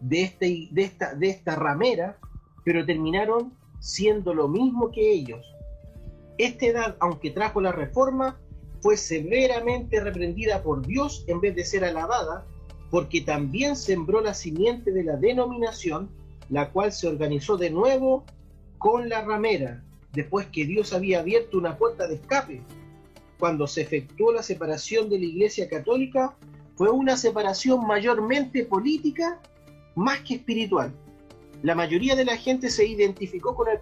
de, 0.00 0.22
este, 0.22 0.68
de, 0.70 0.82
esta, 0.82 1.14
de 1.14 1.28
esta 1.28 1.56
ramera, 1.56 2.18
pero 2.64 2.84
terminaron 2.84 3.52
siendo 3.80 4.34
lo 4.34 4.48
mismo 4.48 4.90
que 4.90 5.12
ellos. 5.12 5.46
Esta 6.38 6.66
edad, 6.66 6.96
aunque 7.00 7.30
trajo 7.30 7.60
la 7.60 7.72
reforma, 7.72 8.38
fue 8.80 8.96
severamente 8.96 10.00
reprendida 10.00 10.62
por 10.62 10.86
Dios 10.86 11.24
en 11.28 11.40
vez 11.40 11.54
de 11.56 11.64
ser 11.64 11.84
alabada, 11.84 12.44
porque 12.90 13.20
también 13.20 13.76
sembró 13.76 14.20
la 14.20 14.34
simiente 14.34 14.92
de 14.92 15.04
la 15.04 15.16
denominación, 15.16 16.08
la 16.50 16.70
cual 16.70 16.92
se 16.92 17.08
organizó 17.08 17.56
de 17.56 17.70
nuevo 17.70 18.24
con 18.78 19.08
la 19.08 19.22
ramera, 19.22 19.82
después 20.12 20.46
que 20.46 20.64
Dios 20.64 20.92
había 20.92 21.20
abierto 21.20 21.58
una 21.58 21.76
puerta 21.76 22.06
de 22.06 22.16
escape. 22.16 22.62
Cuando 23.38 23.66
se 23.66 23.82
efectuó 23.82 24.32
la 24.32 24.42
separación 24.42 25.10
de 25.10 25.18
la 25.18 25.24
Iglesia 25.24 25.68
Católica, 25.68 26.36
fue 26.76 26.90
una 26.90 27.16
separación 27.16 27.86
mayormente 27.86 28.64
política 28.64 29.40
más 29.94 30.20
que 30.20 30.34
espiritual. 30.34 30.92
La 31.62 31.74
mayoría 31.74 32.14
de 32.14 32.26
la 32.26 32.36
gente 32.36 32.68
se 32.68 32.86
identificó 32.86 33.56
con 33.56 33.68
el 33.68 33.80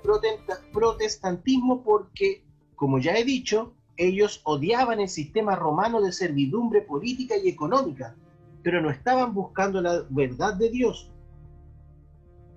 protestantismo 0.73 1.83
porque, 1.83 2.45
como 2.77 3.01
ya 3.01 3.17
he 3.17 3.25
dicho, 3.25 3.75
ellos 3.97 4.41
odiaban 4.45 5.01
el 5.01 5.09
sistema 5.09 5.57
romano 5.57 6.01
de 6.01 6.13
servidumbre 6.13 6.83
política 6.83 7.37
y 7.37 7.49
económica, 7.49 8.15
pero 8.63 8.81
no 8.81 8.91
estaban 8.91 9.35
buscando 9.35 9.83
la 9.83 10.05
verdad 10.09 10.55
de 10.55 10.71
Dios. 10.71 11.11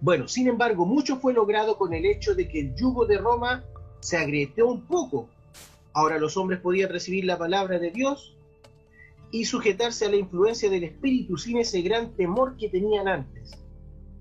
Bueno, 0.02 0.28
sin 0.28 0.48
embargo, 0.48 0.86
mucho 0.86 1.18
fue 1.18 1.34
logrado 1.34 1.78
con 1.78 1.96
el 1.96 2.06
hecho 2.06 2.36
de 2.36 2.48
que 2.48 2.60
el 2.60 2.76
yugo 2.76 3.08
de 3.08 3.18
Roma 3.18 3.66
se 4.00 4.18
agrieteó 4.18 4.68
un 4.68 4.86
poco. 4.86 5.28
Ahora 5.94 6.20
los 6.20 6.38
hombres 6.38 6.60
podían 6.60 6.92
recibir 6.92 7.26
la 7.26 7.40
palabra 7.40 7.80
de 7.80 7.90
Dios 7.90 8.37
y 9.32 9.46
sujetarse 9.46 10.06
a 10.06 10.10
la 10.10 10.18
influencia 10.18 10.70
del 10.70 10.86
Espíritu 10.86 11.38
sin 11.38 11.58
ese 11.58 11.82
gran 11.82 12.12
temor 12.16 12.56
que 12.58 12.70
tenían 12.70 13.08
antes. 13.08 13.58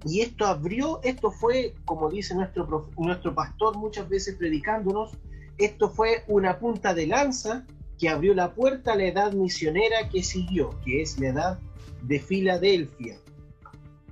Y 0.04 0.20
esto 0.20 0.46
abrió, 0.46 1.00
esto 1.02 1.30
fue, 1.30 1.74
como 1.84 2.10
dice 2.10 2.34
nuestro, 2.34 2.88
nuestro 2.98 3.34
pastor 3.34 3.76
muchas 3.76 4.08
veces 4.08 4.36
predicándonos, 4.36 5.12
esto 5.58 5.90
fue 5.90 6.24
una 6.28 6.58
punta 6.58 6.94
de 6.94 7.06
lanza 7.06 7.64
que 7.98 8.08
abrió 8.08 8.34
la 8.34 8.52
puerta 8.54 8.92
a 8.92 8.96
la 8.96 9.04
edad 9.04 9.32
misionera 9.32 10.08
que 10.10 10.22
siguió, 10.22 10.78
que 10.84 11.02
es 11.02 11.18
la 11.18 11.28
edad 11.28 11.58
de 12.02 12.20
Filadelfia. 12.20 13.16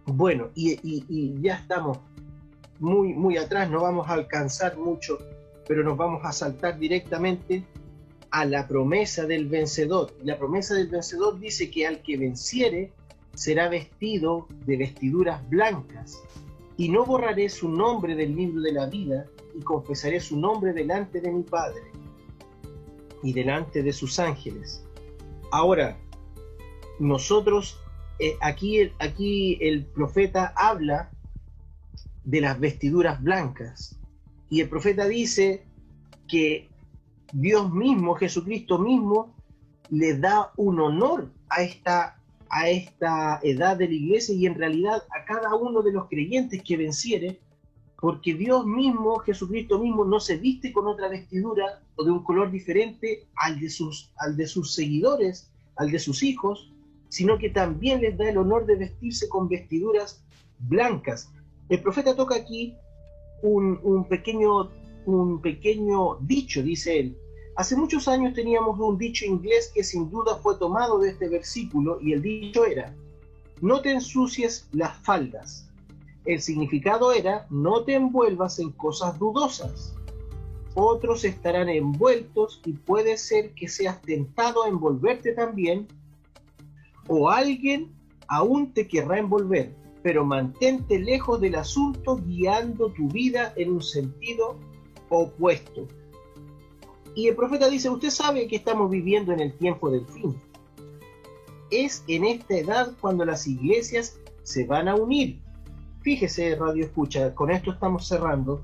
Bueno, 0.07 0.51
y, 0.55 1.41
ya 1.41 1.57
estamos 1.57 1.99
muy, 2.79 3.15
muy 3.15 3.37
atrás, 3.37 3.71
no 3.71 3.81
vamos 3.81 4.09
a 4.09 4.15
alcanzar 4.15 4.77
mucho, 4.77 5.19
pero 5.69 5.83
nos 5.83 5.97
vamos 5.97 6.23
a 6.25 6.33
saltar 6.33 6.79
directamente 6.79 7.65
a 8.35 8.45
la 8.45 8.67
promesa 8.67 9.27
del 9.27 9.47
vencedor. 9.47 10.13
La 10.25 10.37
promesa 10.37 10.75
del 10.75 10.89
vencedor 10.89 11.39
dice 11.39 11.71
que 11.71 11.87
al 11.87 12.03
que 12.03 12.17
venciere 12.17 12.93
será 13.33 13.69
vestido 13.69 14.49
de 14.67 14.77
vestiduras 14.77 15.49
blancas, 15.49 16.21
y 16.77 16.89
no 16.89 17.07
borraré 17.07 17.49
su 17.49 17.69
nombre 17.69 18.17
del 18.17 18.35
libro 18.35 18.61
de 18.61 18.73
la 18.73 18.87
vida, 18.87 19.27
y 19.57 19.63
confesaré 19.63 20.19
su 20.19 20.37
nombre 20.37 20.73
delante 20.73 21.21
de 21.21 21.31
mi 21.31 21.45
Padre 21.45 21.83
y 23.23 23.33
delante 23.33 23.85
de 23.85 23.93
sus 23.93 24.19
ángeles. 24.19 24.85
Ahora, 25.53 25.97
nosotros, 26.99 27.79
eh, 28.19 28.35
aquí, 28.41 28.91
aquí 28.99 29.59
el 29.61 29.85
profeta 29.85 30.53
habla 30.57 31.13
de 32.25 32.41
las 32.41 32.59
vestiduras 32.59 33.23
blancas, 33.23 33.97
y 34.51 34.61
el 34.61 34.69
profeta 34.69 35.07
dice 35.07 35.65
que 36.27 36.74
Dios 37.35 37.73
mismo, 37.73 38.15
Jesucristo 38.15 38.79
mismo, 38.79 39.35
le 39.91 40.17
da 40.17 40.53
un 40.57 40.79
honor 40.79 41.33
a 41.49 41.63
esta, 41.63 42.17
a 42.49 42.69
esta 42.69 43.41
edad 43.43 43.77
de 43.77 43.89
la 43.89 43.95
iglesia 43.95 44.37
y 44.37 44.47
en 44.47 44.55
realidad 44.55 45.03
a 45.11 45.25
cada 45.25 45.53
uno 45.57 45.83
de 45.83 45.91
los 45.91 46.09
creyentes 46.09 46.63
que 46.63 46.77
venciere, 46.77 47.41
porque 48.01 48.35
Dios 48.35 48.65
mismo, 48.65 49.19
Jesucristo 49.19 49.81
mismo, 49.81 50.05
no 50.05 50.21
se 50.21 50.37
viste 50.37 50.73
con 50.73 50.87
otra 50.87 51.09
vestidura 51.09 51.81
o 51.97 52.05
de 52.05 52.13
un 52.13 52.23
color 52.23 52.53
diferente 52.53 53.27
al 53.35 53.59
de 53.59 53.69
sus, 53.69 54.13
al 54.19 54.37
de 54.37 54.47
sus 54.47 54.73
seguidores, 54.73 55.51
al 55.75 55.91
de 55.91 55.99
sus 55.99 56.23
hijos, 56.23 56.73
sino 57.09 57.37
que 57.39 57.51
también 57.51 58.01
les 58.01 58.17
da 58.17 58.29
el 58.31 58.39
honor 58.39 58.65
de 58.65 58.77
vestirse 58.77 59.29
con 59.29 59.49
vestiduras 59.49 60.23
blancas. 60.61 61.33
El 61.69 61.83
profeta 61.83 62.15
toca 62.15 62.37
aquí 62.37 62.77
un, 63.43 63.81
un, 63.83 64.05
pequeño, 64.05 64.71
un 65.07 65.41
pequeño 65.41 66.19
dicho, 66.21 66.63
dice 66.63 67.01
él. 67.01 67.19
Hace 67.57 67.77
muchos 67.77 68.09
años 68.09 68.35
teníamos 68.35 68.81
un 68.81 68.99
dicho 68.99 69.25
inglés 69.25 69.71
que 69.73 69.85
sin 69.85 70.11
duda 70.11 70.37
fue 70.37 70.57
tomado 70.59 70.99
de 70.99 71.11
este 71.11 71.29
versículo 71.29 72.01
y 72.01 72.13
el 72.13 72.23
dicho 72.23 72.65
era, 72.65 72.95
no 73.61 73.81
te 73.81 73.93
ensucies 73.93 74.69
las 74.73 74.97
faldas, 74.99 75.71
el 76.25 76.41
significado 76.41 77.13
era, 77.13 77.47
no 77.51 77.85
te 77.85 77.95
envuelvas 77.95 78.59
en 78.59 78.73
cosas 78.73 79.19
dudosas. 79.19 79.95
Otros 80.75 81.25
estarán 81.25 81.69
envueltos 81.69 82.61
y 82.65 82.73
puede 82.73 83.19
ser 83.19 83.53
que 83.55 83.69
seas 83.69 84.01
tentado 84.03 84.65
a 84.65 84.69
envolverte 84.69 85.33
también, 85.33 85.87
o 87.07 87.31
alguien 87.31 87.93
aún 88.27 88.73
te 88.73 88.89
querrá 88.89 89.19
envolver, 89.19 89.77
pero 90.03 90.25
mantente 90.25 90.99
lejos 90.99 91.41
del 91.41 91.55
asunto 91.55 92.17
guiando 92.17 92.91
tu 92.93 93.07
vida 93.09 93.53
en 93.57 93.73
un 93.75 93.83
sentido 93.83 94.59
opuesto. 95.11 95.87
Y 97.15 97.29
el 97.29 97.37
profeta 97.37 97.69
dice, 97.69 97.91
usted 97.91 98.11
sabe 98.11 98.47
que 98.49 98.57
estamos 98.57 98.91
viviendo 98.91 99.33
en 99.33 99.41
el 99.41 99.53
tiempo 99.57 99.91
del 99.91 100.07
fin. 100.07 100.41
Es 101.71 102.05
en 102.09 102.25
esta 102.25 102.57
edad 102.57 102.93
cuando 103.01 103.25
las 103.25 103.47
iglesias 103.47 104.19
se 104.43 104.67
van 104.67 104.89
a 104.89 104.95
unir 104.95 105.45
Fíjese, 106.05 106.55
Radio 106.57 106.85
Escucha, 106.85 107.35
con 107.35 107.51
esto 107.51 107.73
estamos 107.73 108.07
cerrando. 108.07 108.63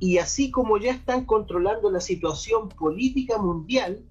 Y 0.00 0.18
así 0.18 0.50
como 0.50 0.78
ya 0.78 0.90
están 0.90 1.26
controlando 1.26 1.92
la 1.92 2.00
situación 2.00 2.70
política 2.70 3.38
mundial, 3.38 4.04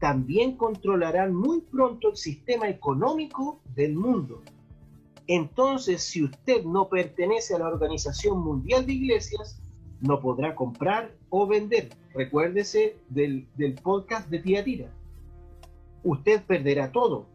también 0.00 0.56
controlarán 0.56 1.34
muy 1.34 1.60
pronto 1.60 2.08
el 2.08 2.16
sistema 2.16 2.70
económico 2.70 3.60
del 3.74 3.96
mundo. 3.96 4.40
Entonces, 5.26 6.02
si 6.02 6.24
usted 6.24 6.64
no 6.64 6.88
pertenece 6.88 7.54
a 7.54 7.58
la 7.58 7.68
Organización 7.68 8.38
Mundial 8.38 8.86
de 8.86 8.94
Iglesias, 8.94 9.60
no 10.00 10.20
podrá 10.20 10.54
comprar 10.54 11.12
o 11.30 11.46
vender. 11.46 11.90
Recuérdese 12.14 12.96
del, 13.08 13.46
del 13.56 13.74
podcast 13.74 14.28
de 14.28 14.38
Tía 14.38 14.64
Tira. 14.64 14.90
Usted 16.02 16.42
perderá 16.42 16.92
todo, 16.92 17.26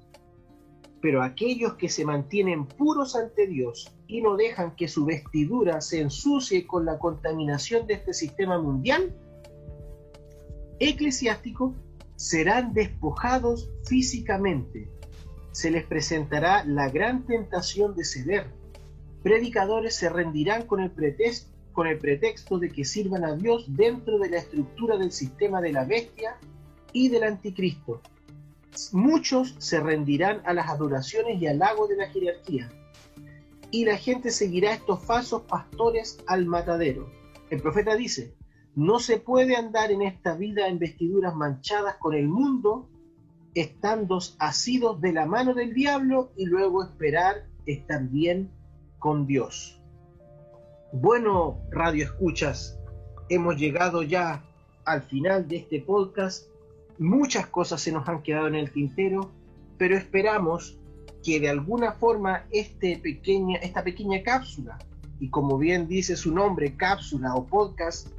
pero 1.02 1.24
aquellos 1.24 1.74
que 1.74 1.90
se 1.90 2.06
mantienen 2.06 2.66
puros 2.66 3.16
ante 3.16 3.48
Dios 3.48 3.92
y 4.08 4.22
no 4.22 4.38
dejan 4.38 4.76
que 4.76 4.88
su 4.88 5.06
vestidura 5.06 5.82
se 5.82 6.02
ensucie 6.02 6.68
con 6.68 6.86
la 6.86 7.00
contaminación 7.00 7.88
de 7.88 7.96
este 7.96 8.14
sistema 8.14 8.60
mundial 8.62 9.14
eclesiástico, 10.82 11.76
serán 12.16 12.74
despojados 12.74 13.70
físicamente. 13.86 14.90
Se 15.52 15.72
les 15.72 15.86
presentará 15.86 16.64
la 16.66 16.90
gran 16.90 17.26
tentación 17.26 17.96
de 17.96 18.04
ceder. 18.04 18.48
Predicadores 19.24 19.96
se 19.96 20.10
rendirán 20.10 20.66
con 20.66 20.80
el, 20.82 20.92
pretexto, 20.92 21.51
con 21.72 21.88
el 21.88 21.98
pretexto 21.98 22.60
de 22.60 22.70
que 22.70 22.86
sirvan 22.86 23.24
a 23.24 23.36
Dios 23.36 23.66
dentro 23.68 24.20
de 24.20 24.30
la 24.30 24.38
estructura 24.38 24.98
del 24.98 25.12
sistema 25.12 25.62
de 25.62 25.74
la 25.74 25.86
bestia 25.86 26.38
y 26.94 27.10
del 27.10 27.24
anticristo 27.24 28.02
muchos 28.92 29.56
se 29.60 29.80
rendirán 29.80 30.42
a 30.46 30.54
las 30.54 30.70
adoraciones 30.70 31.42
y 31.42 31.48
halagos 31.48 31.90
de 31.90 31.98
la 31.98 32.08
jerarquía, 32.10 32.72
y 33.70 33.86
la 33.86 33.98
gente 33.98 34.32
seguirá 34.32 34.74
estos 34.74 35.04
falsos 35.04 35.44
pastores 35.44 36.20
al 36.28 36.46
matadero. 36.46 37.10
El 37.50 37.62
profeta 37.62 37.96
dice, 37.96 38.36
no 38.76 39.00
se 39.00 39.18
puede 39.18 39.56
andar 39.56 39.92
en 39.92 40.02
esta 40.02 40.36
vida 40.36 40.68
en 40.68 40.80
vestiduras 40.80 41.36
manchadas 41.36 41.96
con 41.98 42.14
el 42.14 42.28
mundo, 42.28 42.90
estando 43.54 44.20
asidos 44.40 45.02
de 45.02 45.12
la 45.12 45.26
mano 45.26 45.54
del 45.54 45.74
diablo 45.74 46.32
y 46.38 46.46
luego 46.46 46.84
esperar 46.84 47.46
estar 47.66 48.04
bien 48.04 48.50
con 49.00 49.28
Dios. 49.28 49.81
Bueno, 50.94 51.58
radio 51.72 52.06
escuchas, 52.06 52.78
hemos 53.30 53.58
llegado 53.58 54.04
ya 54.04 54.44
al 54.86 55.02
final 55.02 55.48
de 55.48 55.58
este 55.58 55.80
podcast 55.82 56.52
Muchas 57.02 57.48
cosas 57.48 57.82
se 57.82 57.92
nos 57.92 58.08
han 58.08 58.22
quedado 58.22 58.48
en 58.48 58.54
el 58.54 58.72
tintero, 58.72 59.32
pero 59.80 59.98
esperamos 59.98 60.78
que 61.24 61.40
de 61.40 61.50
alguna 61.50 61.94
forma 61.94 62.46
este 62.52 62.98
pequeña, 62.98 63.58
esta 63.58 63.84
pequeña 63.84 64.22
cápsula, 64.22 64.78
y 65.20 65.30
como 65.30 65.58
bien 65.58 65.88
dice 65.88 66.16
su 66.16 66.32
nombre, 66.32 66.78
cápsula 66.78 67.34
o 67.34 67.48
podcast, 67.48 68.10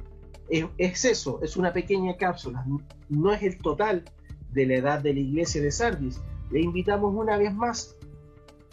es, 0.49 1.05
eso, 1.05 1.39
es 1.41 1.55
una 1.55 1.71
pequeña 1.71 2.17
cápsula, 2.17 2.65
no 3.07 3.31
es 3.31 3.41
el 3.43 3.57
total 3.59 4.03
de 4.51 4.65
la 4.65 4.75
edad 4.75 4.99
de 4.99 5.13
la 5.13 5.21
iglesia 5.21 5.61
de 5.61 5.71
Sardis. 5.71 6.19
le 6.51 6.59
invitamos 6.59 7.15
una 7.15 7.37
vez 7.37 7.53
más 7.53 7.95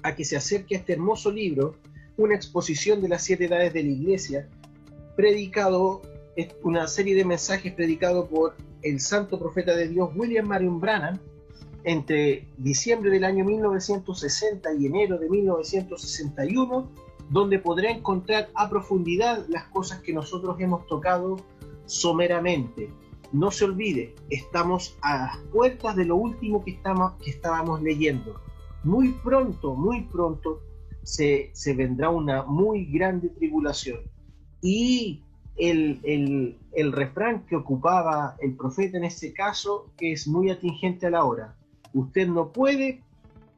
a 0.02 0.16
que 0.16 0.24
se 0.24 0.36
acerque 0.36 0.74
a 0.74 0.78
este 0.78 0.94
hermoso 0.94 1.30
libro, 1.30 1.76
una 2.20 2.34
exposición 2.34 3.00
de 3.00 3.08
las 3.08 3.24
siete 3.24 3.46
edades 3.46 3.72
de 3.72 3.82
la 3.82 3.88
iglesia, 3.88 4.48
predicado, 5.16 6.02
una 6.62 6.86
serie 6.86 7.14
de 7.14 7.24
mensajes 7.24 7.72
predicados 7.72 8.28
por 8.28 8.54
el 8.82 9.00
santo 9.00 9.38
profeta 9.38 9.74
de 9.74 9.88
Dios 9.88 10.10
William 10.14 10.46
Marion 10.46 10.80
Branham 10.80 11.18
entre 11.84 12.46
diciembre 12.58 13.10
del 13.10 13.24
año 13.24 13.44
1960 13.44 14.72
y 14.74 14.86
enero 14.86 15.18
de 15.18 15.28
1961, 15.30 16.90
donde 17.30 17.58
podrá 17.58 17.90
encontrar 17.90 18.50
a 18.54 18.68
profundidad 18.68 19.46
las 19.48 19.64
cosas 19.64 20.00
que 20.00 20.12
nosotros 20.12 20.60
hemos 20.60 20.86
tocado 20.86 21.38
someramente. 21.86 22.90
No 23.32 23.50
se 23.50 23.64
olvide, 23.64 24.14
estamos 24.28 24.98
a 25.00 25.18
las 25.18 25.36
puertas 25.52 25.96
de 25.96 26.04
lo 26.04 26.16
último 26.16 26.62
que, 26.64 26.72
estamos, 26.72 27.14
que 27.22 27.30
estábamos 27.30 27.80
leyendo. 27.80 28.40
Muy 28.84 29.12
pronto, 29.12 29.74
muy 29.74 30.02
pronto 30.02 30.60
se, 31.02 31.52
vendrá 31.74 32.10
una 32.10 32.42
muy 32.44 32.86
grande 32.86 33.28
tribulación. 33.28 34.00
Y 34.62 35.22
el, 35.56 36.00
el, 36.04 36.58
el, 36.72 36.92
refrán 36.92 37.46
que 37.46 37.56
ocupaba 37.56 38.36
el 38.40 38.56
profeta 38.56 38.96
en 38.96 39.04
este 39.04 39.32
caso 39.32 39.90
es 39.98 40.26
muy 40.26 40.50
atingente 40.50 41.06
a 41.06 41.10
la 41.10 41.24
hora. 41.24 41.56
Usted 41.92 42.28
no 42.28 42.52
puede 42.52 43.02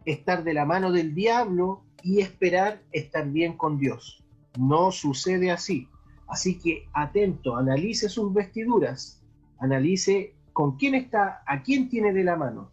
estar 0.05 0.43
de 0.44 0.55
la 0.55 0.64
mano 0.64 0.90
del 0.90 1.14
diablo 1.14 1.82
y 2.02 2.20
esperar 2.20 2.82
estar 2.93 3.28
bien 3.31 3.56
con 3.56 3.78
Dios. 3.78 4.24
No 4.59 4.90
sucede 4.90 5.51
así. 5.51 5.89
Así 6.27 6.59
que 6.59 6.89
atento, 6.93 7.56
analice 7.56 8.09
sus 8.09 8.32
vestiduras, 8.32 9.23
analice 9.59 10.35
con 10.52 10.77
quién 10.77 10.94
está, 10.94 11.43
a 11.47 11.62
quién 11.62 11.89
tiene 11.89 12.12
de 12.12 12.24
la 12.24 12.36
mano. 12.36 12.70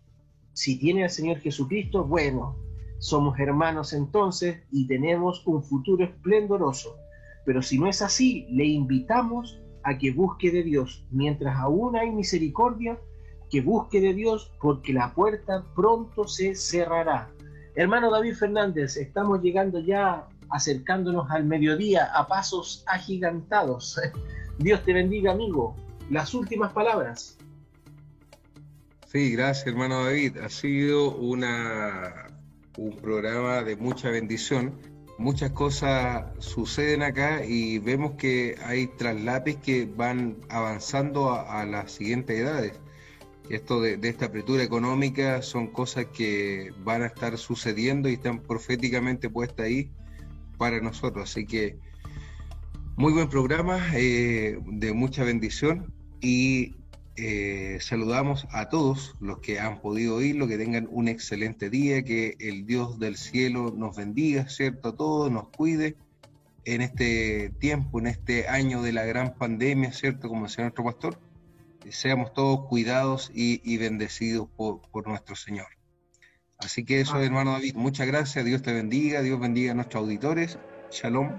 Si 0.54 0.78
tiene 0.78 1.04
al 1.04 1.10
Señor 1.10 1.40
Jesucristo, 1.40 2.06
bueno, 2.06 2.56
somos 3.00 3.40
hermanos 3.40 3.94
entonces 3.94 4.60
y 4.72 4.88
tenemos 4.88 5.46
un 5.48 5.64
futuro 5.64 6.04
esplendoroso. 6.04 6.98
Pero 7.46 7.62
si 7.62 7.80
no 7.80 7.88
es 7.88 8.02
así, 8.02 8.46
le 8.52 8.66
invitamos 8.66 9.60
a 9.84 9.98
que 9.98 10.12
busque 10.12 10.52
de 10.52 10.64
Dios. 10.64 11.06
Mientras 11.10 11.58
aún 11.58 11.96
hay 11.96 12.12
misericordia, 12.12 13.00
que 13.50 13.62
busque 13.62 14.00
de 14.00 14.14
Dios 14.14 14.52
porque 14.62 14.94
la 14.94 15.14
puerta 15.14 15.64
pronto 15.76 16.28
se 16.28 16.56
cerrará. 16.56 17.32
Hermano 17.76 18.12
David 18.12 18.36
Fernández, 18.36 18.98
estamos 18.98 19.42
llegando 19.42 19.80
ya 19.80 20.28
acercándonos 20.50 21.30
al 21.32 21.46
mediodía 21.46 22.06
a 22.14 22.28
pasos 22.28 22.84
agigantados. 22.88 24.00
Dios 24.58 24.84
te 24.84 24.94
bendiga, 24.94 25.32
amigo. 25.32 25.76
Las 26.10 26.34
últimas 26.34 26.74
palabras. 26.74 27.38
Sí, 29.08 29.32
gracias, 29.32 29.66
hermano 29.66 30.04
David. 30.04 30.38
Ha 30.38 30.50
sido 30.50 31.16
una, 31.16 32.29
un 32.80 32.96
programa 32.96 33.62
de 33.64 33.76
mucha 33.76 34.10
bendición. 34.10 34.80
Muchas 35.18 35.52
cosas 35.52 36.26
suceden 36.40 37.04
acá 37.04 37.44
y 37.46 37.78
vemos 37.80 38.14
que 38.14 38.56
hay 38.64 38.88
traslapes 38.88 39.58
que 39.58 39.86
van 39.86 40.38
avanzando 40.48 41.32
a, 41.34 41.66
las 41.66 41.92
siguientes 41.92 42.40
edades 42.40 42.80
esto 43.50 43.82
de, 43.82 44.00
esta 44.04 44.28
apertura 44.28 44.64
económica 44.64 45.42
son 45.42 45.68
cosas 45.68 46.06
que 46.06 46.72
van 46.84 47.02
a 47.02 47.08
estar 47.08 47.38
sucediendo 47.38 48.08
y 48.08 48.14
están 48.14 48.42
proféticamente 48.42 49.30
puestas 49.30 49.66
ahí 49.66 49.90
para 50.58 50.80
nosotros. 50.80 51.32
Así 51.32 51.46
que 51.46 51.78
muy 52.96 53.12
buen 53.12 53.28
programa, 53.28 53.80
eh, 53.96 54.60
de 54.66 54.94
mucha 54.94 55.24
bendición 55.24 55.92
y 56.22 56.76
eh, 57.22 57.80
saludamos 57.82 58.48
a 58.52 58.70
todos 58.70 59.16
los 59.20 59.40
que 59.40 59.60
han 59.60 59.82
podido 59.82 60.16
oírlo, 60.16 60.48
que 60.48 60.58
tengan 60.58 60.88
un 60.90 61.08
excelente 61.08 61.70
día, 61.70 62.04
que 62.04 62.36
el 62.40 62.66
Dios 62.66 63.00
del 63.00 63.18
cielo 63.18 63.74
nos 63.76 63.98
bendiga, 63.98 64.48
¿cierto? 64.50 64.90
A 64.90 64.96
todos, 64.96 65.32
nos 65.32 65.50
cuide 65.50 65.96
en 66.66 66.82
este 66.82 67.52
tiempo, 67.60 68.00
en 68.00 68.08
este 68.08 68.48
año 68.48 68.82
de 68.82 68.94
la 68.94 69.06
gran 69.06 69.36
pandemia, 69.36 69.92
¿cierto? 69.94 70.30
Como 70.30 70.46
decía 70.46 70.64
nuestro 70.64 70.84
pastor 70.84 71.20
seamos 71.92 72.34
todos 72.34 72.68
cuidados 72.68 73.32
y, 73.34 73.78
bendecidos 73.78 74.48
por, 74.56 75.08
nuestro 75.08 75.36
Señor. 75.36 75.68
Así 76.58 76.84
que 76.84 77.02
eso, 77.02 77.20
hermano 77.22 77.54
David, 77.54 77.76
muchas 77.76 78.08
gracias, 78.08 78.44
Dios 78.44 78.62
te 78.62 78.74
bendiga, 78.74 79.22
Dios 79.22 79.40
bendiga 79.40 79.72
a 79.72 79.76
nuestros 79.76 80.04
auditores. 80.04 80.60
Shalom. 80.92 81.32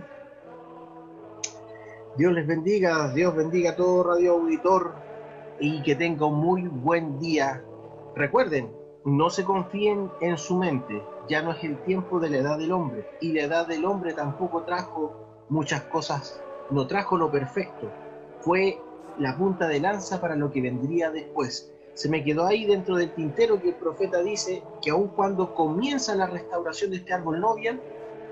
Dios 2.17 2.33
les 2.33 2.47
bendiga, 2.47 3.13
Dios 3.13 3.35
bendiga 3.37 3.71
a 3.71 3.77
todo 3.77 4.03
radio 4.03 4.33
auditor 4.33 5.10
y 5.61 5.83
que 5.83 5.95
tenga 5.95 6.27
un 6.27 6.41
muy 6.41 6.63
buen 6.63 7.19
día. 7.19 7.63
Recuerden, 8.17 8.73
no 9.05 9.31
se 9.31 9.45
confíen 9.45 10.11
en 10.21 10.37
su 10.37 10.57
mente, 10.57 11.03
ya 11.29 11.43
no 11.43 11.53
es 11.53 11.63
el 11.65 11.79
tiempo 11.85 12.19
de 12.19 12.31
la 12.31 12.39
edad 12.39 12.59
del 12.59 12.73
hombre 12.73 13.07
y 13.21 13.33
la 13.33 13.43
edad 13.43 13.67
del 13.67 13.85
hombre 13.85 14.13
tampoco 14.13 14.63
trajo 14.65 15.45
muchas 15.49 15.83
cosas, 15.83 16.43
no 16.71 16.87
trajo 16.87 17.17
lo 17.17 17.31
perfecto, 17.31 17.91
fue 18.41 18.79
la 19.19 19.37
punta 19.37 19.69
de 19.69 19.81
lanza 19.81 20.21
para 20.21 20.37
lo 20.37 20.51
que 20.51 20.61
vendría 20.61 21.11
después. 21.11 21.73
Se 21.95 22.09
me 22.09 22.25
quedó 22.25 22.47
ahí 22.47 22.65
dentro 22.65 22.97
del 22.97 23.13
tintero 23.13 23.61
que 23.61 23.71
el 23.71 23.75
profeta 23.75 24.23
dice 24.23 24.63
que 24.81 24.91
aun 24.91 25.09
cuando 25.09 25.55
comienza 25.55 26.15
la 26.15 26.27
restauración 26.27 26.91
de 26.91 26.99
este 26.99 27.13
árbol 27.13 27.41
novian, 27.41 27.81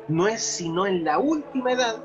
no 0.08 0.28
es 0.28 0.42
sino 0.42 0.86
en 0.86 1.04
la 1.04 1.18
última 1.18 1.72
edad 1.72 2.02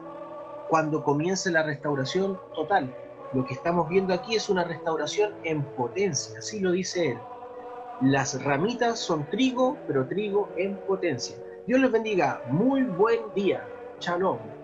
cuando 0.67 1.03
comienza 1.03 1.51
la 1.51 1.63
restauración 1.63 2.39
total. 2.55 2.93
Lo 3.34 3.43
que 3.45 3.55
estamos 3.55 3.89
viendo 3.89 4.14
aquí 4.14 4.35
es 4.35 4.47
una 4.49 4.64
restauración 4.64 5.34
en 5.43 5.64
potencia, 5.76 6.38
así 6.38 6.60
lo 6.60 6.72
dice 6.72 7.11
él. 7.11 7.18
Las 8.01 8.41
ramitas 8.43 8.99
son 8.99 9.27
trigo, 9.30 9.77
pero 9.88 10.07
trigo 10.07 10.49
en 10.57 10.77
potencia. 10.77 11.35
Dios 11.65 11.80
les 11.80 11.91
bendiga. 11.91 12.41
Muy 12.47 12.84
buen 12.84 13.34
día. 13.34 13.68
Shalom. 13.99 14.62